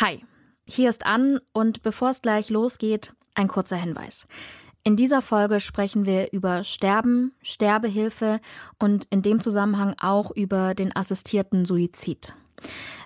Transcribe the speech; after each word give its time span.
Hi, 0.00 0.24
hier 0.64 0.90
ist 0.90 1.06
Ann 1.06 1.40
und 1.52 1.82
bevor 1.82 2.10
es 2.10 2.22
gleich 2.22 2.50
losgeht, 2.50 3.14
ein 3.34 3.48
kurzer 3.48 3.74
Hinweis. 3.74 4.28
In 4.84 4.94
dieser 4.94 5.22
Folge 5.22 5.58
sprechen 5.58 6.06
wir 6.06 6.32
über 6.32 6.62
Sterben, 6.62 7.32
Sterbehilfe 7.42 8.38
und 8.78 9.08
in 9.10 9.22
dem 9.22 9.40
Zusammenhang 9.40 9.96
auch 10.00 10.30
über 10.30 10.76
den 10.76 10.94
assistierten 10.94 11.64
Suizid. 11.64 12.36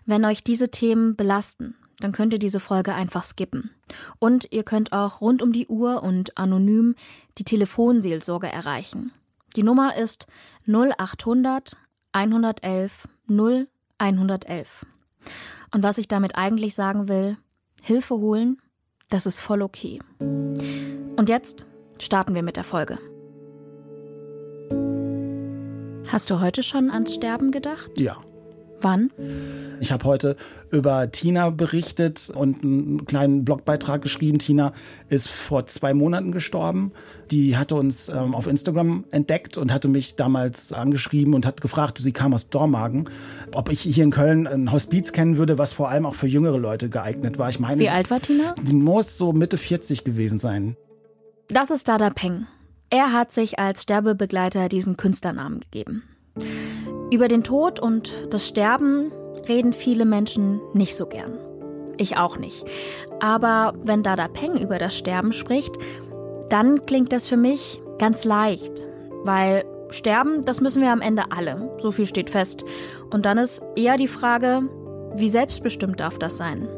Wenn 0.05 0.27
euch 0.27 0.45
diese 0.45 0.71
Themen 0.71 1.17
belasten, 1.17 1.77
dann 2.01 2.13
könnt 2.13 2.35
ihr 2.35 2.39
diese 2.39 2.61
Folge 2.61 2.93
einfach 2.93 3.25
skippen. 3.25 3.71
Und 4.19 4.49
ihr 4.51 4.63
könnt 4.63 4.93
auch 4.93 5.23
rund 5.23 5.41
um 5.41 5.55
die 5.55 5.69
Uhr 5.69 6.03
und 6.03 6.37
anonym 6.37 6.95
die 7.39 7.45
Telefonseelsorge 7.45 8.49
erreichen. 8.49 9.13
Die 9.57 9.63
Nummer 9.63 9.97
ist 9.97 10.27
0800 10.67 11.75
111 12.13 13.09
0111. 13.31 14.85
Und 15.73 15.83
was 15.83 15.99
ich 15.99 16.07
damit 16.07 16.37
eigentlich 16.37 16.75
sagen 16.75 17.09
will, 17.09 17.39
Hilfe 17.83 18.15
holen, 18.15 18.61
das 19.09 19.27
ist 19.27 19.41
voll 19.41 19.63
okay. 19.63 20.01
Und 20.21 21.29
jetzt 21.29 21.67
starten 21.99 22.35
wir 22.35 22.43
mit 22.43 22.57
der 22.57 22.65
Folge. 22.65 22.99
Hast 26.07 26.31
du 26.31 26.41
heute 26.41 26.63
schon 26.63 26.91
ans 26.91 27.15
Sterben 27.15 27.51
gedacht? 27.51 27.91
Ja. 27.97 28.19
Wann? 28.83 29.11
Ich 29.81 29.93
habe 29.93 30.05
heute 30.05 30.37
über 30.71 31.11
Tina 31.11 31.51
berichtet 31.51 32.31
und 32.35 32.63
einen 32.63 33.05
kleinen 33.05 33.45
Blogbeitrag 33.45 34.03
geschrieben. 34.03 34.39
Tina 34.39 34.73
ist 35.09 35.29
vor 35.29 35.67
zwei 35.67 35.95
Monaten 35.95 36.33
gestorben. 36.33 36.93
Die 37.31 37.57
hatte 37.57 37.75
uns 37.75 38.09
ähm, 38.09 38.35
auf 38.35 38.47
Instagram 38.47 39.05
entdeckt 39.11 39.59
und 39.59 39.73
hatte 39.73 39.89
mich 39.89 40.17
damals 40.17 40.73
angeschrieben 40.73 41.35
und 41.35 41.47
hat 41.47 41.61
gefragt, 41.61 41.99
sie 41.99 42.13
kam 42.13 42.35
aus 42.35 42.51
Dormagen, 42.51 43.09
ob 43.55 43.71
ich 43.71 43.81
hier 43.81 44.05
in 44.05 44.11
Köln 44.11 44.47
ein 44.47 44.73
Hospiz 44.73 45.13
kennen 45.13 45.37
würde, 45.37 45.59
was 45.59 45.73
vor 45.73 45.89
allem 45.89 46.07
auch 46.07 46.15
für 46.15 46.27
jüngere 46.27 46.59
Leute 46.59 46.89
geeignet 46.89 47.39
war. 47.39 47.49
Ich 47.51 47.61
meine, 47.61 47.81
Wie 47.81 47.89
alt 47.89 48.11
war 48.11 48.21
Tina? 48.21 48.55
Sie 48.65 48.75
muss 48.75 49.17
so 49.19 49.33
Mitte 49.33 49.59
40 49.59 50.05
gewesen 50.05 50.39
sein. 50.39 50.77
Das 51.49 51.71
ist 51.71 51.89
Dada 51.89 52.11
Peng. 52.11 52.47
Er 52.91 53.13
hat 53.13 53.33
sich 53.33 53.59
als 53.59 53.83
Sterbebegleiter 53.83 54.69
diesen 54.69 54.97
Künstlernamen 54.97 55.61
gegeben. 55.61 56.03
Über 57.11 57.29
den 57.29 57.45
Tod 57.45 57.81
und 57.81 58.13
das 58.31 58.49
Sterben 58.49 59.13
reden 59.49 59.73
viele 59.73 60.05
Menschen 60.05 60.61
nicht 60.73 60.97
so 60.97 61.07
gern. 61.07 61.39
Ich 61.99 62.17
auch 62.17 62.39
nicht. 62.39 62.65
Aber 63.21 63.75
wenn 63.83 64.03
Dada 64.03 64.29
Peng 64.29 64.57
über 64.57 64.79
das 64.79 64.97
Sterben 64.97 65.33
spricht, 65.33 65.75
dann 66.49 66.87
klingt 66.87 67.13
das 67.13 67.29
für 67.29 67.37
mich 67.37 67.83
ganz 67.99 68.25
leicht. 68.25 68.85
Weil 69.25 69.65
sterben, 69.91 70.45
das 70.45 70.61
müssen 70.61 70.83
wir 70.83 70.91
am 70.91 71.01
Ende 71.01 71.25
alle. 71.31 71.71
So 71.79 71.91
viel 71.91 72.07
steht 72.07 72.31
fest. 72.31 72.65
Und 73.11 73.27
dann 73.27 73.39
ist 73.39 73.63
eher 73.77 73.97
die 73.97 74.09
Frage, 74.09 74.63
wie 75.15 75.29
selbstbestimmt 75.29 76.01
darf 76.01 76.19
das 76.19 76.39
sein? 76.39 76.69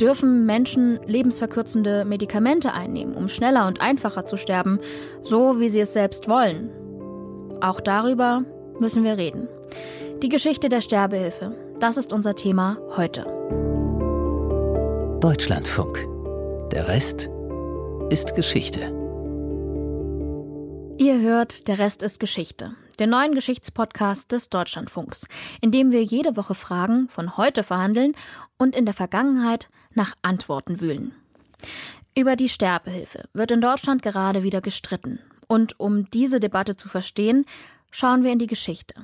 Dürfen 0.00 0.46
Menschen 0.46 1.00
lebensverkürzende 1.06 2.04
Medikamente 2.04 2.72
einnehmen, 2.72 3.16
um 3.16 3.28
schneller 3.28 3.66
und 3.66 3.80
einfacher 3.80 4.26
zu 4.26 4.36
sterben, 4.36 4.78
so 5.22 5.58
wie 5.58 5.68
sie 5.68 5.80
es 5.80 5.92
selbst 5.92 6.28
wollen? 6.28 6.70
Auch 7.60 7.80
darüber 7.80 8.44
müssen 8.78 9.04
wir 9.04 9.16
reden. 9.16 9.48
Die 10.22 10.28
Geschichte 10.28 10.68
der 10.68 10.80
Sterbehilfe, 10.80 11.56
das 11.80 11.96
ist 11.96 12.12
unser 12.12 12.34
Thema 12.34 12.78
heute. 12.96 13.24
Deutschlandfunk. 15.20 16.06
Der 16.72 16.88
Rest 16.88 17.28
ist 18.10 18.34
Geschichte. 18.34 18.92
Ihr 20.98 21.20
hört 21.20 21.68
Der 21.68 21.78
Rest 21.78 22.02
ist 22.02 22.20
Geschichte, 22.20 22.74
den 22.98 23.10
neuen 23.10 23.34
Geschichtspodcast 23.34 24.32
des 24.32 24.48
Deutschlandfunks, 24.48 25.26
in 25.60 25.70
dem 25.70 25.92
wir 25.92 26.02
jede 26.02 26.36
Woche 26.36 26.54
Fragen 26.54 27.08
von 27.08 27.36
heute 27.36 27.62
verhandeln 27.62 28.14
und 28.58 28.74
in 28.74 28.84
der 28.86 28.94
Vergangenheit 28.94 29.68
nach 29.92 30.14
Antworten 30.22 30.80
wühlen. 30.80 31.12
Über 32.16 32.36
die 32.36 32.48
Sterbehilfe 32.48 33.28
wird 33.34 33.50
in 33.50 33.60
Deutschland 33.60 34.02
gerade 34.02 34.42
wieder 34.42 34.60
gestritten. 34.60 35.20
Und 35.48 35.78
um 35.78 36.10
diese 36.10 36.40
Debatte 36.40 36.76
zu 36.76 36.88
verstehen, 36.88 37.44
schauen 37.90 38.24
wir 38.24 38.32
in 38.32 38.38
die 38.38 38.46
Geschichte. 38.46 38.94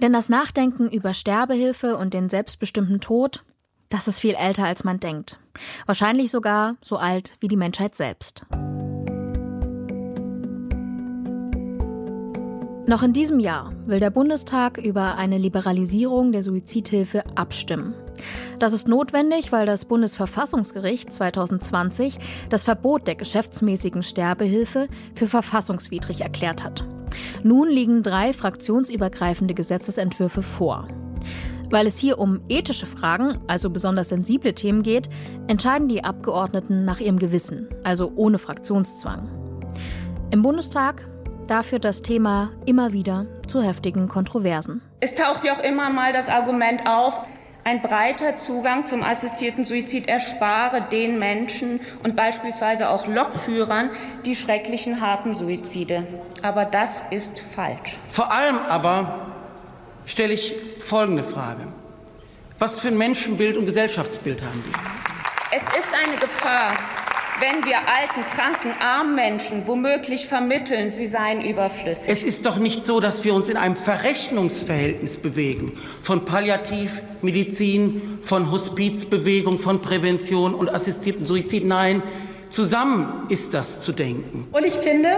Denn 0.00 0.12
das 0.12 0.28
Nachdenken 0.28 0.90
über 0.90 1.14
Sterbehilfe 1.14 1.96
und 1.96 2.14
den 2.14 2.28
selbstbestimmten 2.28 3.00
Tod, 3.00 3.44
das 3.88 4.08
ist 4.08 4.18
viel 4.18 4.34
älter, 4.34 4.64
als 4.64 4.84
man 4.84 5.00
denkt. 5.00 5.38
Wahrscheinlich 5.86 6.30
sogar 6.30 6.76
so 6.82 6.96
alt 6.96 7.36
wie 7.40 7.48
die 7.48 7.56
Menschheit 7.56 7.94
selbst. 7.94 8.44
Noch 12.86 13.02
in 13.02 13.14
diesem 13.14 13.40
Jahr 13.40 13.72
will 13.86 13.98
der 13.98 14.10
Bundestag 14.10 14.76
über 14.76 15.14
eine 15.14 15.38
Liberalisierung 15.38 16.32
der 16.32 16.42
Suizidhilfe 16.42 17.24
abstimmen. 17.34 17.94
Das 18.58 18.72
ist 18.72 18.88
notwendig, 18.88 19.52
weil 19.52 19.66
das 19.66 19.84
Bundesverfassungsgericht 19.84 21.12
2020 21.12 22.18
das 22.48 22.64
Verbot 22.64 23.06
der 23.06 23.16
geschäftsmäßigen 23.16 24.02
Sterbehilfe 24.02 24.88
für 25.14 25.26
verfassungswidrig 25.26 26.20
erklärt 26.20 26.62
hat. 26.62 26.84
Nun 27.42 27.68
liegen 27.68 28.02
drei 28.02 28.32
fraktionsübergreifende 28.32 29.54
Gesetzesentwürfe 29.54 30.42
vor. 30.42 30.88
Weil 31.70 31.86
es 31.86 31.98
hier 31.98 32.18
um 32.18 32.40
ethische 32.48 32.86
Fragen, 32.86 33.40
also 33.46 33.70
besonders 33.70 34.08
sensible 34.08 34.54
Themen 34.54 34.82
geht, 34.82 35.08
entscheiden 35.46 35.88
die 35.88 36.04
Abgeordneten 36.04 36.84
nach 36.84 37.00
ihrem 37.00 37.18
Gewissen, 37.18 37.68
also 37.82 38.12
ohne 38.14 38.38
Fraktionszwang. 38.38 39.28
Im 40.30 40.42
Bundestag 40.42 41.06
da 41.46 41.62
führt 41.62 41.84
das 41.84 42.00
Thema 42.00 42.50
immer 42.64 42.92
wieder 42.92 43.26
zu 43.48 43.60
heftigen 43.60 44.08
Kontroversen. 44.08 44.80
Es 45.00 45.14
taucht 45.14 45.44
ja 45.44 45.52
auch 45.52 45.62
immer 45.62 45.90
mal 45.90 46.12
das 46.12 46.30
Argument 46.30 46.86
auf, 46.86 47.20
ein 47.64 47.80
breiter 47.80 48.36
Zugang 48.36 48.86
zum 48.86 49.02
assistierten 49.02 49.64
Suizid 49.64 50.06
erspare 50.06 50.82
den 50.82 51.18
Menschen 51.18 51.80
und 52.02 52.14
beispielsweise 52.14 52.90
auch 52.90 53.06
Lokführern 53.06 53.90
die 54.26 54.36
schrecklichen 54.36 55.00
harten 55.00 55.32
Suizide. 55.32 56.06
Aber 56.42 56.66
das 56.66 57.02
ist 57.10 57.40
falsch. 57.40 57.96
Vor 58.10 58.30
allem 58.30 58.58
aber 58.68 59.26
stelle 60.06 60.34
ich 60.34 60.54
folgende 60.78 61.24
Frage. 61.24 61.68
Was 62.58 62.80
für 62.80 62.88
ein 62.88 62.98
Menschenbild 62.98 63.56
und 63.56 63.64
Gesellschaftsbild 63.64 64.42
haben 64.42 64.62
die? 64.64 64.72
Es 65.56 65.62
ist 65.62 65.94
eine 65.94 66.18
Gefahr, 66.18 66.74
wenn 67.40 67.64
wir 67.64 67.78
alten, 67.78 68.22
kranken, 68.34 68.72
armen 68.80 69.14
Menschen 69.14 69.66
womöglich 69.66 70.26
vermitteln, 70.26 70.92
sie 70.92 71.06
seien 71.06 71.40
überflüssig. 71.42 72.08
Es 72.08 72.22
ist 72.22 72.46
doch 72.46 72.56
nicht 72.56 72.84
so, 72.84 73.00
dass 73.00 73.24
wir 73.24 73.34
uns 73.34 73.48
in 73.48 73.56
einem 73.56 73.76
Verrechnungsverhältnis 73.76 75.16
bewegen 75.16 75.72
von 76.02 76.24
Palliativmedizin, 76.24 78.18
von 78.22 78.50
Hospizbewegung, 78.50 79.58
von 79.58 79.80
Prävention 79.80 80.54
und 80.54 80.72
assistierten 80.72 81.26
Suizid. 81.26 81.64
Nein, 81.64 82.02
zusammen 82.50 83.26
ist 83.28 83.52
das 83.52 83.80
zu 83.80 83.92
denken. 83.92 84.46
Und 84.52 84.64
ich 84.64 84.74
finde, 84.74 85.08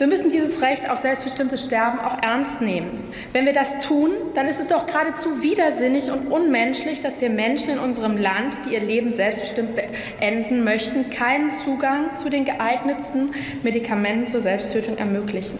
wir 0.00 0.06
müssen 0.06 0.30
dieses 0.30 0.62
Recht 0.62 0.88
auf 0.88 0.96
selbstbestimmtes 0.96 1.62
Sterben 1.62 1.98
auch 1.98 2.16
ernst 2.22 2.62
nehmen. 2.62 3.04
Wenn 3.34 3.44
wir 3.44 3.52
das 3.52 3.80
tun, 3.80 4.12
dann 4.32 4.48
ist 4.48 4.58
es 4.58 4.68
doch 4.68 4.86
geradezu 4.86 5.42
widersinnig 5.42 6.10
und 6.10 6.28
unmenschlich, 6.28 7.02
dass 7.02 7.20
wir 7.20 7.28
Menschen 7.28 7.68
in 7.68 7.78
unserem 7.78 8.16
Land, 8.16 8.64
die 8.64 8.72
ihr 8.72 8.80
Leben 8.80 9.12
selbstbestimmt 9.12 9.76
beenden 9.76 10.64
möchten, 10.64 11.10
keinen 11.10 11.50
Zugang 11.50 12.16
zu 12.16 12.30
den 12.30 12.46
geeignetsten 12.46 13.32
Medikamenten 13.62 14.26
zur 14.26 14.40
Selbsttötung 14.40 14.96
ermöglichen. 14.96 15.58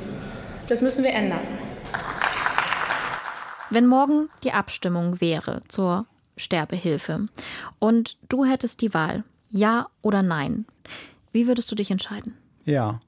Das 0.68 0.80
müssen 0.80 1.04
wir 1.04 1.12
ändern. 1.12 1.46
Wenn 3.68 3.86
morgen 3.86 4.30
die 4.42 4.52
Abstimmung 4.52 5.20
wäre 5.20 5.60
zur 5.68 6.06
Sterbehilfe 6.38 7.26
und 7.78 8.16
du 8.30 8.46
hättest 8.46 8.80
die 8.80 8.94
Wahl, 8.94 9.22
ja 9.50 9.88
oder 10.00 10.22
nein, 10.22 10.64
wie 11.30 11.46
würdest 11.46 11.70
du 11.70 11.74
dich 11.74 11.90
entscheiden? 11.90 12.38
Ja 12.64 13.00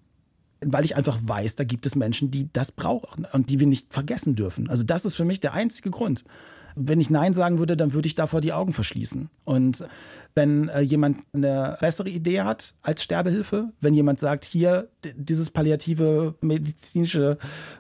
weil 0.65 0.85
ich 0.85 0.97
einfach 0.97 1.19
weiß, 1.23 1.57
da 1.57 1.65
gibt 1.65 1.87
es 1.87 1.95
Menschen, 1.95 2.31
die 2.31 2.53
das 2.53 2.73
brauchen 2.73 3.27
und 3.33 3.51
die 3.51 3.61
wir 3.61 3.67
nicht 3.67 3.93
vergessen 3.93 4.37
dürfen. 4.37 4.69
Also 4.69 4.83
das 4.83 5.05
ist 5.05 5.15
für 5.15 5.25
mich 5.25 5.41
der 5.41 5.55
einzige 5.55 5.91
Grund. 5.91 6.25
Wenn 6.75 7.01
ich 7.01 7.11
Nein 7.11 7.35
sagen 7.35 7.59
würde, 7.59 7.77
dann 7.77 7.93
würde 7.93 8.07
ich 8.07 8.15
davor 8.15 8.41
die 8.41 8.55
Augen 8.55 8.73
verschließen. 8.73 9.29
Und 9.45 9.85
wenn 10.35 10.69
äh, 10.71 10.81
jemand 10.81 11.19
eine 11.35 11.77
bessere 11.81 12.09
Idee 12.09 12.43
hat 12.43 12.75
als 12.81 13.03
Sterbehilfe, 13.03 13.73
wenn 13.81 13.93
jemand 13.93 14.21
sagt, 14.21 14.45
hier, 14.47 14.89
dieses 15.15 15.51
palliative 15.51 16.35
medizinische 16.41 17.37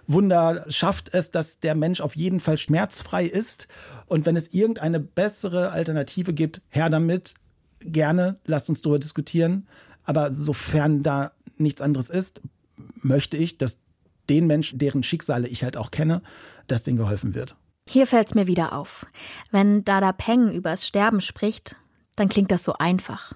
Wunder 0.07 0.67
schafft 0.69 1.15
es, 1.15 1.31
dass 1.31 1.61
der 1.61 1.75
Mensch 1.75 2.03
auf 2.03 2.17
jeden 2.17 2.41
Fall 2.41 2.59
schmerzfrei 2.59 3.25
ist. 3.25 3.69
Und 4.07 4.27
wenn 4.27 4.37
es 4.37 4.53
irgendeine 4.53 5.01
bessere 5.01 5.71
Alternative 5.71 6.35
gibt, 6.35 6.61
her 6.69 6.91
damit, 6.91 7.35
gerne, 7.81 8.37
lasst 8.45 8.69
uns 8.69 8.83
darüber 8.83 8.99
diskutieren. 8.99 9.67
Aber 10.05 10.33
sofern 10.33 11.03
da 11.03 11.33
nichts 11.57 11.81
anderes 11.81 12.11
ist, 12.11 12.43
möchte 12.77 13.37
ich, 13.37 13.59
dass 13.59 13.81
den 14.29 14.47
Menschen, 14.47 14.79
deren 14.79 15.03
Schicksale 15.03 15.49
ich 15.49 15.65
halt 15.65 15.77
auch 15.77 15.91
kenne, 15.91 16.23
dass 16.67 16.83
denen 16.83 16.97
geholfen 16.97 17.35
wird. 17.35 17.57
Hier 17.89 18.07
fällt 18.07 18.29
es 18.29 18.35
mir 18.35 18.47
wieder 18.47 18.73
auf. 18.73 19.07
Wenn 19.51 19.85
Dada 19.85 20.13
Peng 20.13 20.53
übers 20.53 20.87
Sterben 20.87 21.21
spricht, 21.21 21.77
dann 22.17 22.29
klingt 22.29 22.51
das 22.51 22.65
so 22.65 22.75
einfach. 22.75 23.33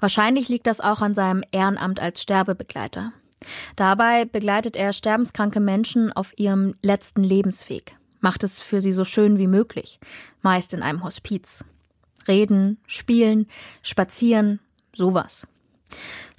Wahrscheinlich 0.00 0.48
liegt 0.48 0.66
das 0.66 0.80
auch 0.80 1.00
an 1.00 1.14
seinem 1.14 1.42
Ehrenamt 1.52 2.00
als 2.00 2.22
Sterbebegleiter. 2.22 3.12
Dabei 3.76 4.24
begleitet 4.24 4.76
er 4.76 4.92
sterbenskranke 4.92 5.60
Menschen 5.60 6.12
auf 6.12 6.32
ihrem 6.36 6.74
letzten 6.82 7.22
Lebensweg, 7.22 7.96
macht 8.20 8.42
es 8.42 8.60
für 8.60 8.80
sie 8.80 8.92
so 8.92 9.04
schön 9.04 9.38
wie 9.38 9.46
möglich, 9.46 10.00
meist 10.42 10.74
in 10.74 10.82
einem 10.82 11.04
Hospiz. 11.04 11.64
reden, 12.28 12.78
spielen, 12.86 13.46
spazieren, 13.82 14.60
sowas. 14.94 15.46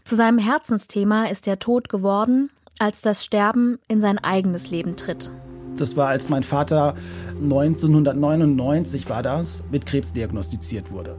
Zu 0.10 0.16
seinem 0.16 0.40
Herzensthema 0.40 1.26
ist 1.26 1.46
der 1.46 1.60
Tod 1.60 1.88
geworden, 1.88 2.50
als 2.80 3.02
das 3.02 3.24
Sterben 3.24 3.78
in 3.88 4.02
sein 4.02 4.18
eigenes 4.18 4.72
Leben 4.72 4.96
tritt. 4.96 5.32
Das 5.78 5.98
war, 5.98 6.08
als 6.08 6.30
mein 6.30 6.42
Vater 6.42 6.96
1999 7.44 9.08
war 9.08 9.22
das, 9.22 9.64
mit 9.72 9.86
Krebs 9.86 10.12
diagnostiziert 10.12 10.92
wurde. 10.92 11.16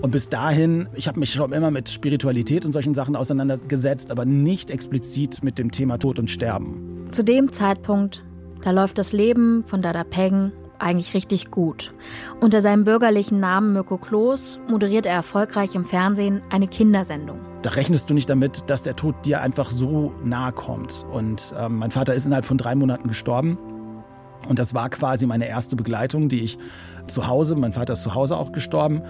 Und 0.00 0.10
bis 0.10 0.28
dahin, 0.28 0.88
ich 0.94 1.06
habe 1.06 1.20
mich 1.20 1.30
schon 1.32 1.52
immer 1.52 1.70
mit 1.70 1.88
Spiritualität 1.88 2.64
und 2.66 2.72
solchen 2.72 2.94
Sachen 2.94 3.14
auseinandergesetzt, 3.14 4.10
aber 4.10 4.24
nicht 4.24 4.72
explizit 4.72 5.44
mit 5.44 5.56
dem 5.56 5.70
Thema 5.70 5.98
Tod 5.98 6.18
und 6.18 6.28
Sterben. 6.28 7.06
Zu 7.12 7.22
dem 7.22 7.52
Zeitpunkt, 7.52 8.24
da 8.62 8.72
läuft 8.72 8.98
das 8.98 9.12
Leben 9.12 9.64
von 9.66 9.82
Dada 9.82 10.02
Peng 10.02 10.50
eigentlich 10.80 11.14
richtig 11.14 11.52
gut. 11.52 11.94
Unter 12.40 12.60
seinem 12.60 12.82
bürgerlichen 12.82 13.38
Namen 13.38 13.72
Mirko 13.72 13.98
Kloß 13.98 14.58
moderiert 14.68 15.06
er 15.06 15.14
erfolgreich 15.14 15.76
im 15.76 15.84
Fernsehen 15.84 16.42
eine 16.50 16.66
Kindersendung. 16.66 17.51
Da 17.62 17.70
rechnest 17.70 18.10
du 18.10 18.14
nicht 18.14 18.28
damit, 18.28 18.68
dass 18.68 18.82
der 18.82 18.96
Tod 18.96 19.14
dir 19.24 19.40
einfach 19.40 19.70
so 19.70 20.12
nahe 20.24 20.52
kommt. 20.52 21.06
Und 21.12 21.54
ähm, 21.56 21.78
mein 21.78 21.90
Vater 21.90 22.14
ist 22.14 22.26
innerhalb 22.26 22.44
von 22.44 22.58
drei 22.58 22.74
Monaten 22.74 23.08
gestorben. 23.08 23.56
Und 24.48 24.58
das 24.58 24.74
war 24.74 24.90
quasi 24.90 25.26
meine 25.26 25.46
erste 25.46 25.76
Begleitung, 25.76 26.28
die 26.28 26.40
ich 26.40 26.58
zu 27.06 27.28
Hause, 27.28 27.54
mein 27.54 27.72
Vater 27.72 27.92
ist 27.92 28.02
zu 28.02 28.14
Hause 28.14 28.36
auch 28.36 28.50
gestorben, 28.50 29.02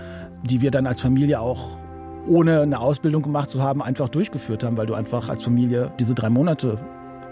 die 0.43 0.61
wir 0.61 0.71
dann 0.71 0.87
als 0.87 1.01
Familie 1.01 1.41
auch 1.41 1.79
ohne 2.27 2.61
eine 2.61 2.79
Ausbildung 2.79 3.23
gemacht 3.23 3.49
zu 3.49 3.63
haben, 3.63 3.83
einfach 3.83 4.11
durchgeführt 4.11 4.63
haben, 4.63 4.77
weil 4.77 4.87
du 4.87 4.95
einfach 4.95 5.29
als 5.29 5.43
Familie 5.43 5.91
diese 5.99 6.15
drei 6.15 6.29
Monate 6.29 6.79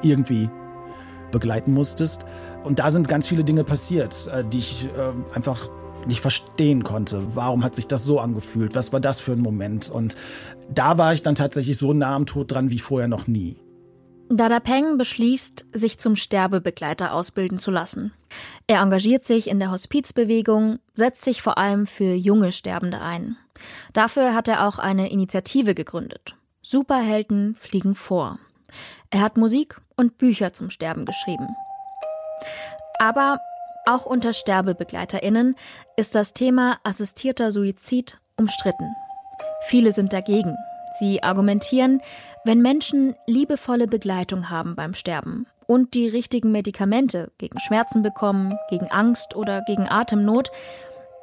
irgendwie 0.02 0.48
begleiten 1.30 1.72
musstest. 1.72 2.24
Und 2.64 2.78
da 2.78 2.90
sind 2.90 3.08
ganz 3.08 3.26
viele 3.26 3.44
Dinge 3.44 3.64
passiert, 3.64 4.28
äh, 4.32 4.44
die 4.44 4.58
ich 4.58 4.86
äh, 4.86 5.34
einfach 5.34 5.68
nicht 6.06 6.20
verstehen 6.20 6.82
konnte. 6.82 7.34
Warum 7.34 7.64
hat 7.64 7.74
sich 7.74 7.86
das 7.86 8.04
so 8.04 8.20
angefühlt? 8.20 8.74
Was 8.74 8.92
war 8.92 9.00
das 9.00 9.20
für 9.20 9.32
ein 9.32 9.40
Moment? 9.40 9.90
Und 9.90 10.16
da 10.72 10.98
war 10.98 11.14
ich 11.14 11.22
dann 11.22 11.34
tatsächlich 11.34 11.78
so 11.78 11.92
nah 11.92 12.14
am 12.14 12.26
Tod 12.26 12.52
dran 12.52 12.70
wie 12.70 12.78
vorher 12.78 13.08
noch 13.08 13.26
nie. 13.26 13.56
Dada 14.32 14.60
Peng 14.60 14.96
beschließt, 14.96 15.66
sich 15.72 15.98
zum 15.98 16.14
Sterbebegleiter 16.14 17.12
ausbilden 17.12 17.58
zu 17.58 17.72
lassen. 17.72 18.12
Er 18.68 18.80
engagiert 18.80 19.26
sich 19.26 19.48
in 19.48 19.58
der 19.58 19.72
Hospizbewegung, 19.72 20.78
setzt 20.94 21.24
sich 21.24 21.42
vor 21.42 21.58
allem 21.58 21.88
für 21.88 22.14
junge 22.14 22.52
Sterbende 22.52 23.00
ein. 23.00 23.36
Dafür 23.92 24.32
hat 24.32 24.46
er 24.46 24.68
auch 24.68 24.78
eine 24.78 25.10
Initiative 25.10 25.74
gegründet. 25.74 26.36
Superhelden 26.62 27.56
fliegen 27.56 27.96
vor. 27.96 28.38
Er 29.10 29.20
hat 29.20 29.36
Musik 29.36 29.80
und 29.96 30.18
Bücher 30.18 30.52
zum 30.52 30.70
Sterben 30.70 31.04
geschrieben. 31.04 31.48
Aber 33.00 33.40
auch 33.86 34.06
unter 34.06 34.32
Sterbebegleiterinnen 34.32 35.56
ist 35.96 36.14
das 36.14 36.34
Thema 36.34 36.78
assistierter 36.84 37.52
Suizid 37.52 38.18
umstritten. 38.36 38.94
Viele 39.66 39.92
sind 39.92 40.12
dagegen. 40.12 40.56
Sie 40.98 41.22
argumentieren, 41.22 42.00
wenn 42.44 42.62
Menschen 42.62 43.14
liebevolle 43.26 43.86
Begleitung 43.86 44.50
haben 44.50 44.74
beim 44.74 44.94
Sterben 44.94 45.46
und 45.66 45.94
die 45.94 46.08
richtigen 46.08 46.50
Medikamente 46.50 47.30
gegen 47.38 47.60
Schmerzen 47.60 48.02
bekommen, 48.02 48.58
gegen 48.70 48.90
Angst 48.90 49.36
oder 49.36 49.62
gegen 49.62 49.88
Atemnot, 49.88 50.50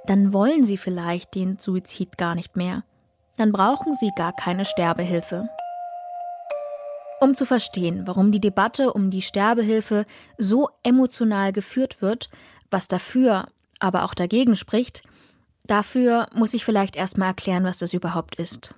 dann 0.05 0.31
wollen 0.31 0.63
sie 0.63 0.77
vielleicht 0.77 1.35
den 1.35 1.57
Suizid 1.59 2.17
gar 2.17 2.33
nicht 2.33 2.55
mehr. 2.55 2.83
Dann 3.35 3.51
brauchen 3.51 3.93
sie 3.93 4.11
gar 4.15 4.33
keine 4.33 4.65
Sterbehilfe. 4.65 5.49
Um 7.19 7.33
zu 7.33 7.45
verstehen, 7.45 8.05
warum 8.05 8.31
die 8.31 8.39
Debatte 8.39 8.93
um 8.93 9.09
die 9.09 9.21
Sterbehilfe 9.21 10.05
so 10.37 10.69
emotional 10.83 11.51
geführt 11.51 12.01
wird, 12.01 12.29
was 12.69 12.87
dafür, 12.87 13.47
aber 13.79 14.03
auch 14.03 14.13
dagegen 14.13 14.55
spricht, 14.55 15.03
dafür 15.65 16.27
muss 16.33 16.53
ich 16.53 16.63
vielleicht 16.63 16.95
erstmal 16.95 17.29
erklären, 17.29 17.63
was 17.63 17.79
das 17.79 17.93
überhaupt 17.93 18.35
ist. 18.35 18.75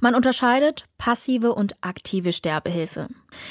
Man 0.00 0.14
unterscheidet 0.14 0.86
passive 0.98 1.52
und 1.52 1.76
aktive 1.80 2.32
Sterbehilfe. 2.32 3.08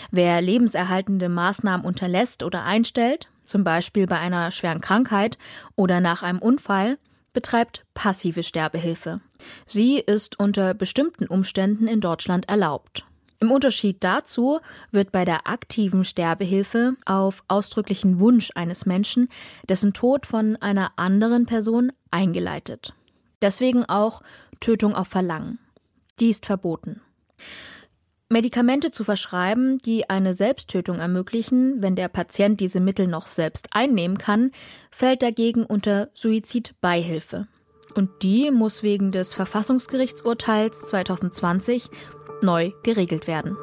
Wer 0.10 0.42
lebenserhaltende 0.42 1.30
Maßnahmen 1.30 1.86
unterlässt 1.86 2.44
oder 2.44 2.63
einstellt, 2.63 3.28
zum 3.46 3.63
Beispiel 3.63 4.08
bei 4.08 4.18
einer 4.18 4.52
schweren 4.52 4.81
Krankheit 4.81 5.38
oder 5.75 6.00
nach 6.00 6.24
einem 6.24 6.40
Unfall, 6.40 6.98
betreibt 7.34 7.86
passive 7.94 8.42
Sterbehilfe. 8.42 9.22
Sie 9.68 10.00
ist 10.00 10.40
unter 10.40 10.74
bestimmten 10.74 11.28
Umständen 11.28 11.88
in 11.88 12.02
Deutschland 12.02 12.50
erlaubt. 12.50 13.06
Im 13.39 13.51
Unterschied 13.51 13.98
dazu 14.04 14.60
wird 14.92 15.12
bei 15.12 15.24
der 15.24 15.48
aktiven 15.48 16.04
Sterbehilfe 16.04 16.95
auf 17.06 17.44
ausdrücklichen 17.48 18.19
Wunsch 18.19 18.50
eines 18.56 18.86
Menschen 18.86 19.30
dessen 19.69 19.94
Tod 19.94 20.25
von 20.25 20.56
einer 20.56 20.94
anderen 20.95 21.45
Person 21.45 21.92
eingeleitet. 22.10 22.95
Deswegen 23.42 23.86
auch 23.86 24.24
Tötung 24.60 24.95
auf 24.95 25.07
Verlangen. 25.07 25.60
Die 26.19 26.30
ist 26.30 26.48
verboten. 26.48 27.01
Medikamente 28.30 28.92
zu 28.92 29.04
verschreiben, 29.04 29.78
die 29.78 30.10
eine 30.10 30.34
Selbsttötung 30.34 31.00
ermöglichen, 31.00 31.81
wenn 31.81 31.95
der 31.95 32.10
Patient 32.10 32.60
diese 32.60 32.81
Mittel 32.81 33.07
noch 33.07 33.28
selbst 33.28 33.69
einnehmen 33.72 34.18
kann, 34.18 34.51
fällt 34.92 35.22
dagegen 35.22 35.63
unter 35.63 36.10
Suizidbeihilfe. 36.13 37.48
Und 37.95 38.10
die 38.24 38.51
muss 38.51 38.84
wegen 38.84 39.12
des 39.12 39.34
Verfassungsgerichtsurteils 39.34 40.81
2020 40.88 41.89
neu 42.42 42.72
geregelt 42.84 43.28
werden. 43.28 43.57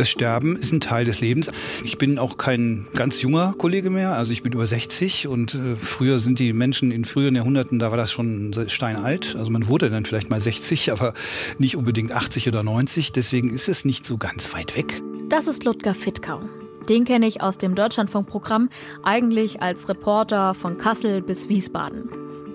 Das 0.00 0.08
Sterben 0.08 0.56
ist 0.56 0.72
ein 0.72 0.80
Teil 0.80 1.04
des 1.04 1.20
Lebens. 1.20 1.50
Ich 1.84 1.98
bin 1.98 2.18
auch 2.18 2.38
kein 2.38 2.86
ganz 2.94 3.20
junger 3.20 3.54
Kollege 3.58 3.90
mehr, 3.90 4.14
also 4.14 4.32
ich 4.32 4.42
bin 4.42 4.54
über 4.54 4.64
60 4.64 5.26
und 5.26 5.54
äh, 5.54 5.76
früher 5.76 6.18
sind 6.18 6.38
die 6.38 6.54
Menschen 6.54 6.90
in 6.90 7.04
früheren 7.04 7.36
Jahrhunderten, 7.36 7.78
da 7.78 7.90
war 7.90 7.98
das 7.98 8.10
schon 8.10 8.54
steinalt. 8.68 9.36
Also 9.36 9.50
man 9.50 9.68
wurde 9.68 9.90
dann 9.90 10.06
vielleicht 10.06 10.30
mal 10.30 10.40
60, 10.40 10.90
aber 10.90 11.12
nicht 11.58 11.76
unbedingt 11.76 12.12
80 12.12 12.48
oder 12.48 12.62
90. 12.62 13.12
Deswegen 13.12 13.50
ist 13.50 13.68
es 13.68 13.84
nicht 13.84 14.06
so 14.06 14.16
ganz 14.16 14.54
weit 14.54 14.74
weg. 14.74 15.02
Das 15.28 15.46
ist 15.46 15.64
Ludger 15.64 15.94
Fittkau. 15.94 16.40
Den 16.88 17.04
kenne 17.04 17.26
ich 17.26 17.42
aus 17.42 17.58
dem 17.58 17.74
Deutschlandfunkprogramm, 17.74 18.70
eigentlich 19.02 19.62
als 19.62 19.88
Reporter 19.88 20.54
von 20.54 20.78
Kassel 20.78 21.22
bis 21.22 21.48
Wiesbaden. 21.48 22.08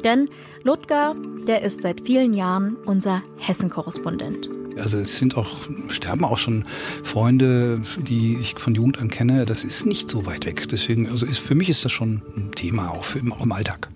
Denn 0.04 0.30
Ludger, 0.64 1.16
der 1.48 1.62
ist 1.62 1.82
seit 1.82 2.02
vielen 2.02 2.34
Jahren 2.34 2.76
unser 2.86 3.24
Hessen-Korrespondent. 3.38 4.50
Also 4.78 4.98
es 4.98 5.20
sind 5.20 5.38
auch, 5.38 5.48
sterben 5.88 6.26
auch 6.26 6.38
schon 6.38 6.66
Freunde, 7.04 7.80
die 7.98 8.38
ich 8.40 8.56
von 8.60 8.76
Jugend 8.76 9.00
an 9.00 9.10
kenne. 9.10 9.46
Das 9.46 9.64
ist 9.64 9.86
nicht 9.86 10.10
so 10.10 10.26
weit 10.26 10.46
weg. 10.46 10.68
Deswegen, 10.68 11.10
also 11.10 11.26
ist, 11.26 11.40
für 11.40 11.56
mich 11.56 11.70
ist 11.70 11.86
das 11.86 11.92
schon 11.92 12.22
ein 12.36 12.52
Thema, 12.52 12.92
auch, 12.92 13.04
für, 13.04 13.22
auch 13.32 13.44
im 13.44 13.52
Alltag. 13.52 13.90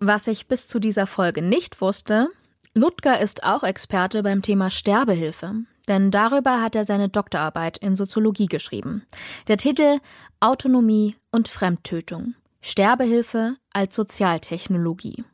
Was 0.00 0.26
ich 0.26 0.46
bis 0.46 0.68
zu 0.68 0.78
dieser 0.78 1.06
Folge 1.06 1.42
nicht 1.42 1.80
wusste, 1.80 2.28
Ludger 2.74 3.20
ist 3.20 3.44
auch 3.44 3.62
Experte 3.62 4.22
beim 4.22 4.42
Thema 4.42 4.70
Sterbehilfe. 4.70 5.54
Denn 5.90 6.12
darüber 6.12 6.62
hat 6.62 6.76
er 6.76 6.84
seine 6.84 7.08
Doktorarbeit 7.08 7.76
in 7.76 7.96
Soziologie 7.96 8.46
geschrieben. 8.46 9.04
Der 9.48 9.56
Titel 9.56 9.98
Autonomie 10.38 11.16
und 11.32 11.48
Fremdtötung. 11.48 12.34
Sterbehilfe 12.60 13.56
als 13.72 13.96
Sozialtechnologie. 13.96 15.24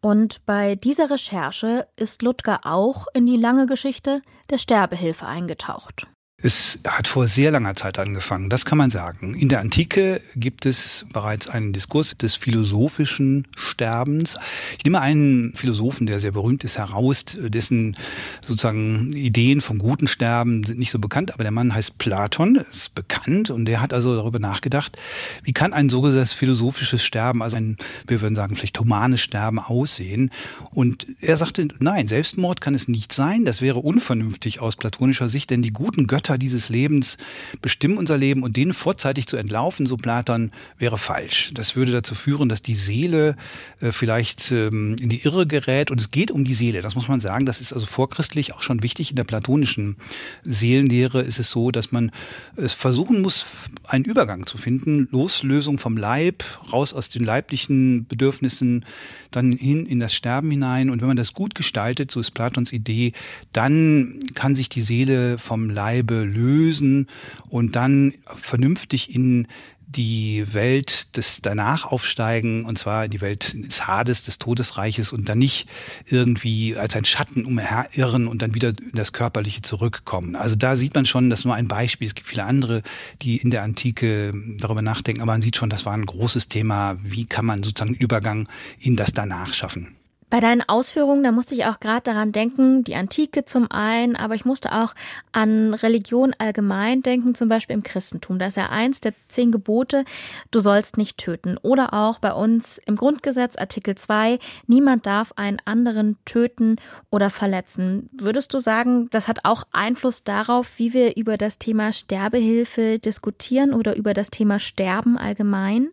Und 0.00 0.44
bei 0.44 0.74
dieser 0.74 1.08
Recherche 1.08 1.86
ist 1.94 2.22
Ludger 2.22 2.62
auch 2.64 3.06
in 3.14 3.26
die 3.26 3.36
lange 3.36 3.66
Geschichte 3.66 4.22
der 4.50 4.58
Sterbehilfe 4.58 5.26
eingetaucht. 5.26 6.08
Es 6.42 6.78
hat 6.88 7.06
vor 7.06 7.28
sehr 7.28 7.50
langer 7.50 7.76
Zeit 7.76 7.98
angefangen, 7.98 8.48
das 8.48 8.64
kann 8.64 8.78
man 8.78 8.90
sagen. 8.90 9.34
In 9.34 9.50
der 9.50 9.60
Antike 9.60 10.22
gibt 10.34 10.64
es 10.64 11.04
bereits 11.12 11.48
einen 11.48 11.74
Diskurs 11.74 12.16
des 12.16 12.34
philosophischen 12.34 13.46
Sterbens. 13.56 14.38
Ich 14.78 14.84
nehme 14.84 15.02
einen 15.02 15.52
Philosophen, 15.52 16.06
der 16.06 16.18
sehr 16.18 16.32
berühmt 16.32 16.64
ist, 16.64 16.78
heraus, 16.78 17.26
dessen 17.36 17.94
sozusagen 18.40 19.12
Ideen 19.12 19.60
vom 19.60 19.78
guten 19.78 20.08
Sterben 20.08 20.64
sind 20.64 20.78
nicht 20.78 20.90
so 20.90 20.98
bekannt, 20.98 21.34
aber 21.34 21.44
der 21.44 21.50
Mann 21.50 21.74
heißt 21.74 21.98
Platon, 21.98 22.56
ist 22.56 22.94
bekannt 22.94 23.50
und 23.50 23.66
der 23.66 23.82
hat 23.82 23.92
also 23.92 24.16
darüber 24.16 24.38
nachgedacht, 24.38 24.96
wie 25.42 25.52
kann 25.52 25.74
ein 25.74 25.90
sogenanntes 25.90 26.32
philosophisches 26.32 27.04
Sterben, 27.04 27.42
also 27.42 27.56
ein, 27.56 27.76
wir 28.06 28.22
würden 28.22 28.34
sagen, 28.34 28.56
vielleicht 28.56 28.80
humanes 28.80 29.20
Sterben 29.20 29.58
aussehen. 29.58 30.30
Und 30.70 31.06
er 31.20 31.36
sagte, 31.36 31.68
nein, 31.80 32.08
Selbstmord 32.08 32.62
kann 32.62 32.74
es 32.74 32.88
nicht 32.88 33.12
sein, 33.12 33.44
das 33.44 33.60
wäre 33.60 33.80
unvernünftig 33.80 34.60
aus 34.60 34.76
platonischer 34.76 35.28
Sicht, 35.28 35.50
denn 35.50 35.60
die 35.60 35.72
guten 35.72 36.06
Götter 36.06 36.29
Götter 36.30 36.38
dieses 36.38 36.68
Lebens 36.68 37.18
bestimmen 37.60 37.98
unser 37.98 38.16
Leben 38.16 38.42
und 38.42 38.56
denen 38.56 38.72
vorzeitig 38.72 39.26
zu 39.26 39.36
entlaufen, 39.36 39.86
so 39.86 39.96
Platon, 39.96 40.52
wäre 40.78 40.98
falsch. 40.98 41.50
Das 41.54 41.74
würde 41.74 41.92
dazu 41.92 42.14
führen, 42.14 42.48
dass 42.48 42.62
die 42.62 42.74
Seele 42.74 43.36
äh, 43.80 43.90
vielleicht 43.90 44.52
ähm, 44.52 44.96
in 45.00 45.08
die 45.08 45.22
Irre 45.22 45.46
gerät 45.46 45.90
und 45.90 46.00
es 46.00 46.10
geht 46.10 46.30
um 46.30 46.44
die 46.44 46.54
Seele. 46.54 46.82
Das 46.82 46.94
muss 46.94 47.08
man 47.08 47.20
sagen. 47.20 47.46
Das 47.46 47.60
ist 47.60 47.72
also 47.72 47.86
vorchristlich 47.86 48.54
auch 48.54 48.62
schon 48.62 48.82
wichtig. 48.82 49.10
In 49.10 49.16
der 49.16 49.24
platonischen 49.24 49.96
Seelenlehre 50.44 51.22
ist 51.22 51.38
es 51.38 51.50
so, 51.50 51.70
dass 51.70 51.90
man 51.90 52.12
es 52.56 52.72
versuchen 52.72 53.20
muss, 53.22 53.44
einen 53.84 54.04
Übergang 54.04 54.46
zu 54.46 54.56
finden, 54.58 55.08
Loslösung 55.10 55.78
vom 55.78 55.96
Leib, 55.96 56.44
raus 56.72 56.94
aus 56.94 57.08
den 57.08 57.24
leiblichen 57.24 58.06
Bedürfnissen, 58.06 58.84
dann 59.30 59.52
hin 59.52 59.86
in 59.86 60.00
das 60.00 60.14
Sterben 60.14 60.50
hinein. 60.50 60.90
Und 60.90 61.00
wenn 61.00 61.08
man 61.08 61.16
das 61.16 61.34
gut 61.34 61.54
gestaltet, 61.54 62.10
so 62.10 62.20
ist 62.20 62.32
Platons 62.32 62.72
Idee, 62.72 63.12
dann 63.52 64.20
kann 64.34 64.54
sich 64.54 64.68
die 64.68 64.82
Seele 64.82 65.38
vom 65.38 65.70
Leibe 65.70 66.19
Lösen 66.24 67.08
und 67.48 67.76
dann 67.76 68.14
vernünftig 68.36 69.14
in 69.14 69.46
die 69.90 70.44
Welt 70.52 71.16
des 71.16 71.40
danach 71.42 71.84
aufsteigen, 71.84 72.64
und 72.64 72.78
zwar 72.78 73.06
in 73.06 73.10
die 73.10 73.20
Welt 73.20 73.54
des 73.54 73.88
Hades, 73.88 74.22
des 74.22 74.38
Todesreiches 74.38 75.12
und 75.12 75.28
dann 75.28 75.38
nicht 75.38 75.68
irgendwie 76.06 76.76
als 76.76 76.94
ein 76.94 77.04
Schatten 77.04 77.44
umherirren 77.44 78.28
und 78.28 78.40
dann 78.40 78.54
wieder 78.54 78.68
in 78.68 78.92
das 78.92 79.12
Körperliche 79.12 79.62
zurückkommen. 79.62 80.36
Also 80.36 80.54
da 80.54 80.76
sieht 80.76 80.94
man 80.94 81.06
schon, 81.06 81.28
das 81.28 81.40
ist 81.40 81.44
nur 81.44 81.56
ein 81.56 81.66
Beispiel. 81.66 82.06
Es 82.06 82.14
gibt 82.14 82.28
viele 82.28 82.44
andere, 82.44 82.82
die 83.20 83.38
in 83.38 83.50
der 83.50 83.62
Antike 83.62 84.32
darüber 84.58 84.82
nachdenken, 84.82 85.22
aber 85.22 85.32
man 85.32 85.42
sieht 85.42 85.56
schon, 85.56 85.70
das 85.70 85.84
war 85.86 85.94
ein 85.94 86.06
großes 86.06 86.48
Thema. 86.48 86.96
Wie 87.02 87.26
kann 87.26 87.44
man 87.44 87.64
sozusagen 87.64 87.94
Übergang 87.94 88.48
in 88.78 88.94
das 88.94 89.12
danach 89.12 89.52
schaffen? 89.54 89.96
Bei 90.30 90.38
deinen 90.38 90.62
Ausführungen, 90.62 91.24
da 91.24 91.32
musste 91.32 91.56
ich 91.56 91.64
auch 91.66 91.80
gerade 91.80 92.02
daran 92.02 92.30
denken, 92.30 92.84
die 92.84 92.94
Antike 92.94 93.44
zum 93.44 93.68
einen, 93.68 94.14
aber 94.14 94.36
ich 94.36 94.44
musste 94.44 94.72
auch 94.72 94.94
an 95.32 95.74
Religion 95.74 96.34
allgemein 96.38 97.02
denken, 97.02 97.34
zum 97.34 97.48
Beispiel 97.48 97.74
im 97.74 97.82
Christentum. 97.82 98.38
Da 98.38 98.46
ist 98.46 98.56
ja 98.56 98.68
eins 98.68 99.00
der 99.00 99.12
zehn 99.26 99.50
Gebote, 99.50 100.04
du 100.52 100.60
sollst 100.60 100.96
nicht 100.96 101.18
töten. 101.18 101.58
Oder 101.62 101.92
auch 101.92 102.20
bei 102.20 102.32
uns 102.32 102.78
im 102.86 102.94
Grundgesetz 102.94 103.56
Artikel 103.56 103.96
2, 103.96 104.38
niemand 104.68 105.04
darf 105.04 105.32
einen 105.34 105.58
anderen 105.64 106.16
töten 106.24 106.76
oder 107.10 107.30
verletzen. 107.30 108.08
Würdest 108.12 108.54
du 108.54 108.60
sagen, 108.60 109.08
das 109.10 109.26
hat 109.26 109.40
auch 109.44 109.64
Einfluss 109.72 110.22
darauf, 110.22 110.78
wie 110.78 110.94
wir 110.94 111.16
über 111.16 111.38
das 111.38 111.58
Thema 111.58 111.92
Sterbehilfe 111.92 113.00
diskutieren 113.00 113.74
oder 113.74 113.96
über 113.96 114.14
das 114.14 114.30
Thema 114.30 114.60
Sterben 114.60 115.18
allgemein? 115.18 115.90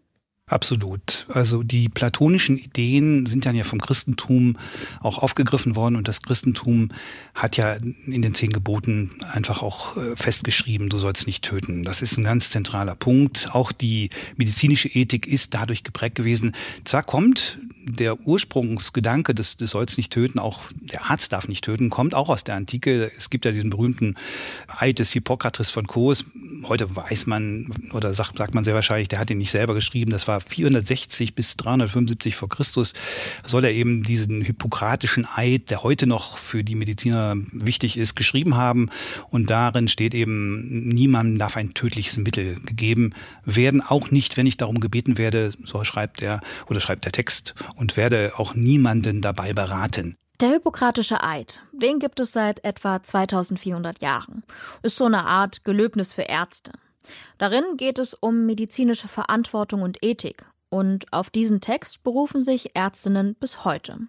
Absolut. 0.49 1.25
Also 1.27 1.61
die 1.61 1.89
platonischen 1.89 2.57
Ideen 2.57 3.25
sind 3.25 3.45
dann 3.45 3.55
ja 3.57 3.65
vom 3.65 3.81
Christentum 3.81 4.57
auch 5.01 5.17
aufgegriffen 5.17 5.75
worden 5.75 5.97
und 5.97 6.07
das 6.07 6.21
Christentum 6.21 6.87
hat 7.35 7.57
ja 7.57 7.73
in 8.05 8.21
den 8.21 8.33
zehn 8.33 8.51
Geboten 8.53 9.11
einfach 9.29 9.61
auch 9.61 9.97
äh, 9.97 10.15
festgeschrieben, 10.15 10.87
du 10.87 10.99
sollst 10.99 11.27
nicht 11.27 11.43
töten. 11.43 11.83
Das 11.83 12.01
ist 12.01 12.17
ein 12.17 12.23
ganz 12.23 12.49
zentraler 12.49 12.95
Punkt. 12.95 13.49
Auch 13.53 13.73
die 13.73 14.09
medizinische 14.37 14.87
Ethik 14.87 15.27
ist 15.27 15.53
dadurch 15.53 15.83
geprägt 15.83 16.15
gewesen. 16.15 16.53
Zwar 16.85 17.03
kommt 17.03 17.59
der 17.87 18.19
Ursprungsgedanke 18.27 19.33
des, 19.33 19.57
des 19.57 19.71
sollst 19.71 19.97
nicht 19.97 20.11
töten, 20.11 20.39
auch 20.39 20.61
der 20.75 21.09
Arzt 21.09 21.31
darf 21.31 21.47
nicht 21.47 21.63
töten, 21.63 21.89
kommt 21.89 22.13
auch 22.13 22.29
aus 22.29 22.43
der 22.43 22.55
Antike. 22.55 23.11
Es 23.17 23.29
gibt 23.29 23.45
ja 23.45 23.51
diesen 23.51 23.69
berühmten 23.69 24.15
Eid 24.67 24.99
des 24.99 25.11
Hippokrates 25.11 25.69
von 25.69 25.87
Kos. 25.87 26.25
Heute 26.63 26.95
weiß 26.95 27.27
man 27.27 27.71
oder 27.93 28.13
sagt, 28.13 28.37
sagt 28.37 28.53
man 28.53 28.63
sehr 28.63 28.75
wahrscheinlich, 28.75 29.07
der 29.07 29.19
hat 29.19 29.29
ihn 29.29 29.37
nicht 29.37 29.51
selber 29.51 29.73
geschrieben. 29.73 30.11
Das 30.11 30.27
war 30.27 30.41
460 30.41 31.33
bis 31.33 31.55
375 31.57 32.35
vor 32.35 32.49
Christus. 32.49 32.93
Soll 33.45 33.63
er 33.63 33.71
eben 33.71 34.03
diesen 34.03 34.41
hippokratischen 34.41 35.27
Eid, 35.35 35.69
der 35.69 35.83
heute 35.83 36.07
noch 36.07 36.37
für 36.37 36.63
die 36.63 36.75
Mediziner 36.75 37.35
wichtig 37.51 37.97
ist, 37.97 38.15
geschrieben 38.15 38.55
haben. 38.55 38.89
Und 39.29 39.49
darin 39.49 39.87
steht 39.87 40.13
eben, 40.13 40.89
niemandem 40.89 41.37
darf 41.37 41.57
ein 41.57 41.73
tödliches 41.73 42.17
Mittel 42.17 42.55
gegeben 42.65 43.13
werden, 43.45 43.81
auch 43.81 44.11
nicht, 44.11 44.37
wenn 44.37 44.45
ich 44.45 44.57
darum 44.57 44.79
gebeten 44.79 45.17
werde, 45.17 45.51
so 45.65 45.83
schreibt 45.83 46.21
er 46.21 46.41
oder 46.69 46.79
schreibt 46.79 47.05
der 47.05 47.11
Text 47.11 47.55
und 47.77 47.95
werde 47.95 48.33
auch 48.37 48.55
niemanden 48.55 49.21
dabei 49.21 49.53
beraten. 49.53 50.17
Der 50.39 50.49
Hippokratische 50.49 51.23
Eid, 51.23 51.63
den 51.71 51.99
gibt 51.99 52.19
es 52.19 52.31
seit 52.31 52.63
etwa 52.63 53.01
2400 53.01 54.01
Jahren. 54.01 54.43
Ist 54.83 54.97
so 54.97 55.05
eine 55.05 55.25
Art 55.25 55.63
Gelöbnis 55.63 56.13
für 56.13 56.23
Ärzte. 56.23 56.73
Darin 57.37 57.63
geht 57.77 57.97
es 57.97 58.13
um 58.13 58.45
medizinische 58.45 59.07
Verantwortung 59.07 59.81
und 59.81 60.03
Ethik. 60.03 60.45
Und 60.69 61.11
auf 61.11 61.29
diesen 61.29 61.61
Text 61.61 62.03
berufen 62.03 62.43
sich 62.43 62.75
Ärztinnen 62.75 63.35
bis 63.35 63.63
heute. 63.63 63.99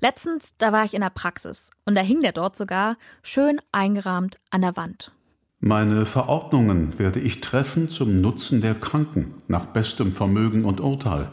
Letztens, 0.00 0.54
da 0.58 0.72
war 0.72 0.84
ich 0.84 0.94
in 0.94 1.00
der 1.00 1.10
Praxis 1.10 1.70
und 1.86 1.94
da 1.94 2.02
hing 2.02 2.20
der 2.20 2.32
dort 2.32 2.56
sogar 2.56 2.96
schön 3.22 3.60
eingerahmt 3.72 4.36
an 4.50 4.62
der 4.62 4.76
Wand. 4.76 5.12
Meine 5.60 6.06
Verordnungen 6.06 6.98
werde 6.98 7.20
ich 7.20 7.40
treffen 7.40 7.88
zum 7.88 8.20
Nutzen 8.20 8.60
der 8.60 8.74
Kranken, 8.74 9.42
nach 9.48 9.66
bestem 9.66 10.12
Vermögen 10.12 10.64
und 10.64 10.80
Urteil. 10.80 11.30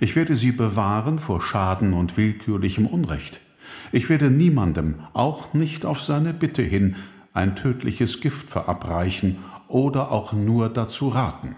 Ich 0.00 0.16
werde 0.16 0.36
sie 0.36 0.52
bewahren 0.52 1.18
vor 1.18 1.40
Schaden 1.40 1.92
und 1.92 2.16
willkürlichem 2.16 2.86
Unrecht. 2.86 3.40
Ich 3.92 4.08
werde 4.08 4.30
niemandem, 4.30 4.96
auch 5.12 5.54
nicht 5.54 5.86
auf 5.86 6.02
seine 6.02 6.34
Bitte 6.34 6.62
hin, 6.62 6.96
ein 7.32 7.56
tödliches 7.56 8.20
Gift 8.20 8.50
verabreichen 8.50 9.38
oder 9.68 10.10
auch 10.10 10.32
nur 10.32 10.68
dazu 10.68 11.08
raten. 11.08 11.56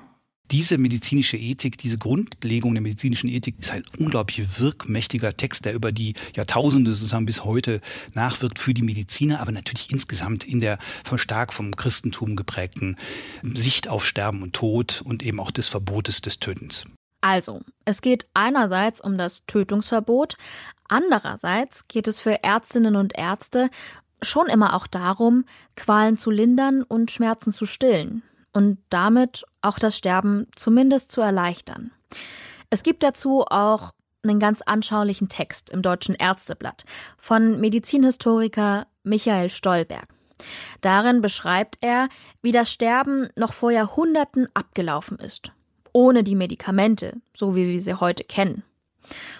Diese 0.52 0.78
medizinische 0.78 1.36
Ethik, 1.36 1.76
diese 1.76 1.98
Grundlegung 1.98 2.74
der 2.74 2.82
medizinischen 2.82 3.28
Ethik 3.28 3.56
ist 3.58 3.72
ein 3.72 3.82
unglaublich 3.98 4.60
wirkmächtiger 4.60 5.36
Text, 5.36 5.64
der 5.64 5.74
über 5.74 5.90
die 5.90 6.14
Jahrtausende 6.36 6.94
sozusagen 6.94 7.26
bis 7.26 7.44
heute 7.44 7.80
nachwirkt 8.14 8.60
für 8.60 8.72
die 8.72 8.82
Mediziner, 8.82 9.40
aber 9.40 9.50
natürlich 9.50 9.90
insgesamt 9.90 10.44
in 10.44 10.60
der 10.60 10.78
stark 11.16 11.52
vom 11.52 11.74
Christentum 11.74 12.36
geprägten 12.36 12.94
Sicht 13.42 13.88
auf 13.88 14.06
Sterben 14.06 14.42
und 14.42 14.52
Tod 14.52 15.02
und 15.04 15.24
eben 15.24 15.40
auch 15.40 15.50
des 15.50 15.66
Verbotes 15.66 16.20
des 16.20 16.38
Tötens. 16.38 16.84
Also, 17.26 17.62
es 17.84 18.02
geht 18.02 18.28
einerseits 18.34 19.00
um 19.00 19.18
das 19.18 19.44
Tötungsverbot, 19.46 20.36
andererseits 20.86 21.88
geht 21.88 22.06
es 22.06 22.20
für 22.20 22.44
Ärztinnen 22.44 22.94
und 22.94 23.18
Ärzte 23.18 23.68
schon 24.22 24.46
immer 24.46 24.76
auch 24.76 24.86
darum, 24.86 25.44
Qualen 25.74 26.18
zu 26.18 26.30
lindern 26.30 26.84
und 26.84 27.10
Schmerzen 27.10 27.52
zu 27.52 27.66
stillen 27.66 28.22
und 28.52 28.78
damit 28.90 29.44
auch 29.60 29.80
das 29.80 29.98
Sterben 29.98 30.46
zumindest 30.54 31.10
zu 31.10 31.20
erleichtern. 31.20 31.90
Es 32.70 32.84
gibt 32.84 33.02
dazu 33.02 33.40
auch 33.42 33.90
einen 34.22 34.38
ganz 34.38 34.62
anschaulichen 34.62 35.28
Text 35.28 35.70
im 35.70 35.82
Deutschen 35.82 36.14
Ärzteblatt 36.14 36.84
von 37.18 37.58
Medizinhistoriker 37.58 38.86
Michael 39.02 39.50
Stolberg. 39.50 40.06
Darin 40.80 41.22
beschreibt 41.22 41.78
er, 41.80 42.08
wie 42.40 42.52
das 42.52 42.70
Sterben 42.70 43.30
noch 43.34 43.52
vor 43.52 43.72
Jahrhunderten 43.72 44.46
abgelaufen 44.54 45.18
ist, 45.18 45.50
ohne 45.96 46.22
die 46.22 46.34
Medikamente, 46.34 47.14
so 47.34 47.56
wie 47.56 47.68
wir 47.68 47.80
sie 47.80 47.94
heute 47.94 48.22
kennen. 48.22 48.64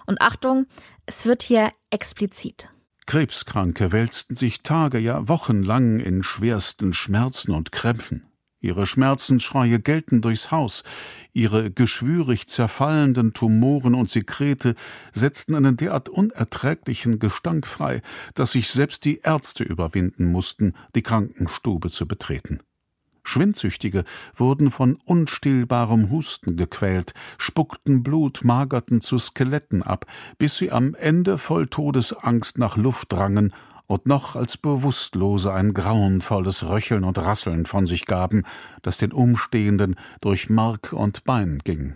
Und 0.07 0.23
Achtung, 0.23 0.65
es 1.05 1.27
wird 1.27 1.43
hier 1.43 1.71
explizit. 1.91 2.71
Krebskranke 3.05 3.93
wälzten 3.93 4.37
sich 4.37 4.63
Tage, 4.63 4.99
ja 4.99 5.29
wochenlang 5.29 6.01
in 6.01 6.23
schwersten 6.23 6.95
Schmerzen 6.95 7.53
und 7.53 7.73
Krämpfen. 7.73 8.27
Ihre 8.61 8.87
Schmerzensschreie 8.87 9.81
gellten 9.81 10.23
durchs 10.23 10.51
Haus, 10.51 10.83
ihre 11.35 11.71
geschwürig 11.71 12.49
zerfallenden 12.49 13.35
Tumoren 13.35 13.95
und 13.95 14.09
Sekrete 14.09 14.77
setzten 15.13 15.57
einen 15.57 15.77
derart 15.77 16.09
unerträglichen 16.09 17.19
Gestank 17.19 17.67
frei, 17.67 18.01
dass 18.35 18.53
sich 18.53 18.71
selbst 18.71 19.05
die 19.05 19.19
Ärzte 19.19 19.63
überwinden 19.63 20.33
mussten, 20.33 20.73
die 20.95 21.03
Krankenstube 21.03 21.91
zu 21.91 22.09
betreten. 22.09 22.61
Schwindsüchtige 23.27 24.05
wurden 24.35 24.71
von 24.71 24.99
unstillbarem 25.05 26.11
Husten 26.11 26.57
gequält, 26.57 27.13
spuckten 27.39 28.03
Blut, 28.03 28.45
magerten 28.45 29.01
zu 29.01 29.19
Skeletten 29.19 29.83
ab, 29.83 30.07
bis 30.39 30.57
sie 30.57 30.71
am 30.71 30.95
Ende 30.95 31.39
voll 31.39 31.67
Todesangst 31.67 32.59
nach 32.59 32.77
Luft 32.77 33.13
drangen 33.13 33.53
und 33.87 34.07
noch 34.07 34.37
als 34.37 34.57
Bewusstlose 34.57 35.53
ein 35.53 35.75
grauenvolles 35.75 36.69
Röcheln 36.69 37.05
und 37.05 37.19
Rasseln 37.19 37.67
von 37.67 37.87
sich 37.87 38.05
gaben, 38.05 38.45
das 38.83 38.99
den 38.99 39.13
Umstehenden 39.13 39.97
durch 40.21 40.51
Mark 40.51 40.93
und 40.93 41.25
Bein 41.25 41.61
ging. 41.65 41.95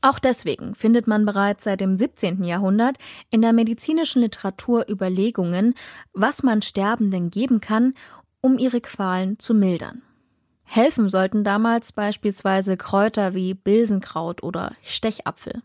Auch 0.00 0.18
deswegen 0.18 0.74
findet 0.74 1.06
man 1.06 1.24
bereits 1.24 1.64
seit 1.64 1.80
dem 1.80 1.96
17. 1.96 2.44
Jahrhundert 2.44 2.98
in 3.30 3.40
der 3.40 3.54
medizinischen 3.54 4.20
Literatur 4.20 4.84
Überlegungen, 4.88 5.74
was 6.12 6.42
man 6.42 6.60
Sterbenden 6.60 7.30
geben 7.30 7.60
kann, 7.60 7.94
um 8.42 8.58
ihre 8.58 8.82
Qualen 8.82 9.38
zu 9.38 9.54
mildern. 9.54 10.02
Helfen 10.64 11.08
sollten 11.08 11.44
damals 11.44 11.92
beispielsweise 11.92 12.76
Kräuter 12.76 13.34
wie 13.34 13.54
Bilsenkraut 13.54 14.42
oder 14.42 14.74
Stechapfel. 14.82 15.62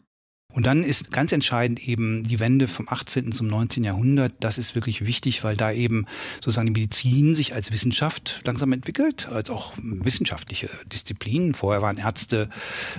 Und 0.51 0.65
dann 0.65 0.83
ist 0.83 1.11
ganz 1.11 1.31
entscheidend 1.31 1.87
eben 1.87 2.23
die 2.23 2.39
Wende 2.39 2.67
vom 2.67 2.87
18. 2.89 3.31
zum 3.33 3.45
19. 3.45 3.83
Jahrhundert. 3.83 4.33
Das 4.39 4.57
ist 4.57 4.73
wirklich 4.73 5.05
wichtig, 5.05 5.43
weil 5.43 5.55
da 5.55 5.71
eben 5.71 6.07
sozusagen 6.37 6.65
die 6.65 6.81
Medizin 6.81 7.35
sich 7.35 7.53
als 7.53 7.71
Wissenschaft 7.71 8.41
langsam 8.45 8.73
entwickelt, 8.73 9.29
als 9.29 9.51
auch 9.51 9.73
wissenschaftliche 9.77 10.67
Disziplinen. 10.91 11.53
Vorher 11.53 11.83
waren 11.83 11.97
Ärzte 11.97 12.49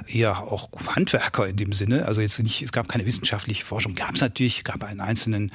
eher 0.06 0.38
auch 0.44 0.68
Handwerker 0.94 1.48
in 1.48 1.56
dem 1.56 1.72
Sinne. 1.72 2.06
Also 2.06 2.20
jetzt 2.20 2.38
nicht, 2.38 2.62
es 2.62 2.70
gab 2.70 2.88
keine 2.88 3.04
wissenschaftliche 3.04 3.64
Forschung. 3.64 3.94
Gab 3.94 4.14
es 4.14 4.20
natürlich, 4.20 4.62
gab 4.62 4.84
an 4.84 5.00
einzelnen 5.00 5.50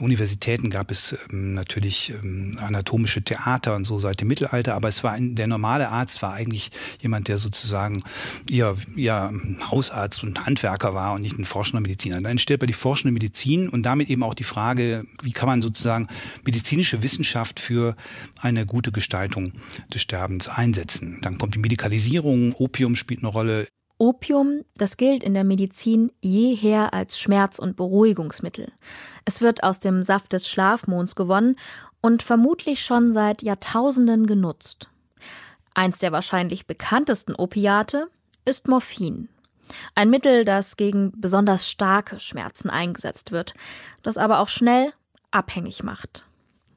Universitäten 0.00 0.68
gab 0.68 0.90
es 0.90 1.16
ähm, 1.30 1.54
natürlich 1.54 2.12
ähm, 2.24 2.58
anatomische 2.60 3.22
Theater 3.22 3.76
und 3.76 3.84
so 3.84 4.00
seit 4.00 4.20
dem 4.20 4.26
Mittelalter. 4.26 4.74
Aber 4.74 4.88
es 4.88 5.04
war 5.04 5.12
ein, 5.12 5.36
der 5.36 5.46
normale 5.46 5.90
Arzt 5.90 6.22
war 6.22 6.32
eigentlich 6.32 6.72
jemand, 7.00 7.28
der 7.28 7.38
sozusagen 7.38 8.02
eher, 8.50 8.74
eher 8.96 9.32
Hausarzt 9.70 10.24
und 10.24 10.44
Handwerker 10.44 10.92
war 10.92 11.14
und 11.14 11.22
nicht 11.22 11.35
ein 11.38 11.44
forschender 11.44 11.80
Mediziner. 11.80 12.16
Dann 12.16 12.32
entsteht 12.32 12.60
bei 12.60 12.66
die 12.66 12.72
forschende 12.72 13.12
Medizin 13.12 13.68
und 13.68 13.84
damit 13.84 14.10
eben 14.10 14.22
auch 14.22 14.34
die 14.34 14.44
Frage, 14.44 15.06
wie 15.22 15.32
kann 15.32 15.48
man 15.48 15.62
sozusagen 15.62 16.08
medizinische 16.44 17.02
Wissenschaft 17.02 17.60
für 17.60 17.96
eine 18.40 18.66
gute 18.66 18.92
Gestaltung 18.92 19.52
des 19.92 20.02
Sterbens 20.02 20.48
einsetzen. 20.48 21.18
Dann 21.22 21.38
kommt 21.38 21.54
die 21.54 21.60
Medikalisierung, 21.60 22.54
Opium 22.54 22.96
spielt 22.96 23.20
eine 23.20 23.28
Rolle. 23.28 23.66
Opium, 23.98 24.62
das 24.76 24.96
gilt 24.96 25.24
in 25.24 25.34
der 25.34 25.44
Medizin 25.44 26.12
jeher 26.20 26.92
als 26.92 27.18
Schmerz- 27.18 27.58
und 27.58 27.76
Beruhigungsmittel. 27.76 28.72
Es 29.24 29.40
wird 29.40 29.62
aus 29.62 29.80
dem 29.80 30.02
Saft 30.02 30.32
des 30.32 30.48
Schlafmonds 30.48 31.14
gewonnen 31.14 31.56
und 32.02 32.22
vermutlich 32.22 32.84
schon 32.84 33.12
seit 33.12 33.42
Jahrtausenden 33.42 34.26
genutzt. 34.26 34.88
Eins 35.74 35.98
der 35.98 36.12
wahrscheinlich 36.12 36.66
bekanntesten 36.66 37.34
Opiate 37.34 38.08
ist 38.44 38.68
Morphin. 38.68 39.28
Ein 39.94 40.10
Mittel, 40.10 40.44
das 40.44 40.76
gegen 40.76 41.12
besonders 41.20 41.68
starke 41.70 42.20
Schmerzen 42.20 42.70
eingesetzt 42.70 43.32
wird, 43.32 43.54
das 44.02 44.16
aber 44.16 44.40
auch 44.40 44.48
schnell 44.48 44.92
abhängig 45.30 45.82
macht. 45.82 46.26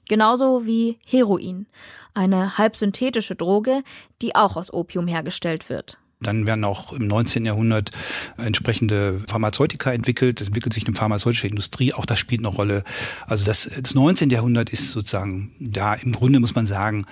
Genauso 0.07 0.65
wie 0.65 0.97
Heroin, 1.05 1.67
eine 2.13 2.57
halbsynthetische 2.57 3.35
Droge, 3.35 3.83
die 4.21 4.35
auch 4.35 4.57
aus 4.57 4.73
Opium 4.73 5.07
hergestellt 5.07 5.69
wird. 5.69 5.99
Dann 6.21 6.45
werden 6.45 6.65
auch 6.65 6.91
im 6.91 7.07
19. 7.07 7.45
Jahrhundert 7.45 7.91
entsprechende 8.37 9.21
Pharmazeutika 9.27 9.93
entwickelt. 9.93 10.41
Es 10.41 10.47
entwickelt 10.47 10.73
sich 10.73 10.85
eine 10.85 10.95
pharmazeutische 10.95 11.47
Industrie. 11.47 11.93
Auch 11.93 12.05
das 12.05 12.19
spielt 12.19 12.41
eine 12.41 12.53
Rolle. 12.53 12.83
Also 13.25 13.45
das, 13.45 13.69
das 13.81 13.95
19. 13.95 14.29
Jahrhundert 14.29 14.69
ist 14.69 14.91
sozusagen, 14.91 15.53
da 15.59 15.93
im 15.93 16.11
Grunde 16.11 16.41
muss 16.41 16.55
man 16.55 16.67
sagen, 16.67 17.05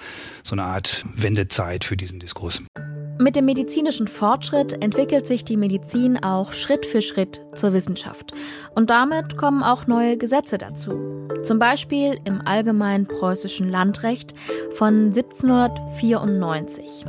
so 0.44 0.56
eine 0.56 0.64
Art 0.64 1.06
Wendezeit 1.16 1.86
für 1.86 1.96
diesen 1.96 2.20
Diskurs. 2.20 2.62
Mit 3.20 3.36
dem 3.36 3.46
medizinischen 3.46 4.08
Fortschritt 4.08 4.84
entwickelt 4.84 5.26
sich 5.26 5.44
die 5.44 5.58
Medizin 5.58 6.22
auch 6.24 6.54
Schritt 6.54 6.86
für 6.86 7.02
Schritt 7.02 7.42
zur 7.56 7.74
Wissenschaft. 7.74 8.32
Und 8.76 8.92
damit 8.92 9.38
kommen 9.38 9.64
auch 9.64 9.88
neue 9.88 10.18
Gesetze 10.18 10.60
dazu. 10.60 11.28
Zum 11.44 11.58
Beispiel 11.58 12.20
im 12.26 12.42
Allgemeinen 12.46 13.08
Preußischen 13.08 13.70
Landrecht 13.70 14.36
von 14.74 15.14
1794. 15.16 17.06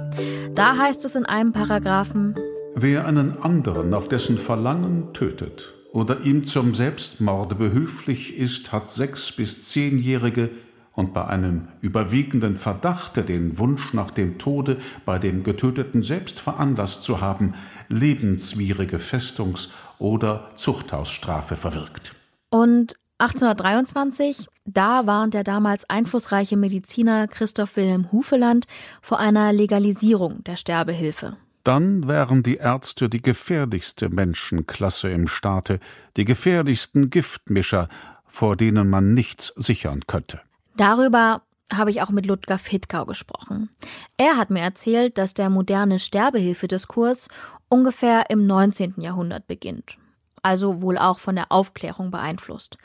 Da 0.55 0.79
heißt 0.79 1.05
es 1.05 1.15
in 1.15 1.27
einem 1.27 1.53
Paragraphen, 1.53 2.35
Wer 2.75 3.07
einen 3.07 3.43
anderen 3.43 3.93
auf 3.93 4.09
dessen 4.09 4.39
Verlangen 4.39 5.13
tötet 5.13 5.75
oder 5.93 6.21
ihm 6.23 6.47
zum 6.47 6.75
Selbstmorde 6.75 7.55
behülflich 7.55 8.37
ist, 8.39 8.73
hat 8.73 8.93
sechs 8.93 9.33
bis 9.33 9.67
zehnjährige 9.67 10.51
und 10.99 11.15
bei 11.15 11.25
einem 11.25 11.69
überwiegenden 11.81 12.57
Verdachte, 12.57 13.23
den 13.23 13.57
Wunsch 13.57 13.95
nach 13.95 14.11
dem 14.11 14.37
Tode 14.39 14.79
bei 15.05 15.21
dem 15.21 15.45
Getöteten 15.45 16.03
selbst 16.03 16.41
veranlasst 16.41 17.05
zu 17.05 17.21
haben, 17.21 17.55
lebenswidrige 17.89 18.99
Festungs- 18.99 19.71
oder 20.01 20.51
Zuchthausstrafe 20.57 21.57
verwirkt. 21.57 22.17
Und 22.51 22.97
1823, 23.19 24.49
da 24.65 25.07
warnt 25.07 25.35
der 25.35 25.45
damals 25.45 25.89
einflussreiche 25.89 26.57
Mediziner 26.57 27.29
Christoph 27.29 27.77
Wilhelm 27.77 28.11
Hufeland 28.11 28.67
vor 29.01 29.21
einer 29.21 29.53
Legalisierung 29.53 30.43
der 30.43 30.57
Sterbehilfe. 30.57 31.37
Dann 31.63 32.09
wären 32.09 32.43
die 32.43 32.57
Ärzte 32.57 33.09
die 33.09 33.23
gefährlichste 33.23 34.09
Menschenklasse 34.09 35.11
im 35.11 35.29
Staate, 35.29 35.79
die 36.17 36.25
gefährlichsten 36.25 37.11
Giftmischer, 37.11 37.89
vor 38.27 38.57
denen 38.57 38.91
man 38.91 39.15
nichts 39.15 39.53
sichern 39.55 40.01
könnte. 40.09 40.41
Darüber 40.79 41.43
habe 41.73 41.91
ich 41.91 42.01
auch 42.01 42.11
mit 42.11 42.25
Ludger 42.25 42.57
Fittgau 42.57 43.05
gesprochen. 43.05 43.69
Er 44.17 44.37
hat 44.37 44.49
mir 44.49 44.61
erzählt, 44.61 45.19
dass 45.19 45.35
der 45.35 45.51
moderne 45.51 45.99
Sterbehilfediskurs 45.99 47.29
ungefähr 47.69 48.31
im 48.31 48.47
19. 48.47 48.95
Jahrhundert 48.99 49.49
beginnt. 49.49 49.99
Also 50.41 50.81
wohl 50.81 50.97
auch 50.97 51.19
von 51.19 51.35
der 51.35 51.51
Aufklärung 51.51 52.13
beeinflusst. 52.13 52.79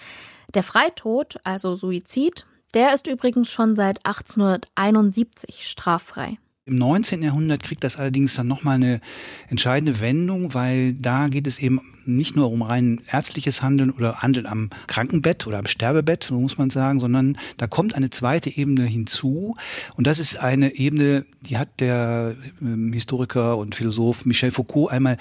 Der 0.56 0.64
Freitod, 0.64 1.40
also 1.44 1.76
Suizid, 1.76 2.48
der 2.74 2.96
ist 2.96 3.06
übrigens 3.06 3.52
schon 3.52 3.76
seit 3.76 4.04
1871 4.06 5.70
straffrei. 5.70 6.40
Im 6.66 6.80
19. 6.80 7.22
Jahrhundert 7.22 7.62
kriegt 7.62 7.84
das 7.84 7.98
allerdings 7.98 8.34
dann 8.34 8.48
nochmal 8.48 8.76
eine 8.76 9.02
entscheidende 9.50 10.00
Wendung, 10.00 10.56
weil 10.56 10.94
da 10.94 11.28
geht 11.28 11.46
es 11.46 11.60
eben 11.60 11.93
nicht 12.06 12.36
nur 12.36 12.52
um 12.52 12.62
rein 12.62 13.02
ärztliches 13.12 13.62
Handeln 13.62 13.92
oder 13.92 14.22
Handeln 14.22 14.46
am 14.46 14.70
Krankenbett 14.88 15.48
oder 15.48 15.60
am 15.60 15.68
Sterbebett, 15.68 16.24
so 16.24 16.40
muss 16.40 16.58
man 16.58 16.70
sagen, 16.70 17.00
sondern 17.00 17.38
da 17.58 17.68
kommt 17.68 17.96
eine 17.96 18.10
zweite 18.10 18.50
Ebene 18.50 18.86
hinzu. 18.86 19.56
Und 19.96 20.08
das 20.08 20.20
ist 20.20 20.40
eine 20.40 20.76
Ebene, 20.76 21.26
die 21.42 21.58
hat 21.58 21.80
der 21.80 22.36
ähm, 22.62 22.94
Historiker 22.94 23.58
und 23.58 23.76
Philosoph 23.76 24.26
Michel 24.26 24.52
Foucault 24.52 24.92
einmal 24.92 25.18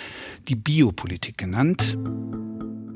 die 0.48 0.56
Biopolitik 0.56 1.38
genannt. 1.38 1.96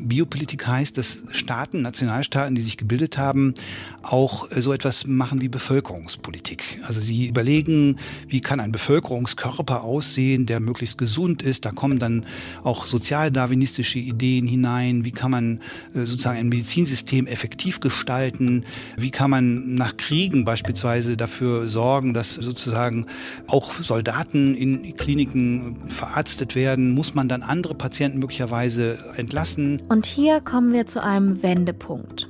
Biopolitik 0.09 0.67
heißt, 0.67 0.97
dass 0.99 1.25
Staaten, 1.31 1.83
Nationalstaaten, 1.83 2.55
die 2.55 2.63
sich 2.63 2.77
gebildet 2.77 3.19
haben, 3.19 3.55
auch 4.03 4.51
äh, 4.51 4.61
so 4.61 4.73
etwas 4.73 5.07
machen 5.07 5.41
wie 5.41 5.49
Bevölkerungspolitik. 5.49 6.81
Also 6.87 7.01
sie 7.01 7.27
überlegen, 7.27 7.99
wie 8.29 8.41
kann 8.41 8.61
ein 8.61 8.73
Bevölkerungskörper 8.73 9.83
aussehen, 9.83 10.47
der 10.47 10.61
möglichst 10.61 10.99
gesund 10.99 11.43
ist. 11.43 11.65
Da 11.65 11.73
kommen 11.73 11.99
dann 11.99 12.25
auch 12.63 12.87
sozialdarwinistische 12.87 13.76
Ideen 13.83 14.47
hinein. 14.47 15.05
Wie 15.05 15.11
kann 15.11 15.31
man 15.31 15.61
äh, 15.95 16.05
sozusagen 16.05 16.39
ein 16.39 16.49
Medizinsystem 16.49 17.27
effektiv 17.27 17.81
gestalten? 17.81 18.65
Wie 18.97 19.11
kann 19.11 19.31
man 19.31 19.75
nach 19.75 19.97
Kriegen 19.97 20.45
beispielsweise 20.45 21.17
dafür 21.17 21.69
sorgen, 21.69 22.15
dass 22.15 22.35
sozusagen 22.35 23.07
auch 23.47 23.73
Soldaten 23.73 24.55
in 24.55 24.95
Kliniken 24.97 25.77
verarztet 25.87 26.55
werden? 26.55 26.93
Muss 26.93 27.15
man 27.15 27.29
dann 27.29 27.43
andere 27.43 27.75
Patienten 27.75 28.19
möglicherweise 28.19 28.99
entlassen? 29.17 29.83
Und 29.89 30.07
hier 30.07 30.41
kommen 30.41 30.73
wir 30.73 30.87
zu 30.87 31.03
einem 31.03 31.43
Wendepunkt. 31.43 32.29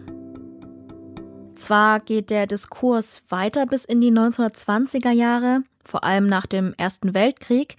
Zwar 1.57 2.01
geht 2.01 2.31
der 2.31 2.47
Diskurs 2.47 3.23
weiter 3.31 3.67
bis 3.67 3.85
in 3.85 4.01
die 4.01 4.13
1920er 4.13 5.11
Jahre, 5.11 5.63
vor 5.85 6.05
allem 6.05 6.27
nach 6.27 6.47
dem 6.47 6.75
Ersten 6.77 7.15
Weltkrieg, 7.15 7.77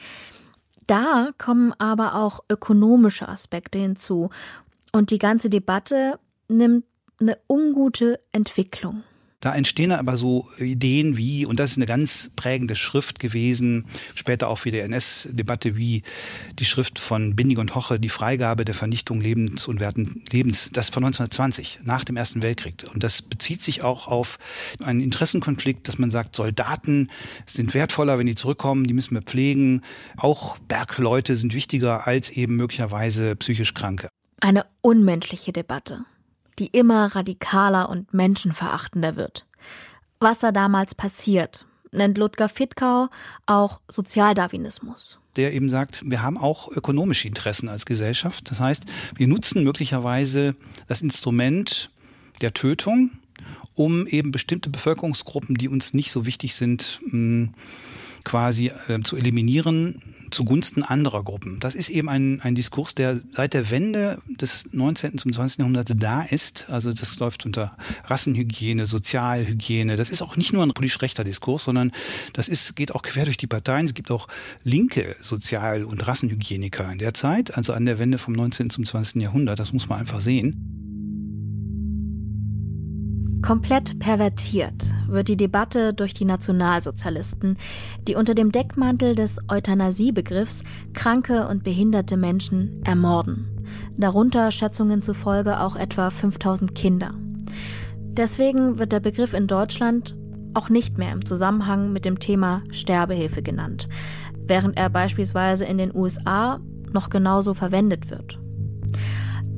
da 0.88 1.32
kommen 1.38 1.73
aber 1.78 2.15
auch 2.15 2.43
ökonomische 2.50 3.28
Aspekte 3.28 3.78
hinzu 3.78 4.30
und 4.91 5.12
die 5.12 5.19
ganze 5.19 5.50
Debatte 5.50 6.19
nimmt 6.47 6.86
eine 7.19 7.38
ungute 7.47 8.19
Entwicklung. 8.32 9.04
Da 9.39 9.54
entstehen 9.54 9.91
aber 9.91 10.17
so 10.17 10.50
Ideen 10.58 11.15
wie, 11.15 11.45
und 11.45 11.60
das 11.60 11.71
ist 11.71 11.78
eine 11.78 11.86
ganz 11.86 12.32
prägende 12.36 12.76
Schrift 12.76 13.19
gewesen, 13.19 13.86
später 14.15 14.50
auch 14.50 14.58
für 14.58 14.71
die 14.71 14.80
NS-Debatte, 14.80 15.78
wie 15.78 16.02
die 16.58 16.65
Schrift 16.65 16.97
von 16.97 17.36
Bindig 17.36 17.60
und 17.60 17.76
Hoche, 17.76 18.00
die 18.00 18.10
Freigabe 18.10 18.65
der 18.65 18.73
Vernichtung 18.73 19.21
lebensunwerten 19.21 20.23
Lebens, 20.32 20.71
das 20.73 20.89
von 20.89 21.04
1920, 21.04 21.82
nach 21.84 22.04
dem 22.04 22.17
Ersten 22.17 22.41
Weltkrieg. 22.41 22.84
Und 22.91 23.04
das 23.04 23.21
bezieht 23.21 23.62
sich 23.62 23.84
auch 23.84 24.08
auf 24.08 24.39
einen 24.82 25.02
Interessenkonflikt, 25.02 25.88
dass 25.88 26.00
man 26.00 26.10
sagt, 26.10 26.36
Soldaten 26.36 27.12
sind 27.45 27.76
wertvoller, 27.76 28.17
wenn 28.17 28.26
die 28.26 28.34
zurückkommen, 28.34 28.88
die 28.88 28.95
müssen 28.95 29.13
wir 29.13 29.21
pflegen. 29.21 29.84
Auch 30.17 30.58
Bergleute 30.58 31.36
sind 31.36 31.54
wichtiger 31.54 32.08
als 32.08 32.32
eben 32.32 32.56
möglicherweise 32.56 33.36
psychisch 33.36 33.76
Kranke. 33.76 34.10
Eine 34.41 34.65
unmenschliche 34.82 35.52
Debatte 35.54 36.06
die 36.60 36.67
immer 36.67 37.15
radikaler 37.15 37.89
und 37.89 38.13
menschenverachtender 38.13 39.15
wird. 39.15 39.46
Was 40.20 40.39
da 40.39 40.52
damals 40.52 40.96
passiert, 40.96 41.65
nennt 41.91 42.17
Ludger 42.17 42.50
Fitkau 42.50 43.10
auch 43.46 43.80
Sozialdarwinismus. 43.88 45.20
Der 45.36 45.54
eben 45.54 45.70
sagt, 45.70 46.02
wir 46.04 46.24
haben 46.24 46.38
auch 46.38 46.70
ökonomische 46.72 47.28
Interessen 47.28 47.70
als 47.70 47.86
Gesellschaft. 47.86 48.50
Das 48.50 48.60
heißt, 48.60 48.86
wir 49.15 49.28
nutzen 49.28 49.63
möglicherweise 49.63 50.56
das 50.88 51.02
Instrument 51.02 51.91
der 52.41 52.54
Tötung, 52.54 53.12
um 53.76 54.08
eben 54.08 54.32
bestimmte 54.32 54.72
Bevölkerungsgruppen, 54.72 55.56
die 55.56 55.67
uns 55.67 55.93
nicht 55.93 56.12
so 56.12 56.26
wichtig 56.26 56.56
sind, 56.56 57.00
quasi 58.28 58.72
äh, 58.90 59.00
zu 59.04 59.16
eliminieren 59.16 60.02
zugunsten 60.32 60.84
anderer 60.84 61.24
Gruppen. 61.24 61.62
Das 61.62 61.74
ist 61.74 61.88
eben 61.88 62.10
ein, 62.10 62.42
ein 62.42 62.56
Diskurs, 62.56 62.94
der 62.94 63.22
seit 63.32 63.54
der 63.54 63.70
Wende 63.70 64.18
des 64.28 64.66
19. 64.74 65.18
zum 65.18 65.32
20. 65.32 65.60
Jahrhunderts 65.60 65.94
da 65.96 66.24
ist. 66.24 66.70
Also 66.70 66.92
das 66.92 67.18
läuft 67.20 67.46
unter 67.46 67.78
Rassenhygiene, 68.04 68.86
Sozialhygiene. 68.86 69.96
Das 69.96 70.10
ist 70.10 70.22
auch 70.22 70.36
nicht 70.36 70.52
nur 70.52 70.63
ein 70.63 70.74
politisch 70.74 71.02
rechter 71.02 71.24
Diskurs, 71.24 71.63
sondern 71.63 71.94
das 72.34 72.50
ist, 72.50 72.76
geht 72.76 72.94
auch 72.94 73.02
quer 73.02 73.24
durch 73.24 73.38
die 73.38 73.48
Parteien. 73.48 73.86
Es 73.86 73.94
gibt 73.94 74.12
auch 74.12 74.28
linke 74.66 75.16
Sozial- 75.22 75.86
und 75.86 76.06
Rassenhygieniker 76.06 76.92
in 76.92 76.98
der 76.98 77.13
Zeit, 77.13 77.56
also 77.56 77.72
an 77.72 77.86
der 77.86 77.98
Wende 77.98 78.18
vom 78.18 78.34
19. 78.34 78.70
zum 78.70 78.86
20. 78.86 79.22
Jahrhundert. 79.22 79.60
Das 79.60 79.72
muss 79.72 79.88
man 79.88 80.00
einfach 80.00 80.20
sehen. 80.20 80.87
Komplett 83.41 84.00
pervertiert 84.00 84.93
wird 85.08 85.28
die 85.28 85.38
Debatte 85.38 85.93
durch 85.93 86.13
die 86.13 86.26
Nationalsozialisten, 86.26 87.58
die 88.08 88.15
unter 88.15 88.34
dem 88.36 88.52
Deckmantel 88.52 89.15
des 89.15 89.39
Euthanasiebegriffs 89.47 90.63
kranke 90.93 91.47
und 91.47 91.63
behinderte 91.63 92.17
Menschen 92.17 92.82
ermorden. 92.84 93.47
Darunter 93.95 94.52
Schätzungen 94.52 95.02
zufolge 95.02 95.60
auch 95.60 95.76
etwa 95.76 96.10
5000 96.10 96.73
Kinder. 96.76 97.13
Deswegen 98.00 98.80
wird 98.80 98.91
der 98.91 99.00
Begriff 99.00 99.34
in 99.34 99.47
Deutschland 99.47 100.15
auch 100.54 100.69
nicht 100.69 100.97
mehr 100.97 101.13
im 101.13 101.26
Zusammenhang 101.26 101.93
mit 101.93 102.04
dem 102.04 102.19
Thema 102.19 102.63
Sterbehilfe 102.71 103.43
genannt, 103.43 103.88
während 104.47 104.76
er 104.78 104.89
beispielsweise 104.89 105.65
in 105.65 105.78
den 105.78 105.95
USA 105.95 106.60
noch 106.91 107.10
genauso 107.10 107.54
verwendet 107.54 108.10
wird. 108.10 108.39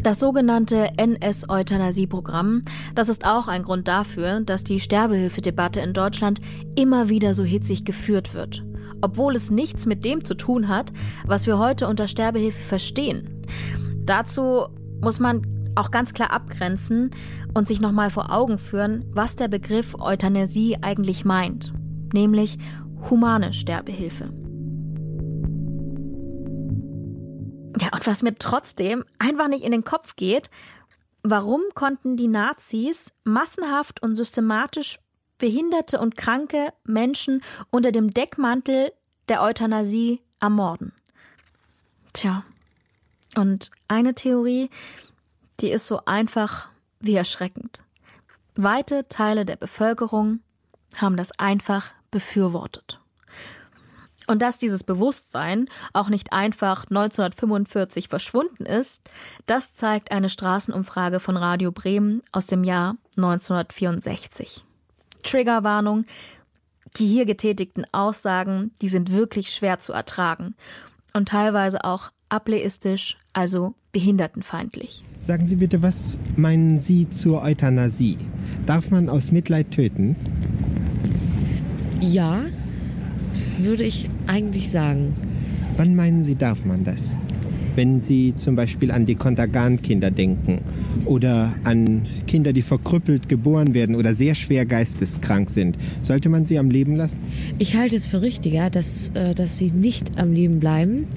Das 0.02 0.20
sogenannte 0.20 0.98
NS-Euthanasie-Programm, 0.98 2.64
das 2.96 3.10
ist 3.10 3.26
auch 3.26 3.50
ein 3.50 3.64
Grund 3.64 3.90
dafür, 3.90 4.40
dass 4.40 4.64
die 4.64 4.80
Sterbehilfedebatte 4.80 5.82
in 5.82 5.92
Deutschland 5.92 6.40
immer 6.76 7.10
wieder 7.10 7.34
so 7.34 7.44
hitzig 7.44 7.84
geführt 7.84 8.34
wird. 8.34 8.64
Obwohl 9.02 9.36
es 9.36 9.52
nichts 9.52 9.86
mit 9.86 10.06
dem 10.06 10.24
zu 10.24 10.36
tun 10.36 10.70
hat, 10.70 10.94
was 11.26 11.48
wir 11.48 11.60
heute 11.60 11.88
unter 11.88 12.08
Sterbehilfe 12.08 12.62
verstehen. 12.62 13.46
Dazu 14.06 14.68
muss 15.02 15.20
man 15.20 15.42
auch 15.76 15.92
ganz 15.92 16.14
klar 16.14 16.32
abgrenzen 16.32 17.12
und 17.54 17.68
sich 17.68 17.82
nochmal 17.82 18.10
vor 18.10 18.32
Augen 18.34 18.58
führen, 18.58 19.04
was 19.14 19.36
der 19.36 19.50
Begriff 19.50 19.96
Euthanasie 20.00 20.78
eigentlich 20.82 21.26
meint. 21.26 21.74
Nämlich 22.14 22.58
humane 23.10 23.52
Sterbehilfe. 23.52 24.30
Ja, 27.80 27.90
und 27.94 28.06
was 28.06 28.22
mir 28.22 28.36
trotzdem 28.36 29.06
einfach 29.20 29.48
nicht 29.48 29.64
in 29.64 29.72
den 29.72 29.84
Kopf 29.84 30.16
geht, 30.16 30.50
warum 31.24 31.62
konnten 31.76 32.18
die 32.18 32.28
Nazis 32.28 33.14
massenhaft 33.24 34.02
und 34.02 34.16
systematisch 34.16 35.00
behinderte 35.38 36.00
und 36.00 36.18
kranke 36.18 36.74
Menschen 36.84 37.42
unter 37.70 37.92
dem 37.92 38.14
Deckmantel 38.14 38.92
der 39.30 39.42
Euthanasie 39.42 40.22
ermorden? 40.40 40.92
Tja, 42.14 42.44
und 43.36 43.72
eine 43.88 44.16
Theorie, 44.16 44.70
die 45.62 45.72
ist 45.72 45.88
so 45.88 46.02
einfach 46.06 46.70
wie 47.00 47.16
erschreckend. 47.16 47.84
Weite 48.56 49.08
Teile 49.08 49.46
der 49.46 49.56
Bevölkerung 49.56 50.42
haben 50.98 51.16
das 51.16 51.32
einfach 51.40 51.92
befürwortet. 52.12 53.00
Und 54.30 54.44
dass 54.44 54.60
dieses 54.60 54.84
Bewusstsein 54.84 55.66
auch 55.92 56.08
nicht 56.08 56.34
einfach 56.34 56.86
1945 56.88 58.10
verschwunden 58.10 58.64
ist, 58.64 59.02
das 59.48 59.74
zeigt 59.74 60.12
eine 60.12 60.30
Straßenumfrage 60.30 61.20
von 61.20 61.36
Radio 61.36 61.72
Bremen 61.72 62.22
aus 62.32 62.46
dem 62.46 62.64
Jahr 62.64 62.96
1964. 63.18 64.64
Triggerwarnung, 65.24 66.06
die 66.98 67.08
hier 67.08 67.26
getätigten 67.26 67.88
Aussagen, 67.92 68.70
die 68.84 68.90
sind 68.90 69.12
wirklich 69.12 69.52
schwer 69.52 69.80
zu 69.80 69.94
ertragen 69.94 70.54
und 71.16 71.30
teilweise 71.30 71.84
auch 71.84 72.12
ableistisch, 72.30 73.18
also 73.34 73.74
behindertenfeindlich. 73.94 75.04
Sagen 75.22 75.48
Sie 75.48 75.56
bitte, 75.56 75.82
was 75.82 76.20
meinen 76.36 76.78
Sie 76.78 77.10
zur 77.10 77.42
Euthanasie? 77.42 78.20
Darf 78.68 78.92
man 78.92 79.10
aus 79.10 79.32
Mitleid 79.32 79.72
töten? 79.72 80.16
Ja, 82.00 82.44
würde 83.64 83.84
ich 83.84 84.10
eigentlich 84.28 84.70
sagen. 84.70 85.14
Wann 85.78 85.96
meinen 85.96 86.24
Sie, 86.24 86.36
darf 86.36 86.66
man 86.66 86.84
das? 86.84 87.14
Wenn 87.76 88.02
Sie 88.02 88.34
zum 88.36 88.56
Beispiel 88.56 88.92
an 88.92 89.06
die 89.06 89.16
Kontergan-Kinder 89.16 90.12
denken 90.12 90.60
oder 91.06 91.54
an 91.64 92.06
Kinder, 92.28 92.52
die 92.52 92.62
verkrüppelt 92.62 93.30
geboren 93.30 93.74
werden 93.74 93.96
oder 93.96 94.14
sehr 94.14 94.36
schwer 94.36 94.66
geisteskrank 94.66 95.50
sind, 95.50 95.78
sollte 96.02 96.30
man 96.30 96.46
sie 96.46 96.60
am 96.60 96.70
Leben 96.70 96.96
lassen? 96.96 97.20
Ich 97.58 97.76
halte 97.76 97.96
es 97.96 98.08
für 98.08 98.22
richtiger, 98.22 98.70
dass, 98.70 99.10
äh, 99.14 99.34
dass 99.34 99.58
sie 99.58 99.68
nicht 99.72 100.20
am 100.20 100.34
Leben 100.34 100.60
bleiben, 100.60 101.08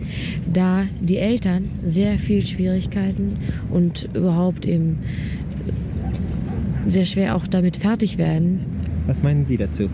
da 0.53 0.85
die 1.01 1.17
Eltern 1.17 1.65
sehr 1.85 2.19
viel 2.19 2.43
Schwierigkeiten 2.47 3.37
und 3.71 4.09
überhaupt 4.15 4.65
eben 4.65 4.99
sehr 6.89 7.05
schwer 7.05 7.37
auch 7.37 7.47
damit 7.47 7.77
fertig 7.77 8.19
werden. 8.19 8.61
Was 9.07 9.23
meinen 9.23 9.45
Sie 9.45 9.57
dazu? 9.57 9.89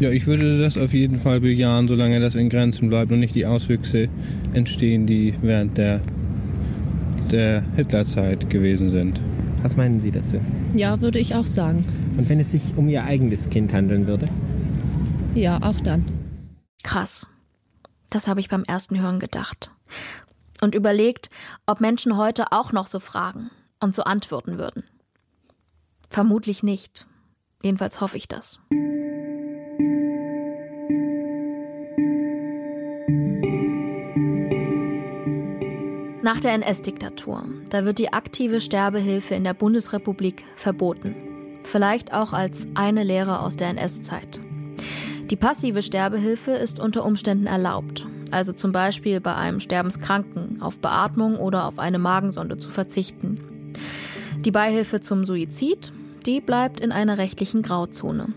Ja, 0.00 0.10
ich 0.10 0.26
würde 0.26 0.58
das 0.58 0.76
auf 0.76 0.92
jeden 0.92 1.18
Fall 1.18 1.40
bejahen, 1.40 1.86
solange 1.86 2.20
das 2.20 2.34
in 2.34 2.48
Grenzen 2.48 2.88
bleibt 2.88 3.12
und 3.12 3.20
nicht 3.20 3.34
die 3.34 3.46
Auswüchse 3.46 4.08
entstehen, 4.52 5.06
die 5.06 5.34
während 5.40 5.78
der, 5.78 6.00
der 7.30 7.62
Hitlerzeit 7.76 8.50
gewesen 8.50 8.90
sind. 8.90 9.20
Was 9.62 9.76
meinen 9.76 10.00
Sie 10.00 10.10
dazu? 10.10 10.40
Ja, 10.74 11.00
würde 11.00 11.18
ich 11.20 11.34
auch 11.34 11.46
sagen. 11.46 11.84
Und 12.16 12.28
wenn 12.28 12.40
es 12.40 12.50
sich 12.50 12.62
um 12.76 12.88
Ihr 12.88 13.04
eigenes 13.04 13.50
Kind 13.50 13.72
handeln 13.72 14.06
würde? 14.06 14.28
Ja, 15.34 15.62
auch 15.62 15.80
dann. 15.80 16.04
Krass. 16.82 17.26
Das 18.10 18.28
habe 18.28 18.40
ich 18.40 18.48
beim 18.48 18.64
ersten 18.64 19.00
Hören 19.00 19.20
gedacht. 19.20 19.70
Und 20.60 20.74
überlegt, 20.74 21.30
ob 21.66 21.80
Menschen 21.80 22.16
heute 22.16 22.52
auch 22.52 22.72
noch 22.72 22.88
so 22.88 22.98
fragen 22.98 23.50
und 23.80 23.94
so 23.94 24.04
antworten 24.04 24.58
würden. 24.58 24.84
Vermutlich 26.10 26.62
nicht. 26.62 27.06
Jedenfalls 27.62 28.00
hoffe 28.00 28.16
ich 28.16 28.28
das. 28.28 28.60
Nach 36.24 36.40
der 36.40 36.54
NS-Diktatur, 36.54 37.44
da 37.68 37.84
wird 37.84 37.98
die 37.98 38.14
aktive 38.14 38.62
Sterbehilfe 38.62 39.34
in 39.34 39.44
der 39.44 39.52
Bundesrepublik 39.52 40.42
verboten. 40.56 41.14
Vielleicht 41.64 42.14
auch 42.14 42.32
als 42.32 42.66
eine 42.72 43.02
Lehre 43.02 43.40
aus 43.40 43.56
der 43.58 43.68
NS-Zeit. 43.68 44.40
Die 45.28 45.36
passive 45.36 45.82
Sterbehilfe 45.82 46.52
ist 46.52 46.80
unter 46.80 47.04
Umständen 47.04 47.46
erlaubt, 47.46 48.06
also 48.30 48.54
zum 48.54 48.72
Beispiel 48.72 49.20
bei 49.20 49.34
einem 49.34 49.60
Sterbenskranken 49.60 50.62
auf 50.62 50.78
Beatmung 50.78 51.36
oder 51.36 51.66
auf 51.66 51.78
eine 51.78 51.98
Magensonde 51.98 52.56
zu 52.56 52.70
verzichten. 52.70 53.74
Die 54.38 54.50
Beihilfe 54.50 55.02
zum 55.02 55.26
Suizid, 55.26 55.92
die 56.24 56.40
bleibt 56.40 56.80
in 56.80 56.90
einer 56.90 57.18
rechtlichen 57.18 57.60
Grauzone. 57.60 58.32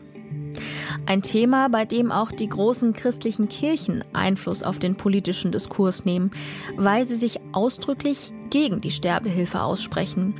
Ein 1.08 1.22
Thema, 1.22 1.70
bei 1.70 1.86
dem 1.86 2.12
auch 2.12 2.34
die 2.34 2.50
großen 2.50 2.91
christlichen 2.91 3.48
Kirchen 3.48 4.04
Einfluss 4.12 4.62
auf 4.62 4.78
den 4.78 4.96
politischen 4.96 5.54
Diskurs 5.54 6.04
nehmen, 6.04 6.32
weil 6.76 7.06
sie 7.06 7.15
sich 7.15 7.39
ausdrücklich 7.54 8.34
gegen 8.50 8.82
die 8.82 8.91
Sterbehilfe 8.91 9.62
aussprechen. 9.62 10.36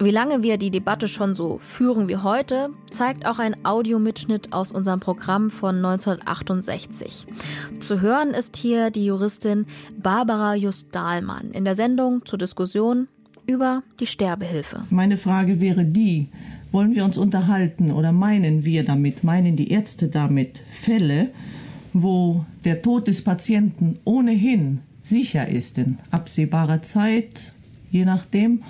Wie 0.00 0.10
lange 0.10 0.42
wir 0.42 0.58
die 0.58 0.72
Debatte 0.72 1.06
schon 1.06 1.36
so 1.36 1.58
führen 1.58 2.08
wie 2.08 2.16
heute, 2.16 2.70
zeigt 2.90 3.26
auch 3.26 3.38
ein 3.38 3.64
Audiomitschnitt 3.64 4.52
aus 4.52 4.72
unserem 4.72 4.98
Programm 4.98 5.50
von 5.50 5.76
1968. 5.76 7.24
Zu 7.78 8.00
hören 8.00 8.30
ist 8.30 8.56
hier 8.56 8.90
die 8.90 9.06
Juristin 9.06 9.66
Barbara 9.96 10.56
Just-Dahlmann 10.56 11.52
in 11.52 11.64
der 11.64 11.76
Sendung 11.76 12.26
zur 12.26 12.40
Diskussion 12.40 13.06
über 13.46 13.84
die 14.00 14.06
Sterbehilfe. 14.06 14.82
Meine 14.90 15.16
Frage 15.16 15.60
wäre 15.60 15.84
die, 15.84 16.30
wollen 16.76 16.94
wir 16.94 17.06
uns 17.06 17.16
unterhalten 17.16 17.90
oder 17.90 18.12
meinen 18.12 18.66
wir 18.66 18.84
damit, 18.84 19.24
meinen 19.24 19.56
die 19.56 19.70
Ärzte 19.70 20.08
damit 20.08 20.60
Fälle, 20.70 21.30
wo 21.94 22.44
der 22.66 22.82
Tod 22.82 23.06
des 23.06 23.24
Patienten 23.24 23.98
ohnehin 24.04 24.80
sicher 25.00 25.48
ist 25.48 25.78
in 25.78 25.96
absehbarer 26.10 26.82
Zeit, 26.82 27.54
je 27.90 28.04
nachdem, 28.04 28.62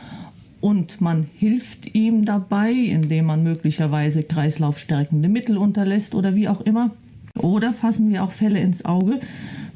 und 0.60 1.00
man 1.00 1.26
hilft 1.36 1.96
ihm 1.96 2.24
dabei, 2.24 2.70
indem 2.70 3.26
man 3.26 3.42
möglicherweise 3.42 4.22
kreislaufstärkende 4.22 5.28
Mittel 5.28 5.58
unterlässt 5.58 6.14
oder 6.14 6.36
wie 6.36 6.46
auch 6.46 6.60
immer. 6.60 6.92
Oder 7.40 7.72
fassen 7.72 8.10
wir 8.10 8.22
auch 8.22 8.30
Fälle 8.30 8.60
ins 8.60 8.84
Auge, 8.84 9.18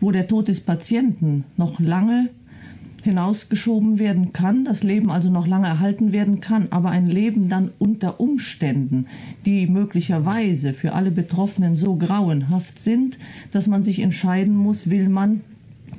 wo 0.01 0.13
der 0.13 0.29
Tod 0.29 0.47
des 0.47 0.61
Patienten 0.61 1.43
noch 1.57 1.81
lange 1.81 2.29
hinausgeschoben 3.05 3.99
werden 3.99 4.33
kann, 4.33 4.65
das 4.65 4.83
Leben 4.83 5.11
also 5.11 5.31
noch 5.31 5.47
lange 5.47 5.67
erhalten 5.67 6.13
werden 6.13 6.41
kann, 6.41 6.69
aber 6.71 6.91
ein 6.91 7.07
Leben 7.07 7.49
dann 7.49 7.71
unter 7.79 8.21
Umständen, 8.21 9.07
die 9.47 9.67
möglicherweise 9.67 10.73
für 10.73 10.93
alle 10.93 11.11
Betroffenen 11.11 11.77
so 11.77 11.97
grauenhaft 11.97 12.79
sind, 12.79 13.19
dass 13.53 13.67
man 13.67 13.85
sich 13.85 14.01
entscheiden 14.01 14.55
muss, 14.55 14.91
will 14.91 15.09
man 15.09 15.41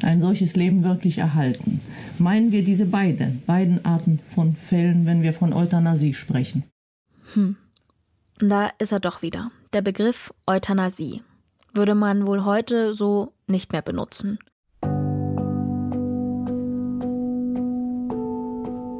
ein 0.01 0.21
solches 0.21 0.55
Leben 0.55 0.83
wirklich 0.83 1.17
erhalten. 1.17 1.81
Meinen 2.17 2.51
wir 2.51 2.63
diese 2.63 2.85
beiden, 2.85 3.41
beiden 3.45 3.83
Arten 3.85 4.19
von 4.33 4.55
Fällen, 4.55 5.05
wenn 5.05 5.21
wir 5.21 5.33
von 5.33 5.53
Euthanasie 5.53 6.13
sprechen? 6.13 6.63
Hm. 7.33 7.55
Da 8.39 8.69
ist 8.79 8.91
er 8.91 8.99
doch 8.99 9.21
wieder. 9.21 9.51
Der 9.73 9.81
Begriff 9.81 10.33
Euthanasie 10.47 11.21
würde 11.73 11.95
man 11.95 12.25
wohl 12.25 12.43
heute 12.43 12.93
so 12.93 13.33
nicht 13.47 13.71
mehr 13.71 13.81
benutzen. 13.81 14.39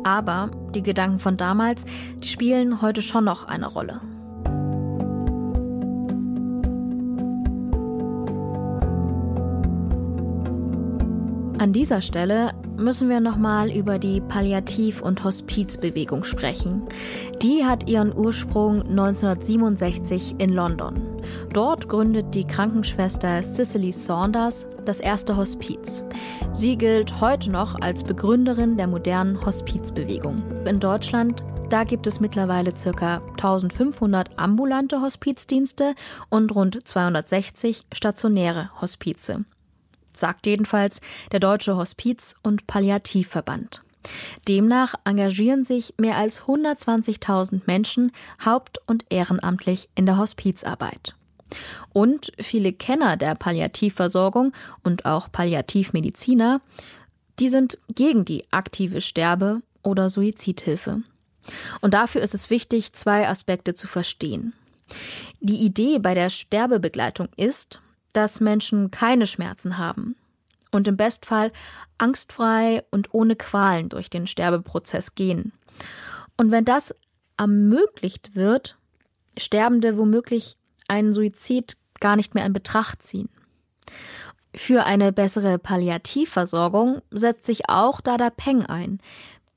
Aber 0.03 0.49
die 0.73 0.83
Gedanken 0.83 1.19
von 1.19 1.37
damals, 1.37 1.85
die 2.23 2.27
spielen 2.27 2.81
heute 2.81 3.01
schon 3.01 3.25
noch 3.25 3.47
eine 3.47 3.67
Rolle. 3.67 4.01
An 11.61 11.73
dieser 11.73 12.01
Stelle 12.01 12.53
müssen 12.75 13.07
wir 13.07 13.19
nochmal 13.19 13.69
über 13.69 13.99
die 13.99 14.19
Palliativ- 14.19 14.99
und 14.99 15.23
Hospizbewegung 15.23 16.23
sprechen. 16.23 16.81
Die 17.43 17.63
hat 17.63 17.87
ihren 17.87 18.17
Ursprung 18.17 18.81
1967 18.81 20.35
in 20.39 20.53
London. 20.53 20.99
Dort 21.53 21.87
gründet 21.87 22.33
die 22.33 22.45
Krankenschwester 22.45 23.43
Cicely 23.43 23.91
Saunders 23.91 24.65
das 24.85 24.99
erste 24.99 25.37
Hospiz. 25.37 26.03
Sie 26.53 26.77
gilt 26.77 27.21
heute 27.21 27.49
noch 27.49 27.79
als 27.81 28.03
Begründerin 28.03 28.77
der 28.77 28.87
modernen 28.87 29.45
Hospizbewegung. 29.45 30.35
In 30.65 30.79
Deutschland 30.79 31.43
da 31.69 31.85
gibt 31.85 32.05
es 32.05 32.19
mittlerweile 32.19 32.73
ca. 32.73 33.21
1500 33.29 34.37
ambulante 34.37 35.01
Hospizdienste 35.01 35.95
und 36.27 36.53
rund 36.53 36.85
260 36.85 37.83
stationäre 37.93 38.69
Hospize 38.81 39.45
sagt 40.13 40.45
jedenfalls 40.45 41.01
der 41.31 41.39
Deutsche 41.39 41.75
Hospiz- 41.75 42.35
und 42.43 42.67
Palliativverband. 42.67 43.83
Demnach 44.47 44.95
engagieren 45.03 45.63
sich 45.63 45.93
mehr 45.97 46.17
als 46.17 46.43
120.000 46.43 47.61
Menschen 47.67 48.11
haupt- 48.43 48.79
und 48.87 49.05
ehrenamtlich 49.09 49.89
in 49.95 50.05
der 50.05 50.17
Hospizarbeit. 50.17 51.15
Und 51.93 52.31
viele 52.39 52.73
Kenner 52.73 53.17
der 53.17 53.35
Palliativversorgung 53.35 54.53
und 54.83 55.05
auch 55.05 55.31
Palliativmediziner, 55.31 56.61
die 57.39 57.49
sind 57.49 57.79
gegen 57.89 58.25
die 58.25 58.45
aktive 58.51 59.01
Sterbe- 59.01 59.61
oder 59.83 60.09
Suizidhilfe. 60.09 61.01
Und 61.81 61.93
dafür 61.93 62.21
ist 62.21 62.33
es 62.33 62.49
wichtig, 62.49 62.93
zwei 62.93 63.27
Aspekte 63.27 63.73
zu 63.73 63.87
verstehen. 63.87 64.53
Die 65.39 65.57
Idee 65.57 65.99
bei 65.99 66.13
der 66.13 66.29
Sterbebegleitung 66.29 67.29
ist, 67.35 67.81
dass 68.13 68.41
Menschen 68.41 68.91
keine 68.91 69.25
Schmerzen 69.25 69.77
haben 69.77 70.15
und 70.71 70.87
im 70.87 70.97
Bestfall 70.97 71.51
angstfrei 71.97 72.83
und 72.91 73.13
ohne 73.13 73.35
Qualen 73.35 73.89
durch 73.89 74.09
den 74.09 74.27
Sterbeprozess 74.27 75.15
gehen. 75.15 75.53
Und 76.37 76.51
wenn 76.51 76.65
das 76.65 76.95
ermöglicht 77.37 78.35
wird, 78.35 78.77
Sterbende 79.37 79.97
womöglich 79.97 80.57
einen 80.91 81.13
Suizid 81.13 81.77
gar 81.99 82.15
nicht 82.15 82.35
mehr 82.35 82.45
in 82.45 82.53
Betracht 82.53 83.01
ziehen. 83.01 83.29
Für 84.53 84.85
eine 84.85 85.13
bessere 85.13 85.57
Palliativversorgung 85.57 87.01
setzt 87.09 87.45
sich 87.45 87.69
auch 87.69 88.01
Dada 88.01 88.29
Peng 88.29 88.65
ein. 88.65 88.99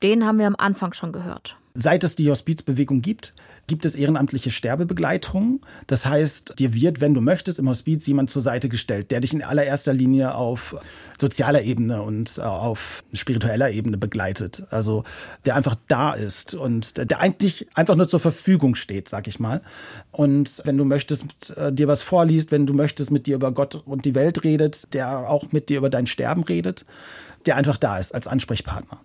Den 0.01 0.25
haben 0.25 0.39
wir 0.39 0.47
am 0.47 0.55
Anfang 0.57 0.93
schon 0.93 1.11
gehört. 1.11 1.57
Seit 1.73 2.05
es 2.05 2.15
die 2.15 2.29
Hospizbewegung 2.29 3.01
gibt, 3.01 3.33
gibt 3.67 3.85
es 3.85 3.95
ehrenamtliche 3.95 4.51
Sterbebegleitung. 4.51 5.61
Das 5.87 6.05
heißt, 6.05 6.59
dir 6.59 6.73
wird, 6.73 7.01
wenn 7.01 7.13
du 7.13 7.21
möchtest, 7.21 7.59
im 7.59 7.69
Hospiz 7.69 8.05
jemand 8.05 8.29
zur 8.29 8.41
Seite 8.41 8.69
gestellt, 8.69 9.11
der 9.11 9.21
dich 9.21 9.33
in 9.33 9.43
allererster 9.43 9.93
Linie 9.93 10.35
auf 10.35 10.75
sozialer 11.19 11.61
Ebene 11.61 12.01
und 12.01 12.37
äh, 12.37 12.41
auf 12.41 13.03
spiritueller 13.13 13.71
Ebene 13.71 13.97
begleitet. 13.97 14.63
Also 14.69 15.03
der 15.45 15.55
einfach 15.55 15.75
da 15.87 16.13
ist 16.13 16.53
und 16.53 16.97
der 17.09 17.19
eigentlich 17.21 17.67
einfach 17.73 17.95
nur 17.95 18.07
zur 18.07 18.19
Verfügung 18.19 18.75
steht, 18.75 19.09
sag 19.09 19.27
ich 19.27 19.39
mal. 19.39 19.61
Und 20.11 20.61
wenn 20.65 20.77
du 20.77 20.85
möchtest, 20.85 21.55
äh, 21.55 21.71
dir 21.71 21.87
was 21.87 22.01
vorliest, 22.01 22.51
wenn 22.51 22.65
du 22.65 22.73
möchtest, 22.73 23.11
mit 23.11 23.27
dir 23.27 23.35
über 23.35 23.51
Gott 23.51 23.75
und 23.75 24.05
die 24.05 24.15
Welt 24.15 24.43
redet, 24.43 24.93
der 24.93 25.29
auch 25.29 25.51
mit 25.51 25.69
dir 25.69 25.77
über 25.77 25.89
dein 25.89 26.07
Sterben 26.07 26.43
redet, 26.43 26.85
der 27.45 27.55
einfach 27.55 27.77
da 27.77 27.97
ist 27.97 28.13
als 28.13 28.27
Ansprechpartner. 28.27 28.99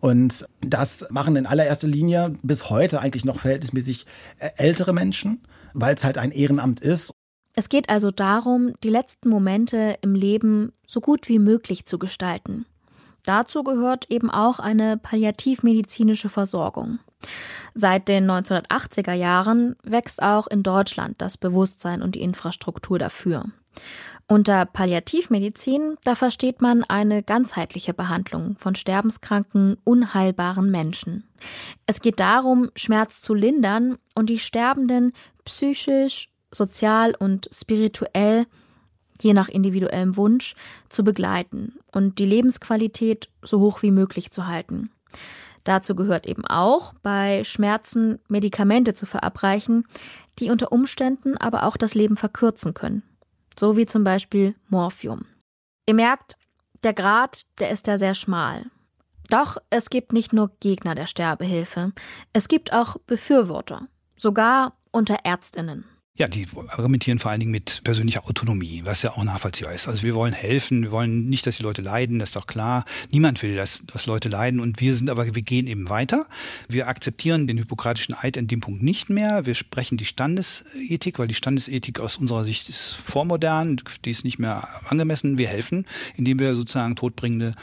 Und 0.00 0.46
das 0.60 1.06
machen 1.10 1.36
in 1.36 1.46
allererster 1.46 1.88
Linie 1.88 2.32
bis 2.42 2.70
heute 2.70 3.00
eigentlich 3.00 3.24
noch 3.24 3.40
verhältnismäßig 3.40 4.06
äh, 4.38 4.50
ältere 4.56 4.92
Menschen, 4.92 5.42
weil 5.74 5.94
es 5.94 6.04
halt 6.04 6.18
ein 6.18 6.30
Ehrenamt 6.30 6.80
ist. 6.80 7.12
Es 7.54 7.68
geht 7.68 7.88
also 7.88 8.12
darum, 8.12 8.74
die 8.84 8.90
letzten 8.90 9.28
Momente 9.28 9.96
im 10.02 10.14
Leben 10.14 10.72
so 10.86 11.00
gut 11.00 11.28
wie 11.28 11.40
möglich 11.40 11.86
zu 11.86 11.98
gestalten. 11.98 12.66
Dazu 13.24 13.64
gehört 13.64 14.10
eben 14.10 14.30
auch 14.30 14.60
eine 14.60 14.96
palliativmedizinische 14.96 16.28
Versorgung. 16.28 17.00
Seit 17.74 18.08
den 18.08 18.30
1980er 18.30 19.12
Jahren 19.12 19.76
wächst 19.82 20.22
auch 20.22 20.46
in 20.46 20.62
Deutschland 20.62 21.20
das 21.20 21.36
Bewusstsein 21.36 22.00
und 22.00 22.14
die 22.14 22.22
Infrastruktur 22.22 22.98
dafür. 22.98 23.46
Unter 24.30 24.66
Palliativmedizin, 24.66 25.96
da 26.04 26.14
versteht 26.14 26.60
man 26.60 26.84
eine 26.84 27.22
ganzheitliche 27.22 27.94
Behandlung 27.94 28.56
von 28.58 28.74
sterbenskranken, 28.74 29.78
unheilbaren 29.84 30.70
Menschen. 30.70 31.24
Es 31.86 32.02
geht 32.02 32.20
darum, 32.20 32.70
Schmerz 32.76 33.22
zu 33.22 33.32
lindern 33.32 33.96
und 34.14 34.28
die 34.28 34.38
Sterbenden 34.38 35.12
psychisch, 35.46 36.28
sozial 36.50 37.14
und 37.18 37.48
spirituell, 37.54 38.44
je 39.22 39.32
nach 39.32 39.48
individuellem 39.48 40.18
Wunsch, 40.18 40.54
zu 40.90 41.04
begleiten 41.04 41.78
und 41.90 42.18
die 42.18 42.26
Lebensqualität 42.26 43.30
so 43.42 43.60
hoch 43.60 43.80
wie 43.80 43.90
möglich 43.90 44.30
zu 44.30 44.46
halten. 44.46 44.90
Dazu 45.64 45.96
gehört 45.96 46.26
eben 46.26 46.44
auch, 46.44 46.92
bei 47.02 47.44
Schmerzen 47.44 48.18
Medikamente 48.28 48.92
zu 48.92 49.06
verabreichen, 49.06 49.86
die 50.38 50.50
unter 50.50 50.70
Umständen 50.70 51.38
aber 51.38 51.62
auch 51.62 51.78
das 51.78 51.94
Leben 51.94 52.18
verkürzen 52.18 52.74
können 52.74 53.02
so 53.58 53.76
wie 53.76 53.86
zum 53.86 54.04
Beispiel 54.04 54.54
Morphium. 54.68 55.26
Ihr 55.86 55.94
merkt, 55.94 56.36
der 56.82 56.94
Grad, 56.94 57.44
der 57.58 57.70
ist 57.70 57.86
ja 57.86 57.98
sehr 57.98 58.14
schmal. 58.14 58.66
Doch 59.30 59.58
es 59.70 59.90
gibt 59.90 60.12
nicht 60.12 60.32
nur 60.32 60.50
Gegner 60.60 60.94
der 60.94 61.06
Sterbehilfe, 61.06 61.92
es 62.32 62.48
gibt 62.48 62.72
auch 62.72 62.96
Befürworter, 63.06 63.88
sogar 64.16 64.78
unter 64.90 65.18
Ärztinnen. 65.24 65.84
Ja, 66.18 66.26
die 66.26 66.48
argumentieren 66.66 67.20
vor 67.20 67.30
allen 67.30 67.38
Dingen 67.38 67.52
mit 67.52 67.80
persönlicher 67.84 68.24
Autonomie, 68.24 68.82
was 68.84 69.02
ja 69.02 69.12
auch 69.12 69.22
nachvollziehbar 69.22 69.72
ist. 69.72 69.86
Also 69.86 70.02
wir 70.02 70.16
wollen 70.16 70.32
helfen, 70.32 70.82
wir 70.82 70.90
wollen 70.90 71.28
nicht, 71.28 71.46
dass 71.46 71.58
die 71.58 71.62
Leute 71.62 71.80
leiden, 71.80 72.18
das 72.18 72.30
ist 72.30 72.36
doch 72.36 72.48
klar. 72.48 72.84
Niemand 73.12 73.40
will, 73.44 73.54
dass, 73.54 73.84
dass 73.86 74.06
Leute 74.06 74.28
leiden 74.28 74.58
und 74.58 74.80
wir 74.80 74.96
sind 74.96 75.10
aber, 75.10 75.32
wir 75.32 75.42
gehen 75.42 75.68
eben 75.68 75.88
weiter. 75.88 76.26
Wir 76.66 76.88
akzeptieren 76.88 77.46
den 77.46 77.56
hippokratischen 77.56 78.16
Eid 78.20 78.36
in 78.36 78.48
dem 78.48 78.58
Punkt 78.58 78.82
nicht 78.82 79.10
mehr. 79.10 79.46
Wir 79.46 79.54
sprechen 79.54 79.96
die 79.96 80.06
Standesethik, 80.06 81.20
weil 81.20 81.28
die 81.28 81.36
Standesethik 81.36 82.00
aus 82.00 82.16
unserer 82.16 82.44
Sicht 82.44 82.68
ist 82.68 82.98
vormodern, 83.04 83.80
die 84.04 84.10
ist 84.10 84.24
nicht 84.24 84.40
mehr 84.40 84.66
angemessen. 84.90 85.38
Wir 85.38 85.46
helfen, 85.46 85.86
indem 86.16 86.40
wir 86.40 86.56
sozusagen 86.56 86.96
todbringende 86.96 87.54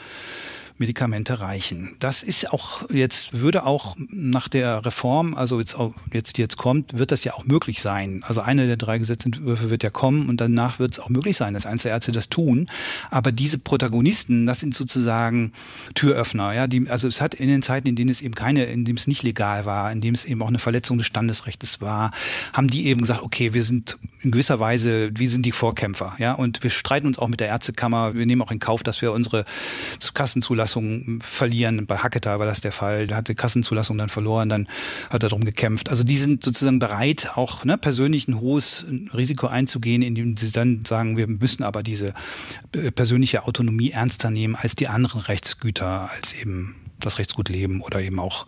Medikamente 0.78 1.40
reichen. 1.40 1.96
Das 2.00 2.22
ist 2.22 2.52
auch 2.52 2.88
jetzt, 2.90 3.40
würde 3.40 3.64
auch 3.64 3.96
nach 4.10 4.48
der 4.48 4.84
Reform, 4.84 5.34
also 5.34 5.58
jetzt, 5.58 5.76
jetzt, 6.12 6.36
die 6.36 6.42
jetzt 6.42 6.56
kommt, 6.56 6.98
wird 6.98 7.12
das 7.12 7.24
ja 7.24 7.34
auch 7.34 7.44
möglich 7.44 7.80
sein. 7.80 8.22
Also 8.26 8.42
eine 8.42 8.66
der 8.66 8.76
drei 8.76 8.98
Gesetzentwürfe 8.98 9.70
wird 9.70 9.82
ja 9.82 9.90
kommen 9.90 10.28
und 10.28 10.40
danach 10.40 10.78
wird 10.78 10.92
es 10.92 11.00
auch 11.00 11.08
möglich 11.08 11.36
sein, 11.36 11.54
dass 11.54 11.64
Einzelärzte 11.64 12.12
das 12.12 12.28
tun. 12.28 12.68
Aber 13.10 13.32
diese 13.32 13.58
Protagonisten, 13.58 14.46
das 14.46 14.60
sind 14.60 14.74
sozusagen 14.74 15.52
Türöffner, 15.94 16.52
ja, 16.52 16.66
die, 16.66 16.90
also 16.90 17.08
es 17.08 17.20
hat 17.20 17.34
in 17.34 17.48
den 17.48 17.62
Zeiten, 17.62 17.88
in 17.88 17.96
denen 17.96 18.10
es 18.10 18.20
eben 18.20 18.34
keine, 18.34 18.64
in 18.64 18.84
dem 18.84 18.96
es 18.96 19.06
nicht 19.06 19.22
legal 19.22 19.64
war, 19.64 19.90
in 19.90 20.00
dem 20.00 20.14
es 20.14 20.24
eben 20.24 20.42
auch 20.42 20.48
eine 20.48 20.58
Verletzung 20.58 20.98
des 20.98 21.06
Standesrechts 21.06 21.80
war, 21.80 22.12
haben 22.52 22.68
die 22.68 22.86
eben 22.86 23.00
gesagt, 23.00 23.22
okay, 23.22 23.54
wir 23.54 23.62
sind 23.62 23.96
in 24.20 24.30
gewisser 24.30 24.60
Weise, 24.60 25.10
wir 25.14 25.28
sind 25.28 25.46
die 25.46 25.52
Vorkämpfer, 25.52 26.16
ja, 26.18 26.32
und 26.32 26.62
wir 26.62 26.70
streiten 26.70 27.06
uns 27.06 27.18
auch 27.18 27.28
mit 27.28 27.40
der 27.40 27.48
Ärztekammer, 27.48 28.14
wir 28.14 28.26
nehmen 28.26 28.42
auch 28.42 28.50
in 28.50 28.58
Kauf, 28.58 28.82
dass 28.82 29.00
wir 29.00 29.12
unsere 29.12 29.44
Kassenzulassung 30.14 30.65
Kassenzulassung 30.66 31.20
verlieren. 31.22 31.86
Bei 31.86 31.98
Hacketal 31.98 32.38
war 32.38 32.46
das 32.46 32.60
der 32.60 32.72
Fall. 32.72 33.06
Der 33.06 33.16
hatte 33.16 33.34
Kassenzulassung 33.34 33.96
dann 33.98 34.08
verloren, 34.08 34.48
dann 34.48 34.68
hat 35.10 35.22
er 35.22 35.28
darum 35.28 35.44
gekämpft. 35.44 35.88
Also 35.88 36.02
die 36.02 36.16
sind 36.16 36.42
sozusagen 36.42 36.78
bereit, 36.78 37.30
auch 37.36 37.64
ne, 37.64 37.78
persönlich 37.78 38.26
ein 38.28 38.40
hohes 38.40 38.84
Risiko 39.14 39.46
einzugehen, 39.46 40.02
indem 40.02 40.36
sie 40.36 40.50
dann 40.50 40.84
sagen, 40.84 41.16
wir 41.16 41.28
müssen 41.28 41.62
aber 41.62 41.82
diese 41.82 42.14
äh, 42.72 42.90
persönliche 42.90 43.44
Autonomie 43.44 43.90
ernster 43.90 44.30
nehmen 44.30 44.56
als 44.56 44.74
die 44.74 44.88
anderen 44.88 45.20
Rechtsgüter, 45.20 46.10
als 46.10 46.34
eben 46.34 46.74
das 46.98 47.18
Rechtsgut 47.18 47.48
leben 47.48 47.82
oder 47.82 48.00
eben 48.00 48.18
auch, 48.18 48.46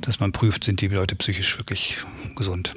dass 0.00 0.18
man 0.18 0.32
prüft, 0.32 0.64
sind 0.64 0.80
die 0.80 0.88
Leute 0.88 1.14
psychisch 1.14 1.58
wirklich 1.58 1.98
gesund. 2.34 2.74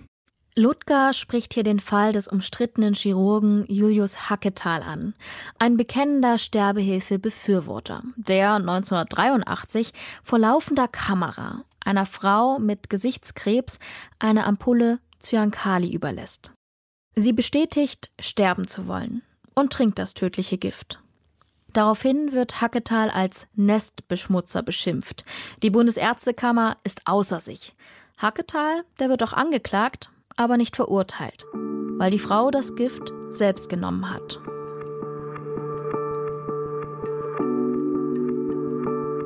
Ludger 0.60 1.14
spricht 1.14 1.54
hier 1.54 1.64
den 1.64 1.80
Fall 1.80 2.12
des 2.12 2.28
umstrittenen 2.28 2.94
Chirurgen 2.94 3.64
Julius 3.70 4.30
Hacketal 4.30 4.84
an, 4.84 5.14
ein 5.58 5.78
bekennender 5.78 6.38
Sterbehilfe-Befürworter, 6.38 8.04
der 8.18 8.56
1983 8.56 9.94
vor 10.22 10.38
laufender 10.38 10.90
Kamera 10.90 11.64
einer 11.80 12.06
Frau 12.06 12.60
mit 12.60 12.90
Gesichtskrebs 12.90 13.80
eine 14.20 14.46
Ampulle 14.46 15.00
Cyankali 15.22 15.94
überlässt. 15.94 16.52
Sie 17.16 17.32
bestätigt, 17.32 18.12
sterben 18.20 18.68
zu 18.68 18.86
wollen 18.86 19.22
und 19.56 19.72
trinkt 19.72 19.98
das 19.98 20.14
tödliche 20.14 20.58
Gift. 20.58 21.00
Daraufhin 21.72 22.34
wird 22.34 22.60
Hacketal 22.60 23.10
als 23.10 23.48
Nestbeschmutzer 23.56 24.62
beschimpft. 24.62 25.24
Die 25.64 25.70
Bundesärztekammer 25.70 26.76
ist 26.84 27.04
außer 27.06 27.40
sich. 27.40 27.78
Hacketal, 28.18 28.84
der 29.00 29.08
wird 29.08 29.24
auch 29.24 29.32
angeklagt, 29.32 30.10
aber 30.40 30.56
nicht 30.56 30.78
verurteilt, 30.78 31.46
weil 31.98 32.12
die 32.12 32.18
Frau 32.18 32.50
das 32.50 32.76
Gift 32.76 33.12
selbst 33.30 33.68
genommen 33.68 34.10
hat. 34.10 34.40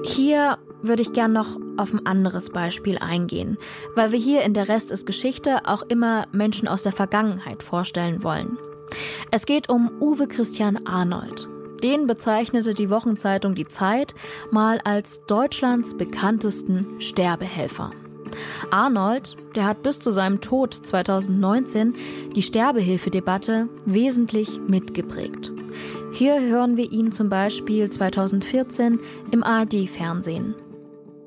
Hier 0.03 0.57
würde 0.81 1.03
ich 1.03 1.13
gern 1.13 1.31
noch 1.31 1.57
auf 1.77 1.93
ein 1.93 2.05
anderes 2.05 2.49
Beispiel 2.49 2.97
eingehen, 2.97 3.57
weil 3.95 4.11
wir 4.11 4.19
hier 4.19 4.41
in 4.41 4.55
der 4.55 4.67
Rest 4.67 4.91
ist 4.91 5.05
Geschichte 5.05 5.61
auch 5.65 5.83
immer 5.83 6.25
Menschen 6.31 6.67
aus 6.67 6.81
der 6.81 6.91
Vergangenheit 6.91 7.61
vorstellen 7.61 8.23
wollen. 8.23 8.57
Es 9.31 9.45
geht 9.45 9.69
um 9.69 9.91
Uwe 10.01 10.27
Christian 10.27 10.85
Arnold. 10.85 11.47
Den 11.83 12.07
bezeichnete 12.07 12.73
die 12.73 12.89
Wochenzeitung 12.89 13.55
Die 13.55 13.67
Zeit 13.67 14.15
mal 14.51 14.79
als 14.83 15.25
Deutschlands 15.25 15.95
bekanntesten 15.95 16.99
Sterbehelfer. 16.99 17.91
Arnold, 18.71 19.35
der 19.55 19.65
hat 19.65 19.83
bis 19.83 19.99
zu 19.99 20.11
seinem 20.11 20.41
Tod 20.41 20.73
2019 20.73 21.95
die 22.35 22.41
Sterbehilfedebatte 22.41 23.67
wesentlich 23.85 24.59
mitgeprägt. 24.67 25.51
Hier 26.13 26.41
hören 26.41 26.77
wir 26.77 26.91
ihn 26.91 27.11
zum 27.11 27.29
Beispiel 27.29 27.89
2014 27.89 28.99
im 29.31 29.43
ARD-Fernsehen. 29.43 30.55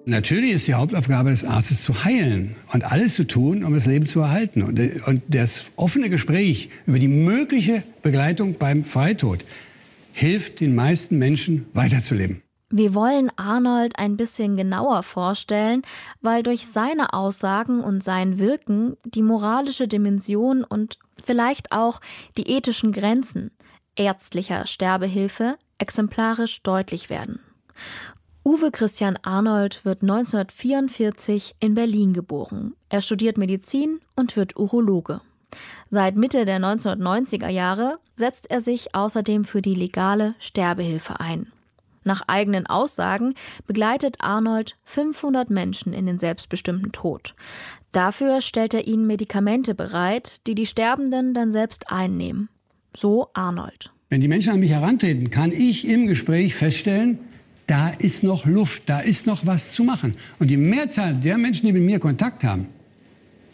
Natürlich 0.09 0.53
ist 0.53 0.69
die 0.69 0.75
Hauptaufgabe 0.75 1.31
des 1.31 1.45
Arztes 1.45 1.85
zu 1.85 2.05
heilen 2.05 2.55
und 2.73 2.85
alles 2.85 3.17
zu 3.17 3.27
tun, 3.27 3.65
um 3.65 3.75
das 3.75 3.87
Leben 3.87 4.07
zu 4.07 4.21
erhalten. 4.21 4.63
Und, 4.63 4.81
das 5.27 5.73
offene 5.75 6.09
Gespräch 6.09 6.71
über 6.87 7.01
die 7.01 7.09
mögliche 7.09 7.83
Begleitung 8.03 8.55
beim 8.57 8.85
Freitod 8.85 9.41
hilft 10.13 10.61
den 10.61 10.77
meisten 10.77 11.19
Menschen 11.19 11.67
weiterzuleben. 11.75 12.41
Wir 12.79 12.95
wollen 12.95 13.31
Arnold 13.37 13.99
ein 13.99 14.19
bisschen 14.19 14.55
genauer 14.55 15.03
vorstellen, 15.03 15.81
weil 16.21 16.43
durch 16.43 16.67
seine 16.67 17.15
Aussagen 17.15 17.83
und 17.83 18.05
sein 18.05 18.39
Wirken 18.39 18.99
die 19.03 19.23
moralische 19.23 19.89
Dimension 19.89 20.63
und 20.63 20.99
vielleicht 21.17 21.73
auch 21.73 22.03
die 22.37 22.51
ethischen 22.51 22.93
Grenzen 22.93 23.51
ärztlicher 23.97 24.67
Sterbehilfe 24.67 25.57
exemplarisch 25.79 26.63
deutlich 26.65 27.09
werden. 27.09 27.41
Uwe 28.45 28.71
Christian 28.71 29.19
Arnold 29.23 29.83
wird 29.87 30.03
1944 30.03 31.57
in 31.59 31.73
Berlin 31.73 32.13
geboren. 32.13 32.75
Er 32.91 33.01
studiert 33.01 33.39
Medizin 33.39 34.01
und 34.17 34.37
wird 34.37 34.59
Urologe. 34.59 35.23
Seit 35.89 36.17
Mitte 36.17 36.45
der 36.45 36.61
1990er 36.61 37.49
Jahre 37.49 38.01
setzt 38.17 38.51
er 38.51 38.61
sich 38.61 38.95
außerdem 38.95 39.47
für 39.47 39.63
die 39.63 39.75
legale 39.75 40.35
Sterbehilfe 40.39 41.21
ein. 41.21 41.53
Nach 42.07 42.23
eigenen 42.29 42.67
Aussagen 42.67 43.35
begleitet 43.67 44.17
Arnold 44.21 44.77
500 44.85 45.51
Menschen 45.51 45.93
in 45.93 46.07
den 46.07 46.19
selbstbestimmten 46.19 46.93
Tod. 46.93 47.35
Dafür 47.93 48.41
stellt 48.41 48.75
er 48.75 48.87
ihnen 48.87 49.07
Medikamente 49.07 49.75
bereit, 49.75 50.47
die 50.47 50.55
die 50.55 50.67
Sterbenden 50.67 51.35
dann 51.35 51.53
selbst 51.53 51.91
einnehmen. 51.91 52.49
So 52.95 53.29
Arnold. 53.35 53.91
Wenn 54.09 54.21
die 54.21 54.29
Menschen 54.29 54.53
an 54.53 54.61
mich 54.61 54.71
herantreten, 54.71 55.31
kann 55.31 55.51
ich 55.51 55.89
im 55.89 56.07
Gespräch 56.07 56.55
feststellen, 56.55 57.19
da 57.67 57.89
ist 57.89 58.23
noch 58.23 58.47
Luft, 58.47 58.85
da 58.87 59.01
ist 59.01 59.27
noch 59.27 59.45
was 59.45 59.73
zu 59.73 59.83
machen. 59.83 60.17
Und 60.39 60.49
die 60.49 60.57
Mehrzahl 60.57 61.15
der 61.15 61.37
Menschen, 61.37 61.67
die 61.67 61.73
mit 61.73 61.83
mir 61.83 61.99
Kontakt 61.99 62.45
haben, 62.45 62.69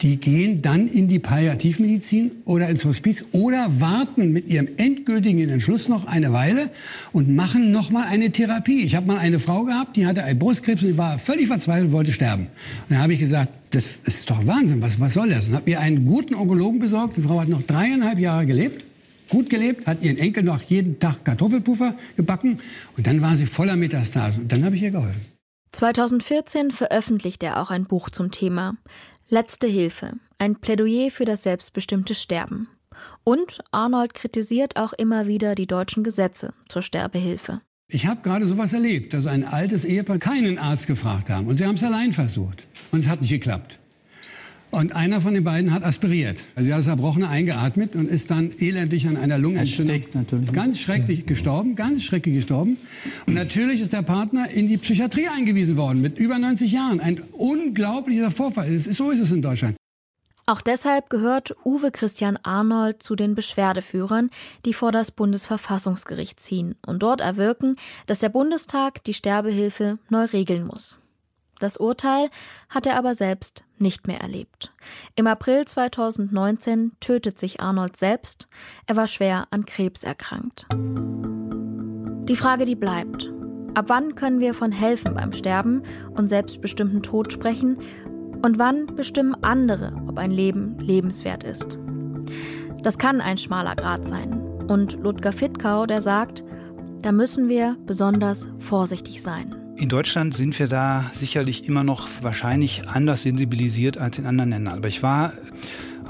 die 0.03 0.17
gehen 0.17 0.61
dann 0.61 0.87
in 0.89 1.07
die 1.07 1.17
Palliativmedizin 1.17 2.31
oder 2.43 2.67
ins 2.67 2.83
Hospiz 2.83 3.23
oder 3.31 3.67
warten 3.79 4.33
mit 4.33 4.49
ihrem 4.49 4.67
endgültigen 4.75 5.47
Entschluss 5.49 5.87
noch 5.87 6.05
eine 6.05 6.33
Weile 6.33 6.69
und 7.13 7.33
machen 7.33 7.71
noch 7.71 7.89
mal 7.89 8.05
eine 8.05 8.29
Therapie. 8.29 8.83
Ich 8.83 8.95
habe 8.95 9.07
mal 9.07 9.17
eine 9.17 9.39
Frau 9.39 9.63
gehabt, 9.63 9.95
die 9.95 10.05
hatte 10.05 10.25
einen 10.25 10.39
Brustkrebs 10.39 10.83
und 10.83 10.97
war 10.97 11.19
völlig 11.19 11.47
verzweifelt 11.47 11.87
und 11.87 11.91
wollte 11.93 12.11
sterben. 12.11 12.43
Und 12.43 12.89
dann 12.89 12.99
habe 12.99 13.13
ich 13.13 13.19
gesagt, 13.19 13.53
das 13.71 14.01
ist 14.03 14.29
doch 14.29 14.45
Wahnsinn, 14.45 14.81
was, 14.81 14.99
was 14.99 15.13
soll 15.13 15.29
das? 15.29 15.47
Und 15.47 15.55
habe 15.55 15.69
ihr 15.69 15.79
einen 15.79 16.05
guten 16.05 16.35
Onkologen 16.35 16.79
besorgt. 16.79 17.15
Die 17.15 17.21
Frau 17.21 17.39
hat 17.39 17.47
noch 17.47 17.63
dreieinhalb 17.63 18.19
Jahre 18.19 18.45
gelebt, 18.45 18.83
gut 19.29 19.49
gelebt, 19.49 19.87
hat 19.87 20.03
ihren 20.03 20.17
Enkel 20.17 20.43
noch 20.43 20.61
jeden 20.63 20.99
Tag 20.99 21.23
Kartoffelpuffer 21.23 21.95
gebacken 22.17 22.57
und 22.97 23.07
dann 23.07 23.21
war 23.21 23.37
sie 23.37 23.45
voller 23.45 23.77
Metastase. 23.77 24.41
Und 24.41 24.51
dann 24.51 24.65
habe 24.65 24.75
ich 24.75 24.81
ihr 24.81 24.91
geholfen. 24.91 25.33
2014 25.73 26.71
veröffentlicht 26.71 27.41
er 27.41 27.59
auch 27.61 27.71
ein 27.71 27.85
Buch 27.85 28.09
zum 28.09 28.29
Thema. 28.31 28.75
Letzte 29.29 29.67
Hilfe, 29.67 30.13
ein 30.37 30.57
Plädoyer 30.57 31.09
für 31.09 31.25
das 31.25 31.43
selbstbestimmte 31.43 32.13
Sterben. 32.13 32.67
Und 33.23 33.63
Arnold 33.71 34.13
kritisiert 34.13 34.75
auch 34.75 34.93
immer 34.93 35.27
wieder 35.27 35.55
die 35.55 35.67
deutschen 35.67 36.03
Gesetze 36.03 36.53
zur 36.67 36.81
Sterbehilfe. 36.81 37.61
Ich 37.87 38.07
habe 38.07 38.21
gerade 38.21 38.45
sowas 38.45 38.73
erlebt, 38.73 39.13
dass 39.13 39.25
ein 39.25 39.45
altes 39.45 39.85
Ehepaar 39.85 40.17
keinen 40.17 40.57
Arzt 40.57 40.87
gefragt 40.87 41.29
haben 41.29 41.47
und 41.47 41.57
sie 41.57 41.65
haben 41.65 41.75
es 41.75 41.83
allein 41.83 42.13
versucht 42.13 42.63
und 42.91 42.99
es 42.99 43.07
hat 43.07 43.21
nicht 43.21 43.31
geklappt. 43.31 43.79
Und 44.73 44.95
einer 44.95 45.21
von 45.21 45.35
den 45.35 45.43
beiden 45.43 45.71
hat 45.71 45.83
aspiriert. 45.83 46.39
Also 46.55 46.71
er 46.71 46.77
hat 46.77 46.81
das 46.81 46.87
Erbrochene 46.87 47.29
eingeatmet 47.29 47.95
und 47.95 48.09
ist 48.09 48.31
dann 48.31 48.49
elendig 48.57 49.07
an 49.07 49.17
einer 49.17 49.37
Lungenentzündung 49.37 50.01
ganz 50.51 50.79
schrecklich 50.79 51.19
ja. 51.19 51.25
gestorben, 51.27 51.75
ganz 51.75 52.03
schrecklich 52.03 52.33
gestorben. 52.33 52.77
Und 53.27 53.35
natürlich 53.35 53.81
ist 53.81 53.93
der 53.93 54.01
Partner 54.01 54.49
in 54.49 54.67
die 54.67 54.77
Psychiatrie 54.77 55.27
eingewiesen 55.27 55.77
worden 55.77 56.01
mit 56.01 56.17
über 56.17 56.39
90 56.39 56.71
Jahren. 56.71 56.99
Ein 56.99 57.21
unglaublicher 57.33 58.31
Vorfall. 58.31 58.67
Ist, 58.67 58.91
so 58.95 59.11
ist 59.11 59.19
es 59.19 59.31
in 59.31 59.43
Deutschland. 59.43 59.75
Auch 60.47 60.61
deshalb 60.61 61.11
gehört 61.11 61.55
Uwe 61.63 61.91
Christian 61.91 62.39
Arnold 62.41 63.03
zu 63.03 63.15
den 63.15 63.35
Beschwerdeführern, 63.35 64.31
die 64.65 64.73
vor 64.73 64.91
das 64.91 65.11
Bundesverfassungsgericht 65.11 66.39
ziehen 66.39 66.73
und 66.83 67.03
dort 67.03 67.21
erwirken, 67.21 67.75
dass 68.07 68.17
der 68.17 68.29
Bundestag 68.29 69.03
die 69.03 69.13
Sterbehilfe 69.13 69.99
neu 70.09 70.25
regeln 70.25 70.65
muss. 70.65 70.99
Das 71.63 71.77
Urteil 71.77 72.29
hat 72.67 72.85
er 72.87 72.97
aber 72.97 73.15
selbst 73.15 73.63
nicht 73.77 74.05
mehr 74.05 74.19
erlebt. 74.19 74.73
Im 75.15 75.27
April 75.27 75.63
2019 75.63 76.91
tötet 76.99 77.39
sich 77.39 77.61
Arnold 77.61 77.95
selbst. 77.95 78.49
Er 78.85 78.97
war 78.97 79.07
schwer 79.07 79.47
an 79.49 79.65
Krebs 79.65 80.03
erkrankt. 80.03 80.67
Die 80.73 82.35
Frage, 82.35 82.65
die 82.65 82.75
bleibt. 82.75 83.31
Ab 83.75 83.85
wann 83.87 84.15
können 84.15 84.41
wir 84.41 84.53
von 84.53 84.73
Helfen 84.73 85.13
beim 85.13 85.31
Sterben 85.31 85.83
und 86.09 86.27
selbstbestimmten 86.27 87.01
Tod 87.01 87.31
sprechen? 87.31 87.77
Und 88.41 88.59
wann 88.59 88.87
bestimmen 88.87 89.41
andere, 89.41 89.93
ob 90.09 90.17
ein 90.17 90.31
Leben 90.31 90.77
lebenswert 90.79 91.45
ist? 91.45 91.79
Das 92.81 92.97
kann 92.97 93.21
ein 93.21 93.37
schmaler 93.37 93.77
Grat 93.77 94.05
sein. 94.05 94.33
Und 94.67 95.01
Ludger 95.01 95.31
Fittkau, 95.31 95.85
der 95.85 96.01
sagt, 96.01 96.43
da 97.01 97.13
müssen 97.13 97.47
wir 97.47 97.77
besonders 97.85 98.49
vorsichtig 98.59 99.23
sein. 99.23 99.62
In 99.75 99.89
Deutschland 99.89 100.33
sind 100.33 100.57
wir 100.59 100.67
da 100.67 101.11
sicherlich 101.13 101.67
immer 101.67 101.83
noch 101.83 102.07
wahrscheinlich 102.21 102.87
anders 102.87 103.23
sensibilisiert 103.23 103.97
als 103.97 104.19
in 104.19 104.25
anderen 104.25 104.51
Ländern. 104.51 104.77
Aber 104.77 104.87
ich 104.87 105.01
war 105.01 105.33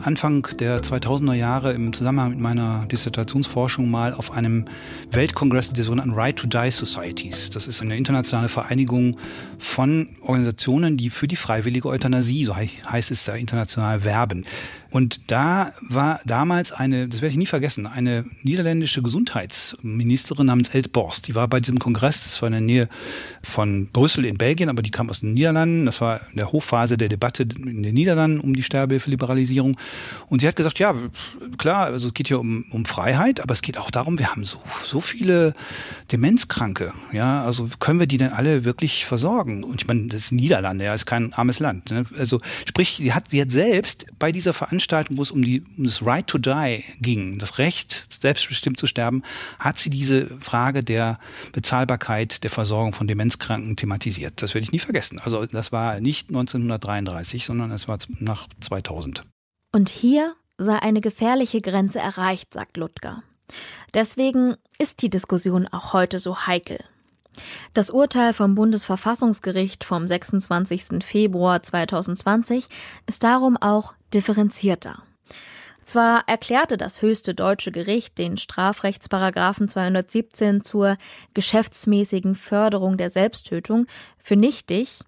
Anfang 0.02 0.46
der 0.60 0.82
2000er 0.82 1.34
Jahre 1.34 1.74
im 1.74 1.94
Zusammenhang 1.94 2.32
mit 2.32 2.40
meiner 2.40 2.86
Dissertationsforschung 2.88 3.90
mal 3.90 4.14
auf 4.14 4.32
einem 4.32 4.66
Weltkongress 5.12 5.72
der 5.72 5.86
sogenannten 5.86 6.14
Right 6.14 6.36
to 6.36 6.48
Die 6.48 6.72
Societies. 6.72 7.52
Das 7.52 7.68
ist 7.68 7.82
eine 7.82 7.96
internationale 7.96 8.50
Vereinigung 8.50 9.18
von 9.60 10.10
Organisationen, 10.22 10.98
die 10.98 11.10
für 11.10 11.28
die 11.28 11.36
freiwillige 11.36 11.88
Euthanasie, 11.88 12.46
so 12.46 12.56
heißt 12.56 13.12
es 13.12 13.24
da 13.26 13.36
international, 13.36 14.04
werben. 14.04 14.46
Und 14.94 15.22
da 15.32 15.74
war 15.82 16.20
damals 16.24 16.72
eine, 16.72 17.08
das 17.08 17.24
werde 17.24 17.32
ich 17.32 17.38
nie 17.38 17.48
vergessen, 17.48 17.88
eine 17.88 18.26
niederländische 18.44 19.02
Gesundheitsministerin 19.02 20.46
namens 20.46 20.70
Els 20.70 20.88
Borst. 20.88 21.28
Die 21.28 21.34
war 21.34 21.48
bei 21.48 21.60
diesem 21.60 21.80
Kongress, 21.80 22.26
das 22.26 22.44
war 22.44 22.48
in 22.48 22.54
der 22.54 22.62
Nähe 22.62 22.90
von 23.42 23.88
Brüssel 23.88 24.24
in 24.24 24.38
Belgien, 24.38 24.70
aber 24.70 24.84
die 24.84 24.92
kam 24.92 25.10
aus 25.10 25.22
den 25.22 25.34
Niederlanden. 25.34 25.88
Das 25.88 26.00
war 26.00 26.22
in 26.30 26.38
der 26.38 26.52
Hochphase 26.52 26.96
der 26.96 27.10
Debatte 27.10 27.42
in 27.42 27.82
den 27.82 27.96
Niederlanden 27.96 28.40
um 28.40 28.54
die 28.56 28.62
Sterbehilfeliberalisierung. 28.62 29.78
Und 30.30 30.42
sie 30.42 30.48
hat 30.48 30.56
gesagt, 30.56 30.78
ja, 30.78 30.94
klar, 31.58 31.86
also 31.88 32.10
es 32.10 32.14
geht 32.14 32.28
hier 32.28 32.40
um, 32.40 32.66
um 32.70 32.86
Freiheit, 32.86 33.40
aber 33.40 33.54
es 33.54 33.64
geht 33.64 33.80
auch 33.80 33.90
darum, 33.90 34.20
wir 34.20 34.30
haben 34.30 34.46
so, 34.46 34.62
so 34.84 35.02
viele 35.02 35.56
Demenzkranke. 36.12 36.94
Ja, 37.12 37.44
also 37.44 37.68
können 37.80 38.00
wir 38.00 38.06
die 38.06 38.18
denn 38.18 38.32
alle 38.32 38.64
wirklich 38.64 39.08
versorgen? 39.08 39.64
Und 39.64 39.82
ich 39.82 39.88
meine, 39.88 40.10
das 40.10 40.26
ist 40.26 40.34
Niederlande, 40.34 40.86
ja, 40.86 40.94
ist 40.94 41.08
kein 41.08 41.34
armes 41.34 41.60
Land. 41.60 41.90
Ne? 41.90 42.06
Also 42.16 42.40
sprich, 42.70 42.98
sie 42.98 43.14
hat, 43.14 43.32
sie 43.32 43.42
hat 43.42 43.50
selbst 43.50 44.06
bei 44.20 44.32
dieser 44.32 44.54
Veranstaltung 44.54 44.83
Veranstaltung, 44.84 45.18
wo 45.18 45.22
es 45.22 45.32
um, 45.32 45.42
die, 45.42 45.64
um 45.78 45.86
das 45.86 46.06
Right 46.06 46.28
to 46.28 46.38
Die 46.38 46.84
ging, 47.00 47.40
das 47.40 47.58
Recht, 47.58 48.06
selbstbestimmt 48.22 48.80
zu 48.80 48.86
sterben, 48.88 49.24
hat 49.60 49.80
sie 49.80 49.90
diese 49.90 50.28
Frage 50.40 50.84
der 50.84 51.20
Bezahlbarkeit 51.54 52.44
der 52.44 52.50
Versorgung 52.50 52.94
von 52.94 53.08
Demenzkranken 53.08 53.76
thematisiert. 53.76 54.42
Das 54.42 54.54
werde 54.54 54.66
ich 54.66 54.72
nie 54.72 54.80
vergessen. 54.80 55.20
Also 55.20 55.46
das 55.46 55.72
war 55.72 56.00
nicht 56.00 56.30
1933, 56.30 57.46
sondern 57.46 57.72
es 57.72 57.88
war 57.88 57.98
nach 58.20 58.48
2000. 58.60 59.24
Und 59.72 59.90
hier 59.90 60.36
sei 60.58 60.78
eine 60.80 61.02
gefährliche 61.02 61.62
Grenze 61.62 62.00
erreicht, 62.00 62.54
sagt 62.54 62.78
Ludger. 62.78 63.24
Deswegen 63.94 64.56
ist 64.80 65.02
die 65.02 65.10
Diskussion 65.10 65.68
auch 65.68 65.94
heute 65.94 66.20
so 66.20 66.46
heikel. 66.46 66.84
Das 67.74 67.90
Urteil 67.90 68.34
vom 68.34 68.56
Bundesverfassungsgericht 68.56 69.84
vom 69.84 70.08
26. 70.08 71.04
Februar 71.04 71.64
2020 71.64 72.68
ist 73.08 73.24
darum 73.24 73.58
auch 73.58 73.94
differenzierter. 74.14 75.04
Zwar 75.86 76.24
erklärte 76.28 76.78
das 76.78 77.02
höchste 77.02 77.36
deutsche 77.36 77.72
Gericht 77.72 78.18
den 78.18 78.38
Strafrechtsparagraphen 78.38 79.68
217 79.68 80.62
zur 80.62 80.98
geschäftsmäßigen 81.34 82.36
Förderung 82.36 82.98
der 82.98 83.10
Selbsttötung 83.10 83.88
für 84.18 84.38
nichtig, 84.38 85.00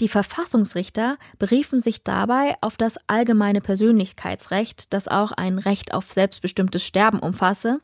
die 0.00 0.08
Verfassungsrichter 0.08 1.16
beriefen 1.38 1.78
sich 1.78 2.02
dabei 2.02 2.56
auf 2.60 2.76
das 2.76 2.98
allgemeine 3.06 3.60
Persönlichkeitsrecht, 3.60 4.92
das 4.92 5.08
auch 5.08 5.32
ein 5.32 5.58
Recht 5.58 5.94
auf 5.94 6.10
selbstbestimmtes 6.10 6.84
Sterben 6.84 7.18
umfasse, 7.18 7.80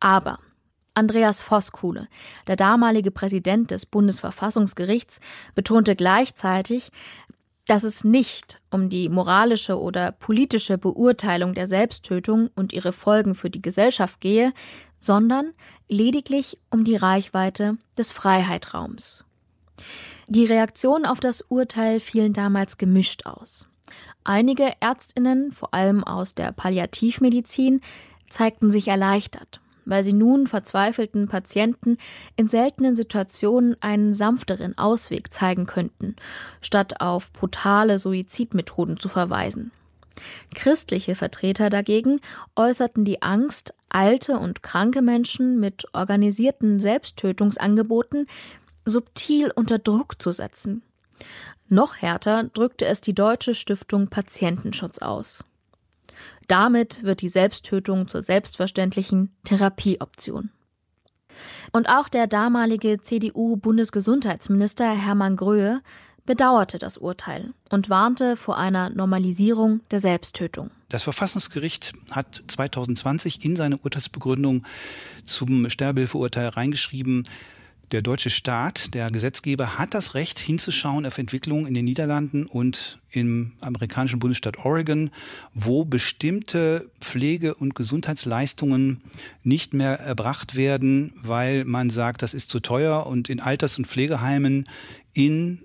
aber 0.00 0.38
Andreas 0.98 1.42
Voskuhle, 1.42 2.08
der 2.48 2.56
damalige 2.56 3.12
Präsident 3.12 3.70
des 3.70 3.86
Bundesverfassungsgerichts, 3.86 5.20
betonte 5.54 5.94
gleichzeitig, 5.94 6.90
dass 7.66 7.84
es 7.84 8.02
nicht 8.02 8.60
um 8.72 8.88
die 8.88 9.08
moralische 9.08 9.80
oder 9.80 10.10
politische 10.10 10.76
Beurteilung 10.76 11.54
der 11.54 11.68
Selbsttötung 11.68 12.50
und 12.56 12.72
ihre 12.72 12.92
Folgen 12.92 13.36
für 13.36 13.48
die 13.48 13.62
Gesellschaft 13.62 14.20
gehe, 14.20 14.52
sondern 14.98 15.52
lediglich 15.88 16.58
um 16.68 16.82
die 16.82 16.96
Reichweite 16.96 17.78
des 17.96 18.10
Freiheitraums. 18.10 19.22
Die 20.26 20.46
Reaktionen 20.46 21.06
auf 21.06 21.20
das 21.20 21.42
Urteil 21.42 22.00
fielen 22.00 22.32
damals 22.32 22.76
gemischt 22.76 23.24
aus. 23.24 23.68
Einige 24.24 24.72
Ärztinnen, 24.80 25.52
vor 25.52 25.74
allem 25.74 26.02
aus 26.02 26.34
der 26.34 26.50
Palliativmedizin, 26.50 27.82
zeigten 28.28 28.72
sich 28.72 28.88
erleichtert 28.88 29.60
weil 29.88 30.04
sie 30.04 30.12
nun 30.12 30.46
verzweifelten 30.46 31.28
Patienten 31.28 31.98
in 32.36 32.48
seltenen 32.48 32.96
Situationen 32.96 33.76
einen 33.80 34.14
sanfteren 34.14 34.76
Ausweg 34.76 35.32
zeigen 35.32 35.66
könnten, 35.66 36.16
statt 36.60 37.00
auf 37.00 37.32
brutale 37.32 37.98
Suizidmethoden 37.98 38.98
zu 38.98 39.08
verweisen. 39.08 39.72
Christliche 40.54 41.14
Vertreter 41.14 41.70
dagegen 41.70 42.20
äußerten 42.56 43.04
die 43.04 43.22
Angst, 43.22 43.74
alte 43.88 44.38
und 44.38 44.62
kranke 44.62 45.00
Menschen 45.00 45.60
mit 45.60 45.86
organisierten 45.92 46.80
Selbsttötungsangeboten 46.80 48.26
subtil 48.84 49.52
unter 49.54 49.78
Druck 49.78 50.20
zu 50.20 50.32
setzen. 50.32 50.82
Noch 51.68 51.96
härter 51.96 52.44
drückte 52.44 52.86
es 52.86 53.00
die 53.00 53.14
Deutsche 53.14 53.54
Stiftung 53.54 54.08
Patientenschutz 54.08 54.98
aus. 54.98 55.44
Damit 56.48 57.04
wird 57.04 57.20
die 57.20 57.28
Selbsttötung 57.28 58.08
zur 58.08 58.22
selbstverständlichen 58.22 59.30
Therapieoption. 59.44 60.50
Und 61.72 61.88
auch 61.88 62.08
der 62.08 62.26
damalige 62.26 62.98
CDU-Bundesgesundheitsminister 63.00 64.90
Hermann 64.90 65.36
Gröhe 65.36 65.82
bedauerte 66.24 66.78
das 66.78 66.98
Urteil 66.98 67.54
und 67.70 67.88
warnte 67.88 68.36
vor 68.36 68.58
einer 68.58 68.90
Normalisierung 68.90 69.80
der 69.90 70.00
Selbsttötung. 70.00 70.70
Das 70.88 71.02
Verfassungsgericht 71.02 71.92
hat 72.10 72.42
2020 72.48 73.44
in 73.44 73.56
seine 73.56 73.78
Urteilsbegründung 73.78 74.64
zum 75.24 75.68
Sterbehilfeurteil 75.70 76.48
reingeschrieben, 76.48 77.24
der 77.92 78.02
deutsche 78.02 78.30
Staat, 78.30 78.94
der 78.94 79.10
Gesetzgeber, 79.10 79.78
hat 79.78 79.94
das 79.94 80.14
Recht 80.14 80.38
hinzuschauen 80.38 81.06
auf 81.06 81.18
Entwicklungen 81.18 81.66
in 81.66 81.74
den 81.74 81.84
Niederlanden 81.84 82.46
und 82.46 82.98
im 83.10 83.52
amerikanischen 83.60 84.18
Bundesstaat 84.18 84.58
Oregon, 84.58 85.10
wo 85.54 85.84
bestimmte 85.84 86.90
Pflege- 87.00 87.54
und 87.54 87.74
Gesundheitsleistungen 87.74 89.02
nicht 89.42 89.74
mehr 89.74 89.98
erbracht 89.98 90.54
werden, 90.54 91.12
weil 91.22 91.64
man 91.64 91.90
sagt, 91.90 92.22
das 92.22 92.34
ist 92.34 92.50
zu 92.50 92.60
teuer 92.60 93.06
und 93.06 93.28
in 93.28 93.40
Alters- 93.40 93.78
und 93.78 93.86
Pflegeheimen 93.86 94.64
in 95.14 95.60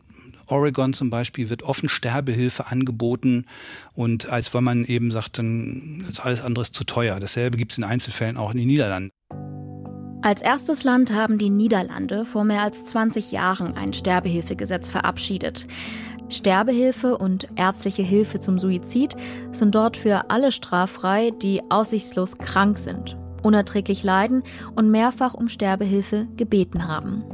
Oregon 0.48 0.94
zum 0.94 1.10
Beispiel 1.10 1.50
wird 1.50 1.64
offen 1.64 1.90
Sterbehilfe 1.90 2.68
angeboten 2.68 3.46
und 3.94 4.28
als 4.28 4.54
wenn 4.54 4.64
man 4.64 4.86
eben 4.86 5.12
sagt, 5.12 5.40
dann 5.40 6.06
ist 6.10 6.20
alles 6.20 6.42
andere 6.42 6.70
zu 6.72 6.84
teuer. 6.84 7.20
Dasselbe 7.20 7.58
gibt 7.58 7.72
es 7.72 7.78
in 7.78 7.84
Einzelfällen 7.84 8.38
auch 8.38 8.52
in 8.52 8.58
den 8.58 8.68
Niederlanden. 8.68 9.12
Als 10.24 10.42
erstes 10.42 10.86
Land 10.86 11.14
haben 11.14 11.38
die 11.38 11.50
Niederlande 11.50 12.24
vor 12.24 12.46
mehr 12.46 12.62
als 12.62 12.86
20 12.86 13.34
Jahren 13.34 13.76
ein 13.76 13.92
Sterbehilfegesetz 13.92 14.90
verabschiedet. 14.90 15.68
Sterbehilfe 16.30 17.18
und 17.18 17.50
ärztliche 17.58 18.04
Hilfe 18.04 18.40
zum 18.40 18.58
Suizid 18.58 19.18
sind 19.52 19.76
dort 19.76 19.98
für 19.98 20.30
alle 20.30 20.54
straffrei, 20.54 21.32
die 21.32 21.62
aussichtslos 21.70 22.38
krank 22.38 22.78
sind, 22.78 23.18
unerträglich 23.42 24.04
leiden 24.04 24.44
und 24.78 24.90
mehrfach 24.90 25.34
um 25.34 25.50
Sterbehilfe 25.50 26.30
gebeten 26.38 26.88
haben. 26.88 27.26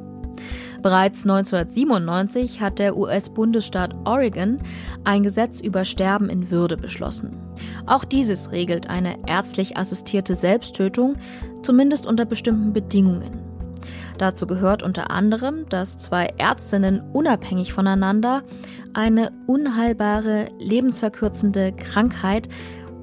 Bereits 0.82 1.28
1997 1.28 2.60
hat 2.60 2.80
der 2.80 2.98
US-Bundesstaat 2.98 3.94
Oregon 4.06 4.58
ein 5.04 5.22
Gesetz 5.22 5.62
über 5.62 5.86
Sterben 5.86 6.28
in 6.28 6.50
Würde 6.50 6.76
beschlossen. 6.76 7.49
Auch 7.86 8.04
dieses 8.04 8.52
regelt 8.52 8.90
eine 8.90 9.18
ärztlich 9.28 9.78
assistierte 9.78 10.36
Selbsttötung, 10.36 11.16
zumindest 11.64 12.06
unter 12.06 12.26
bestimmten 12.26 12.74
Bedingungen. 12.74 13.40
Dazu 14.18 14.48
gehört 14.48 14.84
unter 14.84 15.12
anderem, 15.12 15.68
dass 15.70 15.98
zwei 15.98 16.34
Ärztinnen 16.38 17.02
unabhängig 17.14 17.72
voneinander 17.72 18.44
eine 18.94 19.32
unheilbare, 19.48 20.50
lebensverkürzende 20.60 21.72
Krankheit 21.72 22.50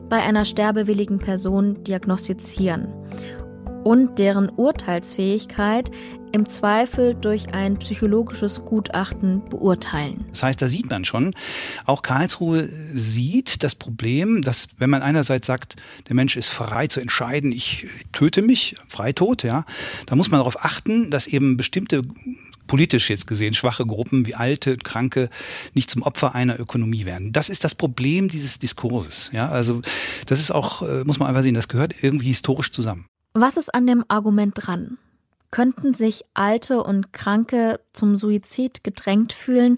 bei 0.09 0.22
einer 0.22 0.44
sterbewilligen 0.44 1.18
Person 1.18 1.82
diagnostizieren 1.84 2.88
und 3.87 4.18
deren 4.18 4.49
Urteilsfähigkeit 4.49 5.93
im 6.32 6.49
Zweifel 6.49 7.14
durch 7.14 7.55
ein 7.55 7.78
psychologisches 7.78 8.64
Gutachten 8.64 9.49
beurteilen. 9.49 10.24
Das 10.30 10.43
heißt, 10.43 10.61
da 10.61 10.66
sieht 10.66 10.91
man 10.91 11.05
schon, 11.05 11.34
auch 11.84 12.03
Karlsruhe 12.03 12.66
sieht 12.66 13.62
das 13.62 13.76
Problem, 13.76 14.43
dass 14.43 14.66
wenn 14.78 14.91
man 14.91 15.03
einerseits 15.03 15.47
sagt, 15.47 15.76
der 16.09 16.16
Mensch 16.16 16.37
ist 16.37 16.49
frei 16.49 16.89
zu 16.89 16.99
entscheiden, 16.99 17.53
ich 17.53 17.87
töte 18.11 18.43
mich, 18.43 18.74
Freitod, 18.89 19.45
ja, 19.45 19.64
da 20.07 20.16
muss 20.16 20.32
man 20.32 20.41
darauf 20.41 20.64
achten, 20.64 21.12
dass 21.12 21.28
eben 21.28 21.57
bestimmte 21.57 22.03
politisch 22.66 23.09
jetzt 23.09 23.28
gesehen 23.28 23.55
schwache 23.55 23.87
Gruppen 23.87 24.26
wie 24.26 24.34
alte, 24.34 24.76
kranke 24.78 25.30
nicht 25.74 25.93
zum 25.93 26.03
Opfer 26.03 26.34
einer 26.34 26.59
Ökonomie 26.59 27.07
werden. 27.07 27.32
Das 27.32 27.49
ist 27.49 27.62
das 27.62 27.76
Problem 27.76 28.28
dieses 28.28 28.59
Diskurses. 28.59 29.30
Ja, 29.32 29.49
also 29.49 29.80
das 30.26 30.41
ist 30.41 30.51
auch, 30.51 30.82
äh, 30.82 31.05
muss 31.05 31.20
man 31.20 31.28
einfach 31.28 31.45
sehen, 31.45 31.55
das 31.55 31.68
gehört 31.68 31.95
irgendwie 32.03 32.26
historisch 32.26 32.72
zusammen. 32.72 33.07
Was 33.39 33.59
ist 33.59 33.74
an 33.74 33.87
dem 33.87 34.03
Argument 34.09 34.55
dran? 34.57 34.97
Könnten 35.51 35.93
sich 35.93 36.22
Alte 36.32 36.82
und 36.82 37.12
Kranke 37.12 37.80
zum 37.93 38.16
Suizid 38.16 38.82
gedrängt 38.82 39.34
fühlen, 39.34 39.76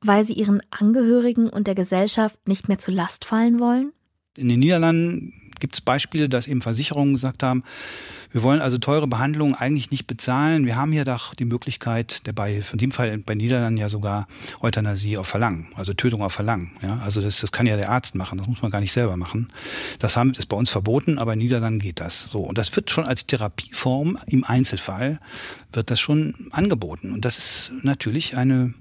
weil 0.00 0.24
sie 0.24 0.32
ihren 0.32 0.60
Angehörigen 0.70 1.48
und 1.48 1.68
der 1.68 1.76
Gesellschaft 1.76 2.48
nicht 2.48 2.66
mehr 2.66 2.80
zu 2.80 2.90
Last 2.90 3.24
fallen 3.24 3.60
wollen? 3.60 3.92
In 4.36 4.48
den 4.48 4.58
Niederlanden 4.58 5.32
gibt 5.60 5.74
es 5.74 5.80
Beispiele, 5.80 6.28
dass 6.28 6.46
eben 6.46 6.60
Versicherungen 6.60 7.14
gesagt 7.14 7.42
haben, 7.42 7.64
wir 8.32 8.42
wollen 8.42 8.60
also 8.60 8.76
teure 8.76 9.06
Behandlungen 9.06 9.54
eigentlich 9.54 9.90
nicht 9.90 10.06
bezahlen. 10.06 10.66
Wir 10.66 10.76
haben 10.76 10.92
hier 10.92 11.04
doch 11.04 11.34
die 11.34 11.46
Möglichkeit 11.46 12.26
der 12.26 12.32
Beihilfe. 12.32 12.74
In 12.74 12.78
dem 12.78 12.92
Fall 12.92 13.16
bei 13.18 13.34
Niederlanden 13.34 13.78
ja 13.78 13.88
sogar 13.88 14.26
Euthanasie 14.60 15.16
auf 15.16 15.26
Verlangen, 15.26 15.68
also 15.74 15.94
Tötung 15.94 16.22
auf 16.22 16.34
Verlangen. 16.34 16.72
Ja, 16.82 16.98
also 16.98 17.22
das, 17.22 17.40
das 17.40 17.50
kann 17.50 17.66
ja 17.66 17.76
der 17.76 17.90
Arzt 17.90 18.14
machen, 18.14 18.36
das 18.36 18.46
muss 18.46 18.60
man 18.60 18.70
gar 18.70 18.80
nicht 18.80 18.92
selber 18.92 19.16
machen. 19.16 19.48
Das 20.00 20.16
haben, 20.16 20.32
ist 20.32 20.46
bei 20.46 20.56
uns 20.56 20.68
verboten, 20.68 21.18
aber 21.18 21.32
in 21.32 21.38
Niederlanden 21.38 21.80
geht 21.80 22.00
das. 22.00 22.28
So. 22.30 22.40
Und 22.40 22.58
das 22.58 22.74
wird 22.76 22.90
schon 22.90 23.06
als 23.06 23.26
Therapieform 23.26 24.18
im 24.26 24.44
Einzelfall 24.44 25.18
wird 25.72 25.90
das 25.90 26.00
schon 26.00 26.34
angeboten. 26.50 27.12
Und 27.12 27.24
das 27.24 27.38
ist 27.38 27.72
natürlich 27.82 28.36
eine 28.36 28.74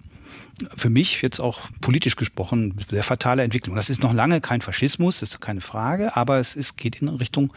für 0.76 0.90
mich 0.90 1.22
jetzt 1.22 1.40
auch 1.40 1.68
politisch 1.82 2.16
gesprochen 2.16 2.76
sehr 2.90 3.04
fatale 3.04 3.44
Entwicklung. 3.44 3.76
Das 3.76 3.90
ist 3.90 4.02
noch 4.02 4.14
lange 4.14 4.42
kein 4.42 4.62
Faschismus, 4.62 5.20
das 5.20 5.32
ist 5.32 5.42
keine 5.42 5.62
Frage, 5.62 6.16
aber 6.16 6.40
es 6.40 6.56
ist, 6.56 6.78
geht 6.78 7.02
in 7.02 7.10
Richtung, 7.10 7.54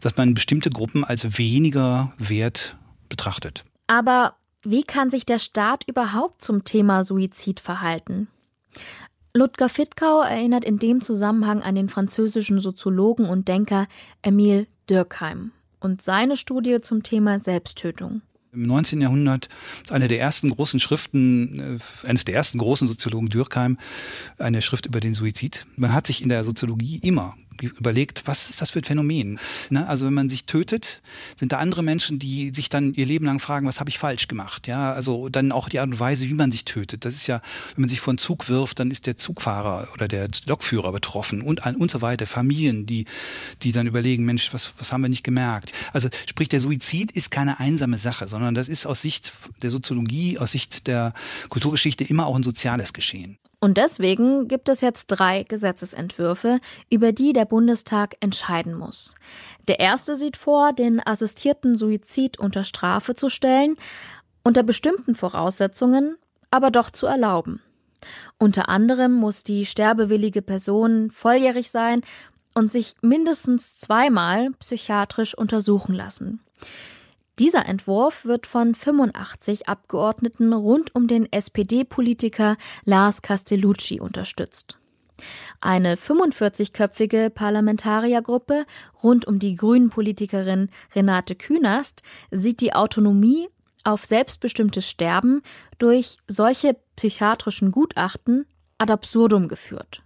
dass 0.00 0.16
man 0.16 0.34
bestimmte 0.34 0.70
Gruppen 0.70 1.04
als 1.04 1.38
weniger 1.38 2.12
wert 2.18 2.76
betrachtet. 3.08 3.64
Aber 3.86 4.34
wie 4.62 4.82
kann 4.82 5.10
sich 5.10 5.26
der 5.26 5.38
Staat 5.38 5.84
überhaupt 5.86 6.42
zum 6.42 6.64
Thema 6.64 7.04
Suizid 7.04 7.60
verhalten? 7.60 8.28
Ludger 9.34 9.68
Fittkau 9.68 10.22
erinnert 10.22 10.64
in 10.64 10.78
dem 10.78 11.00
Zusammenhang 11.00 11.62
an 11.62 11.74
den 11.74 11.88
französischen 11.88 12.60
Soziologen 12.60 13.26
und 13.26 13.46
Denker 13.46 13.86
Emile 14.22 14.66
Durkheim 14.86 15.52
und 15.80 16.02
seine 16.02 16.36
Studie 16.36 16.80
zum 16.80 17.02
Thema 17.02 17.38
Selbsttötung. 17.38 18.22
Im 18.52 18.62
19. 18.62 19.02
Jahrhundert 19.02 19.48
ist 19.82 19.92
eine 19.92 20.08
der 20.08 20.20
ersten 20.20 20.48
großen 20.48 20.80
Schriften, 20.80 21.78
äh, 21.78 22.06
eines 22.06 22.24
der 22.24 22.34
ersten 22.34 22.58
großen 22.58 22.88
Soziologen 22.88 23.28
Dürkheim, 23.28 23.78
eine 24.38 24.62
Schrift 24.62 24.86
über 24.86 25.00
den 25.00 25.12
Suizid. 25.12 25.66
Man 25.76 25.92
hat 25.92 26.06
sich 26.06 26.22
in 26.22 26.30
der 26.30 26.44
Soziologie 26.44 26.98
immer 27.02 27.36
überlegt, 27.62 28.22
was 28.26 28.50
ist 28.50 28.60
das 28.60 28.70
für 28.70 28.80
ein 28.80 28.84
Phänomen? 28.84 29.38
Ne? 29.70 29.86
Also 29.86 30.06
wenn 30.06 30.14
man 30.14 30.28
sich 30.28 30.44
tötet, 30.44 31.00
sind 31.36 31.52
da 31.52 31.58
andere 31.58 31.82
Menschen, 31.82 32.18
die 32.18 32.52
sich 32.54 32.68
dann 32.68 32.94
ihr 32.94 33.06
Leben 33.06 33.26
lang 33.26 33.40
fragen, 33.40 33.66
was 33.66 33.80
habe 33.80 33.90
ich 33.90 33.98
falsch 33.98 34.28
gemacht? 34.28 34.66
Ja, 34.66 34.92
also 34.92 35.28
dann 35.28 35.52
auch 35.52 35.68
die 35.68 35.78
Art 35.78 35.88
und 35.88 36.00
Weise, 36.00 36.28
wie 36.28 36.34
man 36.34 36.52
sich 36.52 36.64
tötet. 36.64 37.04
Das 37.04 37.14
ist 37.14 37.26
ja, 37.26 37.40
wenn 37.74 37.82
man 37.82 37.88
sich 37.88 38.00
vor 38.00 38.12
einen 38.12 38.18
Zug 38.18 38.48
wirft, 38.48 38.80
dann 38.80 38.90
ist 38.90 39.06
der 39.06 39.16
Zugfahrer 39.16 39.88
oder 39.94 40.08
der 40.08 40.28
Lokführer 40.46 40.92
betroffen 40.92 41.42
und, 41.42 41.64
und 41.64 41.90
so 41.90 42.02
weiter. 42.02 42.26
Familien, 42.26 42.86
die, 42.86 43.06
die 43.62 43.72
dann 43.72 43.86
überlegen, 43.86 44.24
Mensch, 44.24 44.52
was, 44.52 44.72
was 44.78 44.92
haben 44.92 45.02
wir 45.02 45.08
nicht 45.08 45.24
gemerkt? 45.24 45.72
Also 45.92 46.08
sprich, 46.26 46.48
der 46.48 46.60
Suizid 46.60 47.10
ist 47.10 47.30
keine 47.30 47.60
einsame 47.60 47.98
Sache, 47.98 48.26
sondern 48.26 48.54
das 48.54 48.68
ist 48.68 48.86
aus 48.86 49.02
Sicht 49.02 49.32
der 49.62 49.70
Soziologie, 49.70 50.38
aus 50.38 50.52
Sicht 50.52 50.86
der 50.86 51.14
Kulturgeschichte 51.48 52.04
immer 52.04 52.26
auch 52.26 52.36
ein 52.36 52.42
soziales 52.42 52.92
Geschehen. 52.92 53.38
Und 53.60 53.76
deswegen 53.76 54.46
gibt 54.46 54.68
es 54.68 54.80
jetzt 54.80 55.06
drei 55.08 55.42
Gesetzesentwürfe, 55.42 56.60
über 56.90 57.12
die 57.12 57.32
der 57.32 57.44
Bundestag 57.44 58.16
entscheiden 58.20 58.74
muss. 58.74 59.16
Der 59.66 59.80
erste 59.80 60.14
sieht 60.14 60.36
vor, 60.36 60.72
den 60.72 61.04
assistierten 61.04 61.76
Suizid 61.76 62.38
unter 62.38 62.62
Strafe 62.62 63.14
zu 63.16 63.28
stellen, 63.28 63.76
unter 64.44 64.62
bestimmten 64.62 65.16
Voraussetzungen, 65.16 66.16
aber 66.50 66.70
doch 66.70 66.90
zu 66.90 67.06
erlauben. 67.06 67.60
Unter 68.38 68.68
anderem 68.68 69.12
muss 69.12 69.42
die 69.42 69.66
sterbewillige 69.66 70.40
Person 70.40 71.10
volljährig 71.10 71.70
sein 71.70 72.02
und 72.54 72.72
sich 72.72 72.94
mindestens 73.02 73.80
zweimal 73.80 74.52
psychiatrisch 74.60 75.36
untersuchen 75.36 75.94
lassen. 75.94 76.40
Dieser 77.38 77.66
Entwurf 77.66 78.24
wird 78.24 78.46
von 78.46 78.74
85 78.74 79.68
Abgeordneten 79.68 80.52
rund 80.52 80.94
um 80.94 81.06
den 81.06 81.30
SPD-Politiker 81.32 82.56
Lars 82.84 83.22
Castellucci 83.22 84.00
unterstützt. 84.00 84.78
Eine 85.60 85.96
45-köpfige 85.96 87.30
Parlamentariergruppe 87.30 88.66
rund 89.02 89.26
um 89.26 89.38
die 89.38 89.54
Grünen-Politikerin 89.54 90.68
Renate 90.94 91.36
Künast 91.36 92.02
sieht 92.30 92.60
die 92.60 92.74
Autonomie 92.74 93.48
auf 93.84 94.04
selbstbestimmtes 94.04 94.88
Sterben 94.88 95.42
durch 95.78 96.18
solche 96.26 96.76
psychiatrischen 96.96 97.70
Gutachten 97.70 98.46
ad 98.78 98.92
absurdum 98.92 99.48
geführt. 99.48 100.02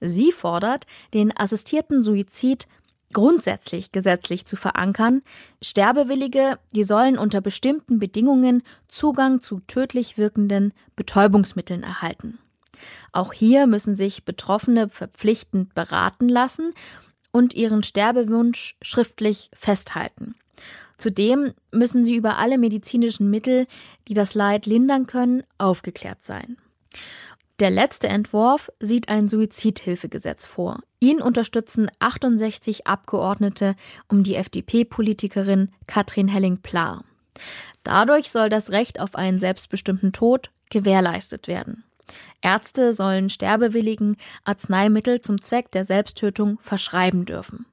Sie 0.00 0.30
fordert, 0.30 0.86
den 1.14 1.36
assistierten 1.36 2.02
Suizid 2.02 2.66
grundsätzlich 3.12 3.92
gesetzlich 3.92 4.46
zu 4.46 4.56
verankern. 4.56 5.22
Sterbewillige, 5.62 6.58
die 6.74 6.84
sollen 6.84 7.18
unter 7.18 7.40
bestimmten 7.40 7.98
Bedingungen 7.98 8.62
Zugang 8.88 9.40
zu 9.40 9.60
tödlich 9.66 10.18
wirkenden 10.18 10.72
Betäubungsmitteln 10.96 11.82
erhalten. 11.82 12.38
Auch 13.12 13.32
hier 13.32 13.66
müssen 13.66 13.94
sich 13.94 14.24
Betroffene 14.24 14.88
verpflichtend 14.88 15.74
beraten 15.74 16.28
lassen 16.28 16.74
und 17.32 17.54
ihren 17.54 17.82
Sterbewunsch 17.82 18.76
schriftlich 18.82 19.50
festhalten. 19.54 20.34
Zudem 20.98 21.52
müssen 21.72 22.04
sie 22.04 22.16
über 22.16 22.38
alle 22.38 22.58
medizinischen 22.58 23.30
Mittel, 23.30 23.66
die 24.08 24.14
das 24.14 24.34
Leid 24.34 24.66
lindern 24.66 25.06
können, 25.06 25.42
aufgeklärt 25.58 26.22
sein. 26.22 26.56
Der 27.58 27.70
letzte 27.70 28.08
Entwurf 28.08 28.70
sieht 28.80 29.08
ein 29.08 29.30
Suizidhilfegesetz 29.30 30.44
vor. 30.46 30.80
Ihn 31.00 31.22
unterstützen 31.22 31.90
68 32.00 32.86
Abgeordnete 32.86 33.76
um 34.08 34.22
die 34.22 34.34
FDP-Politikerin 34.34 35.70
Katrin 35.86 36.28
Helling-Pla. 36.28 37.02
Dadurch 37.82 38.30
soll 38.30 38.50
das 38.50 38.70
Recht 38.70 39.00
auf 39.00 39.14
einen 39.14 39.40
selbstbestimmten 39.40 40.12
Tod 40.12 40.50
gewährleistet 40.68 41.48
werden. 41.48 41.84
Ärzte 42.42 42.92
sollen 42.92 43.30
Sterbewilligen 43.30 44.16
Arzneimittel 44.44 45.20
zum 45.22 45.40
Zweck 45.40 45.70
der 45.72 45.84
Selbsttötung 45.84 46.58
verschreiben 46.60 47.24
dürfen. 47.24 47.66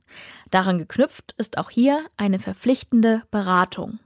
Daran 0.50 0.78
geknüpft 0.78 1.36
ist 1.38 1.58
auch 1.58 1.70
hier 1.70 2.06
eine 2.16 2.40
verpflichtende 2.40 3.24
Beratung. 3.32 4.00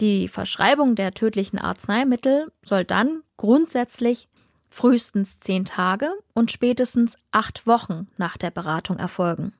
Die 0.00 0.28
Verschreibung 0.28 0.96
der 0.96 1.12
tödlichen 1.14 1.58
Arzneimittel 1.58 2.52
soll 2.62 2.84
dann 2.84 3.22
grundsätzlich 3.36 4.28
frühestens 4.72 5.38
zehn 5.38 5.64
Tage 5.64 6.10
und 6.32 6.50
spätestens 6.50 7.18
acht 7.30 7.66
Wochen 7.66 8.08
nach 8.16 8.36
der 8.38 8.50
Beratung 8.50 8.98
erfolgen. 8.98 9.52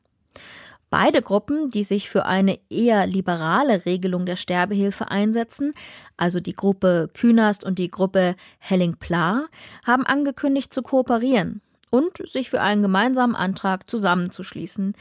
Beide 0.88 1.22
Gruppen, 1.22 1.70
die 1.70 1.84
sich 1.84 2.10
für 2.10 2.26
eine 2.26 2.58
eher 2.68 3.06
liberale 3.06 3.86
Regelung 3.86 4.26
der 4.26 4.36
Sterbehilfe 4.36 5.10
einsetzen, 5.10 5.74
also 6.16 6.40
die 6.40 6.54
Gruppe 6.54 7.08
Künast 7.14 7.64
und 7.64 7.78
die 7.78 7.90
Gruppe 7.90 8.36
Helling-Pla, 8.58 9.46
haben 9.86 10.04
angekündigt 10.04 10.72
zu 10.72 10.82
kooperieren 10.82 11.62
und 11.90 12.28
sich 12.28 12.50
für 12.50 12.60
einen 12.60 12.82
gemeinsamen 12.82 13.34
Antrag 13.34 13.88
zusammenzuschließen. 13.88 14.94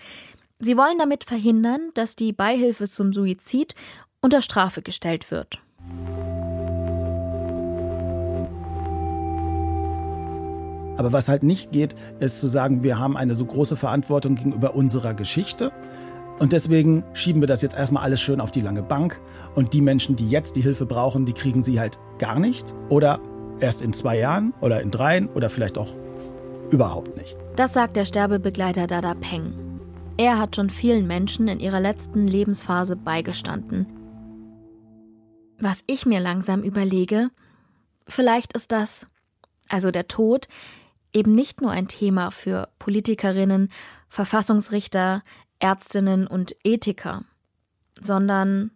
Sie 0.60 0.78
wollen 0.78 0.98
damit 0.98 1.24
verhindern, 1.24 1.90
dass 1.94 2.16
die 2.16 2.34
Beihilfe 2.34 2.88
zum 2.88 3.12
Suizid 3.12 3.76
unter 4.22 4.42
Strafe 4.42 4.82
gestellt 4.82 5.32
wird. 5.32 5.62
Aber 11.02 11.14
was 11.14 11.30
halt 11.30 11.42
nicht 11.42 11.72
geht, 11.72 11.96
ist 12.20 12.40
zu 12.40 12.48
sagen, 12.48 12.84
wir 12.84 13.00
haben 13.00 13.18
eine 13.18 13.34
so 13.34 13.44
große 13.44 13.76
Verantwortung 13.76 14.36
gegenüber 14.36 14.76
unserer 14.76 15.16
Geschichte. 15.16 15.72
Und 16.38 16.54
deswegen 16.54 17.04
schieben 17.14 17.42
wir 17.42 17.48
das 17.48 17.64
jetzt 17.64 17.76
erstmal 17.76 18.04
alles 18.04 18.22
schön 18.22 18.40
auf 18.40 18.52
die 18.52 18.62
lange 18.62 18.84
Bank. 18.84 19.20
Und 19.56 19.74
die 19.74 19.82
Menschen, 19.82 20.16
die 20.16 20.30
jetzt 20.30 20.56
die 20.56 20.62
Hilfe 20.62 20.86
brauchen, 20.86 21.26
die 21.26 21.34
kriegen 21.34 21.64
sie 21.64 21.80
halt 21.80 21.98
gar 22.20 22.38
nicht. 22.38 22.76
Oder 22.90 23.20
erst 23.60 23.82
in 23.82 23.94
zwei 23.94 24.20
Jahren 24.20 24.54
oder 24.62 24.80
in 24.80 24.92
dreien 24.92 25.28
oder 25.30 25.50
vielleicht 25.50 25.80
auch 25.80 25.90
überhaupt 26.70 27.18
nicht. 27.18 27.36
Das 27.56 27.74
sagt 27.74 27.96
der 27.96 28.06
Sterbebegleiter 28.06 28.86
Dada 28.86 29.16
Peng. 29.16 29.54
Er 30.18 30.38
hat 30.38 30.56
schon 30.56 30.70
vielen 30.70 31.08
Menschen 31.08 31.48
in 31.48 31.60
ihrer 31.60 31.80
letzten 31.80 32.28
Lebensphase 32.28 32.96
beigestanden. 32.96 33.88
Was 35.58 35.84
ich 35.88 36.06
mir 36.06 36.20
langsam 36.20 36.62
überlege, 36.62 37.32
vielleicht 38.08 38.54
ist 38.54 38.72
das, 38.72 39.08
also 39.68 39.90
der 39.90 40.08
Tod, 40.08 40.48
eben 41.14 41.36
nicht 41.36 41.62
nur 41.62 41.72
ein 41.72 41.88
Thema 41.88 42.32
für 42.32 42.70
Politikerinnen, 42.80 43.70
Verfassungsrichter, 44.10 45.24
Ärztinnen 45.60 46.28
und 46.28 46.56
Ethiker, 46.64 47.24
sondern 48.02 48.72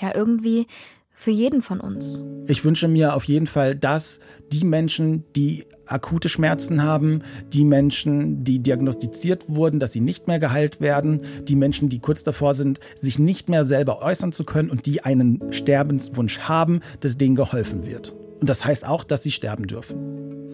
ja 0.00 0.14
irgendwie 0.14 0.66
für 1.14 1.30
jeden 1.30 1.62
von 1.62 1.80
uns. 1.80 2.20
Ich 2.48 2.64
wünsche 2.64 2.88
mir 2.88 3.14
auf 3.14 3.24
jeden 3.24 3.46
Fall, 3.46 3.76
dass 3.76 4.20
die 4.52 4.64
Menschen, 4.64 5.24
die 5.34 5.64
akute 5.86 6.28
Schmerzen 6.28 6.82
haben, 6.82 7.22
die 7.52 7.64
Menschen, 7.64 8.42
die 8.42 8.58
diagnostiziert 8.58 9.44
wurden, 9.48 9.78
dass 9.78 9.92
sie 9.92 10.00
nicht 10.00 10.26
mehr 10.26 10.38
geheilt 10.38 10.80
werden, 10.80 11.20
die 11.44 11.56
Menschen, 11.56 11.88
die 11.88 12.00
kurz 12.00 12.24
davor 12.24 12.54
sind, 12.54 12.80
sich 13.00 13.18
nicht 13.18 13.48
mehr 13.48 13.64
selber 13.64 14.02
äußern 14.02 14.32
zu 14.32 14.44
können 14.44 14.70
und 14.70 14.86
die 14.86 15.04
einen 15.04 15.52
Sterbenswunsch 15.52 16.40
haben, 16.40 16.80
dass 17.00 17.16
denen 17.16 17.36
geholfen 17.36 17.86
wird. 17.86 18.14
Und 18.40 18.48
das 18.50 18.64
heißt 18.64 18.86
auch, 18.86 19.04
dass 19.04 19.22
sie 19.22 19.30
sterben 19.30 19.66
dürfen. 19.66 19.96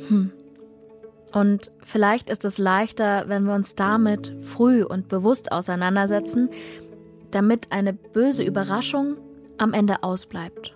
Hm. 0.09 0.33
Und 1.33 1.71
vielleicht 1.83 2.31
ist 2.31 2.45
es 2.45 2.59
leichter, 2.59 3.25
wenn 3.29 3.45
wir 3.45 3.55
uns 3.55 3.75
damit 3.75 4.35
früh 4.41 4.83
und 4.83 5.09
bewusst 5.09 5.53
auseinandersetzen, 5.53 6.51
damit 7.31 7.71
eine 7.71 7.93
böse 7.93 8.43
Überraschung 8.43 9.17
am 9.59 9.73
Ende 9.73 10.03
ausbleibt. 10.03 10.75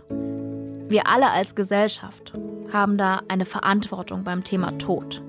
Wir 0.89 1.09
alle 1.09 1.31
als 1.31 1.55
Gesellschaft 1.55 2.35
haben 2.73 2.99
da 2.99 3.23
eine 3.29 3.45
Verantwortung 3.45 4.25
beim 4.25 4.45
Thema 4.45 4.77
Tod. 4.79 5.23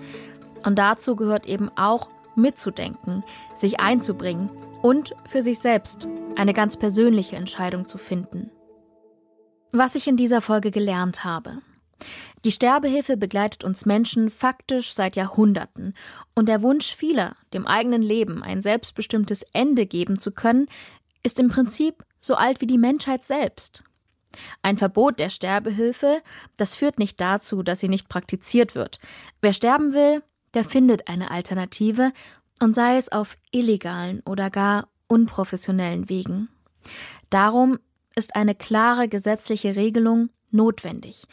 Und 0.64 0.78
dazu 0.78 1.16
gehört 1.16 1.46
eben 1.46 1.70
auch 1.76 2.10
mitzudenken, 2.36 3.24
sich 3.56 3.80
einzubringen 3.80 4.50
und 4.82 5.16
für 5.26 5.42
sich 5.42 5.60
selbst 5.60 6.08
eine 6.36 6.54
ganz 6.54 6.78
persönliche 6.78 7.36
Entscheidung 7.36 7.88
zu 7.88 7.98
finden. 7.98 8.52
Was 9.72 9.96
ich 9.96 10.08
in 10.08 10.18
dieser 10.18 10.42
Folge 10.42 10.72
gelernt 10.72 11.24
habe. 11.24 11.60
Die 12.44 12.52
Sterbehilfe 12.52 13.18
begleitet 13.18 13.64
uns 13.64 13.86
Menschen 13.86 14.30
faktisch 14.30 14.94
seit 14.94 15.16
Jahrhunderten, 15.16 15.94
und 16.36 16.48
der 16.48 16.62
Wunsch 16.62 16.94
vieler, 16.94 17.36
dem 17.54 17.66
eigenen 17.66 18.02
Leben 18.02 18.44
ein 18.44 18.62
selbstbestimmtes 18.62 19.44
Ende 19.54 19.86
geben 19.86 20.20
zu 20.20 20.32
können, 20.32 20.68
ist 21.24 21.40
im 21.40 21.50
Prinzip 21.50 22.04
so 22.22 22.36
alt 22.36 22.62
wie 22.62 22.68
die 22.68 22.78
Menschheit 22.78 23.24
selbst. 23.24 23.84
Ein 24.62 24.78
Verbot 24.78 25.20
der 25.20 25.30
Sterbehilfe, 25.30 26.22
das 26.58 26.76
führt 26.76 27.00
nicht 27.00 27.20
dazu, 27.22 27.64
dass 27.64 27.80
sie 27.80 27.88
nicht 27.88 28.10
praktiziert 28.10 28.76
wird. 28.76 29.00
Wer 29.42 29.54
sterben 29.54 29.94
will, 29.94 30.22
der 30.54 30.66
findet 30.66 31.08
eine 31.08 31.32
Alternative, 31.32 32.12
und 32.62 32.74
sei 32.74 32.98
es 32.98 33.12
auf 33.12 33.38
illegalen 33.52 34.22
oder 34.26 34.50
gar 34.50 34.88
unprofessionellen 35.08 36.10
Wegen. 36.10 36.50
Darum 37.30 37.80
ist 38.16 38.36
eine 38.36 38.56
klare 38.56 39.10
gesetzliche 39.10 39.76
Regelung 39.76 40.30
notwendig, 40.52 41.26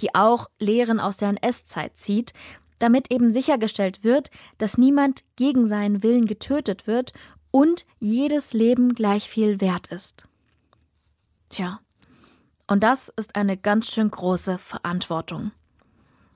die 0.00 0.14
auch 0.14 0.50
Lehren 0.58 1.00
aus 1.00 1.16
der 1.16 1.30
NS-Zeit 1.30 1.96
zieht, 1.96 2.32
damit 2.78 3.10
eben 3.12 3.32
sichergestellt 3.32 4.04
wird, 4.04 4.30
dass 4.58 4.78
niemand 4.78 5.24
gegen 5.36 5.68
seinen 5.68 6.02
Willen 6.02 6.26
getötet 6.26 6.86
wird 6.86 7.12
und 7.50 7.86
jedes 8.00 8.52
Leben 8.52 8.94
gleich 8.94 9.28
viel 9.28 9.60
wert 9.60 9.86
ist. 9.86 10.24
Tja, 11.48 11.80
und 12.66 12.82
das 12.82 13.10
ist 13.10 13.36
eine 13.36 13.56
ganz 13.56 13.90
schön 13.90 14.10
große 14.10 14.58
Verantwortung. 14.58 15.52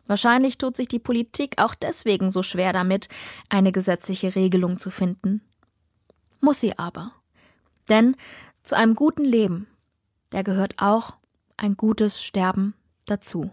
Wahrscheinlich 0.07 0.57
tut 0.57 0.77
sich 0.77 0.89
die 0.89 0.99
Politik 0.99 1.61
auch 1.61 1.75
deswegen 1.75 2.31
so 2.31 2.43
schwer 2.43 2.73
damit, 2.73 3.09
eine 3.49 3.73
gesetzliche 3.73 4.35
Regelung 4.35 4.79
zu 4.79 4.91
finden. 4.91 5.43
Muss 6.41 6.61
sie 6.61 6.79
aber. 6.79 7.13
Denn 7.89 8.17
zu 8.63 8.77
einem 8.77 8.95
guten 8.95 9.25
Leben, 9.25 9.67
da 10.31 10.43
gehört 10.43 10.77
auch 10.79 11.15
ein 11.57 11.77
gutes 11.77 12.23
Sterben 12.23 12.75
dazu. 13.11 13.51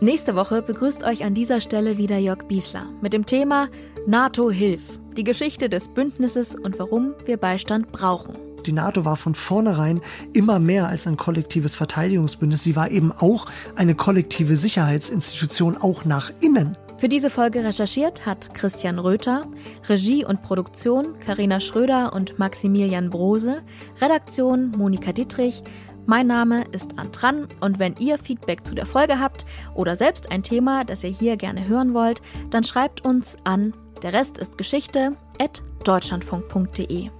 Nächste 0.00 0.34
Woche 0.34 0.62
begrüßt 0.62 1.04
euch 1.04 1.24
an 1.24 1.34
dieser 1.34 1.60
Stelle 1.60 1.96
wieder 1.96 2.18
Jörg 2.18 2.48
Biesler 2.48 2.86
mit 3.00 3.12
dem 3.12 3.24
Thema 3.24 3.68
NATO 4.06 4.50
Hilf, 4.50 4.82
die 5.16 5.22
Geschichte 5.22 5.68
des 5.68 5.88
Bündnisses 5.88 6.56
und 6.56 6.78
warum 6.80 7.14
wir 7.24 7.36
Beistand 7.36 7.92
brauchen. 7.92 8.36
Die 8.66 8.72
NATO 8.72 9.04
war 9.04 9.16
von 9.16 9.34
vornherein 9.34 10.00
immer 10.32 10.58
mehr 10.58 10.88
als 10.88 11.06
ein 11.06 11.16
kollektives 11.16 11.74
Verteidigungsbündnis. 11.74 12.62
Sie 12.64 12.74
war 12.76 12.90
eben 12.90 13.12
auch 13.12 13.46
eine 13.76 13.94
kollektive 13.94 14.56
Sicherheitsinstitution, 14.56 15.76
auch 15.76 16.04
nach 16.04 16.32
innen. 16.40 16.76
Für 16.98 17.08
diese 17.08 17.30
Folge 17.30 17.64
recherchiert 17.64 18.26
hat 18.26 18.54
Christian 18.54 19.00
Röther, 19.00 19.48
Regie 19.88 20.24
und 20.24 20.42
Produktion 20.42 21.18
Karina 21.18 21.58
Schröder 21.58 22.12
und 22.12 22.38
Maximilian 22.38 23.10
Brose, 23.10 23.62
Redaktion 24.00 24.70
Monika 24.70 25.12
Dietrich, 25.12 25.64
mein 26.06 26.26
Name 26.26 26.64
ist 26.72 26.98
Antran 26.98 27.48
und 27.60 27.78
wenn 27.78 27.96
ihr 27.96 28.18
Feedback 28.18 28.66
zu 28.66 28.74
der 28.74 28.86
Folge 28.86 29.18
habt 29.20 29.46
oder 29.74 29.96
selbst 29.96 30.30
ein 30.30 30.42
Thema, 30.42 30.84
das 30.84 31.04
ihr 31.04 31.10
hier 31.10 31.36
gerne 31.36 31.68
hören 31.68 31.94
wollt, 31.94 32.22
dann 32.50 32.64
schreibt 32.64 33.04
uns 33.04 33.36
an 33.44 33.74
der 34.02 34.12
Rest 34.12 34.38
ist 34.38 34.58
Geschichte 34.58 35.16
at 35.40 35.62
deutschlandfunk.de. 35.84 37.10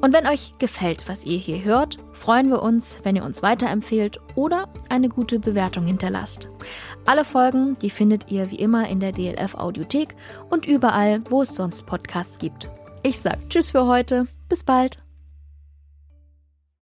Und 0.00 0.12
wenn 0.12 0.26
euch 0.26 0.52
gefällt, 0.58 1.08
was 1.08 1.24
ihr 1.24 1.38
hier 1.38 1.64
hört, 1.64 1.98
freuen 2.12 2.50
wir 2.50 2.62
uns, 2.62 3.00
wenn 3.04 3.16
ihr 3.16 3.24
uns 3.24 3.42
weiterempfehlt 3.42 4.20
oder 4.34 4.68
eine 4.90 5.08
gute 5.08 5.38
Bewertung 5.38 5.86
hinterlasst. 5.86 6.50
Alle 7.06 7.24
Folgen, 7.24 7.78
die 7.80 7.90
findet 7.90 8.30
ihr 8.30 8.50
wie 8.50 8.56
immer 8.56 8.88
in 8.88 9.00
der 9.00 9.12
DLF 9.12 9.54
Audiothek 9.54 10.14
und 10.50 10.66
überall, 10.66 11.22
wo 11.30 11.42
es 11.42 11.54
sonst 11.54 11.86
Podcasts 11.86 12.38
gibt. 12.38 12.68
Ich 13.02 13.20
sag 13.20 13.48
Tschüss 13.48 13.70
für 13.70 13.86
heute, 13.86 14.26
bis 14.48 14.62
bald. 14.62 15.03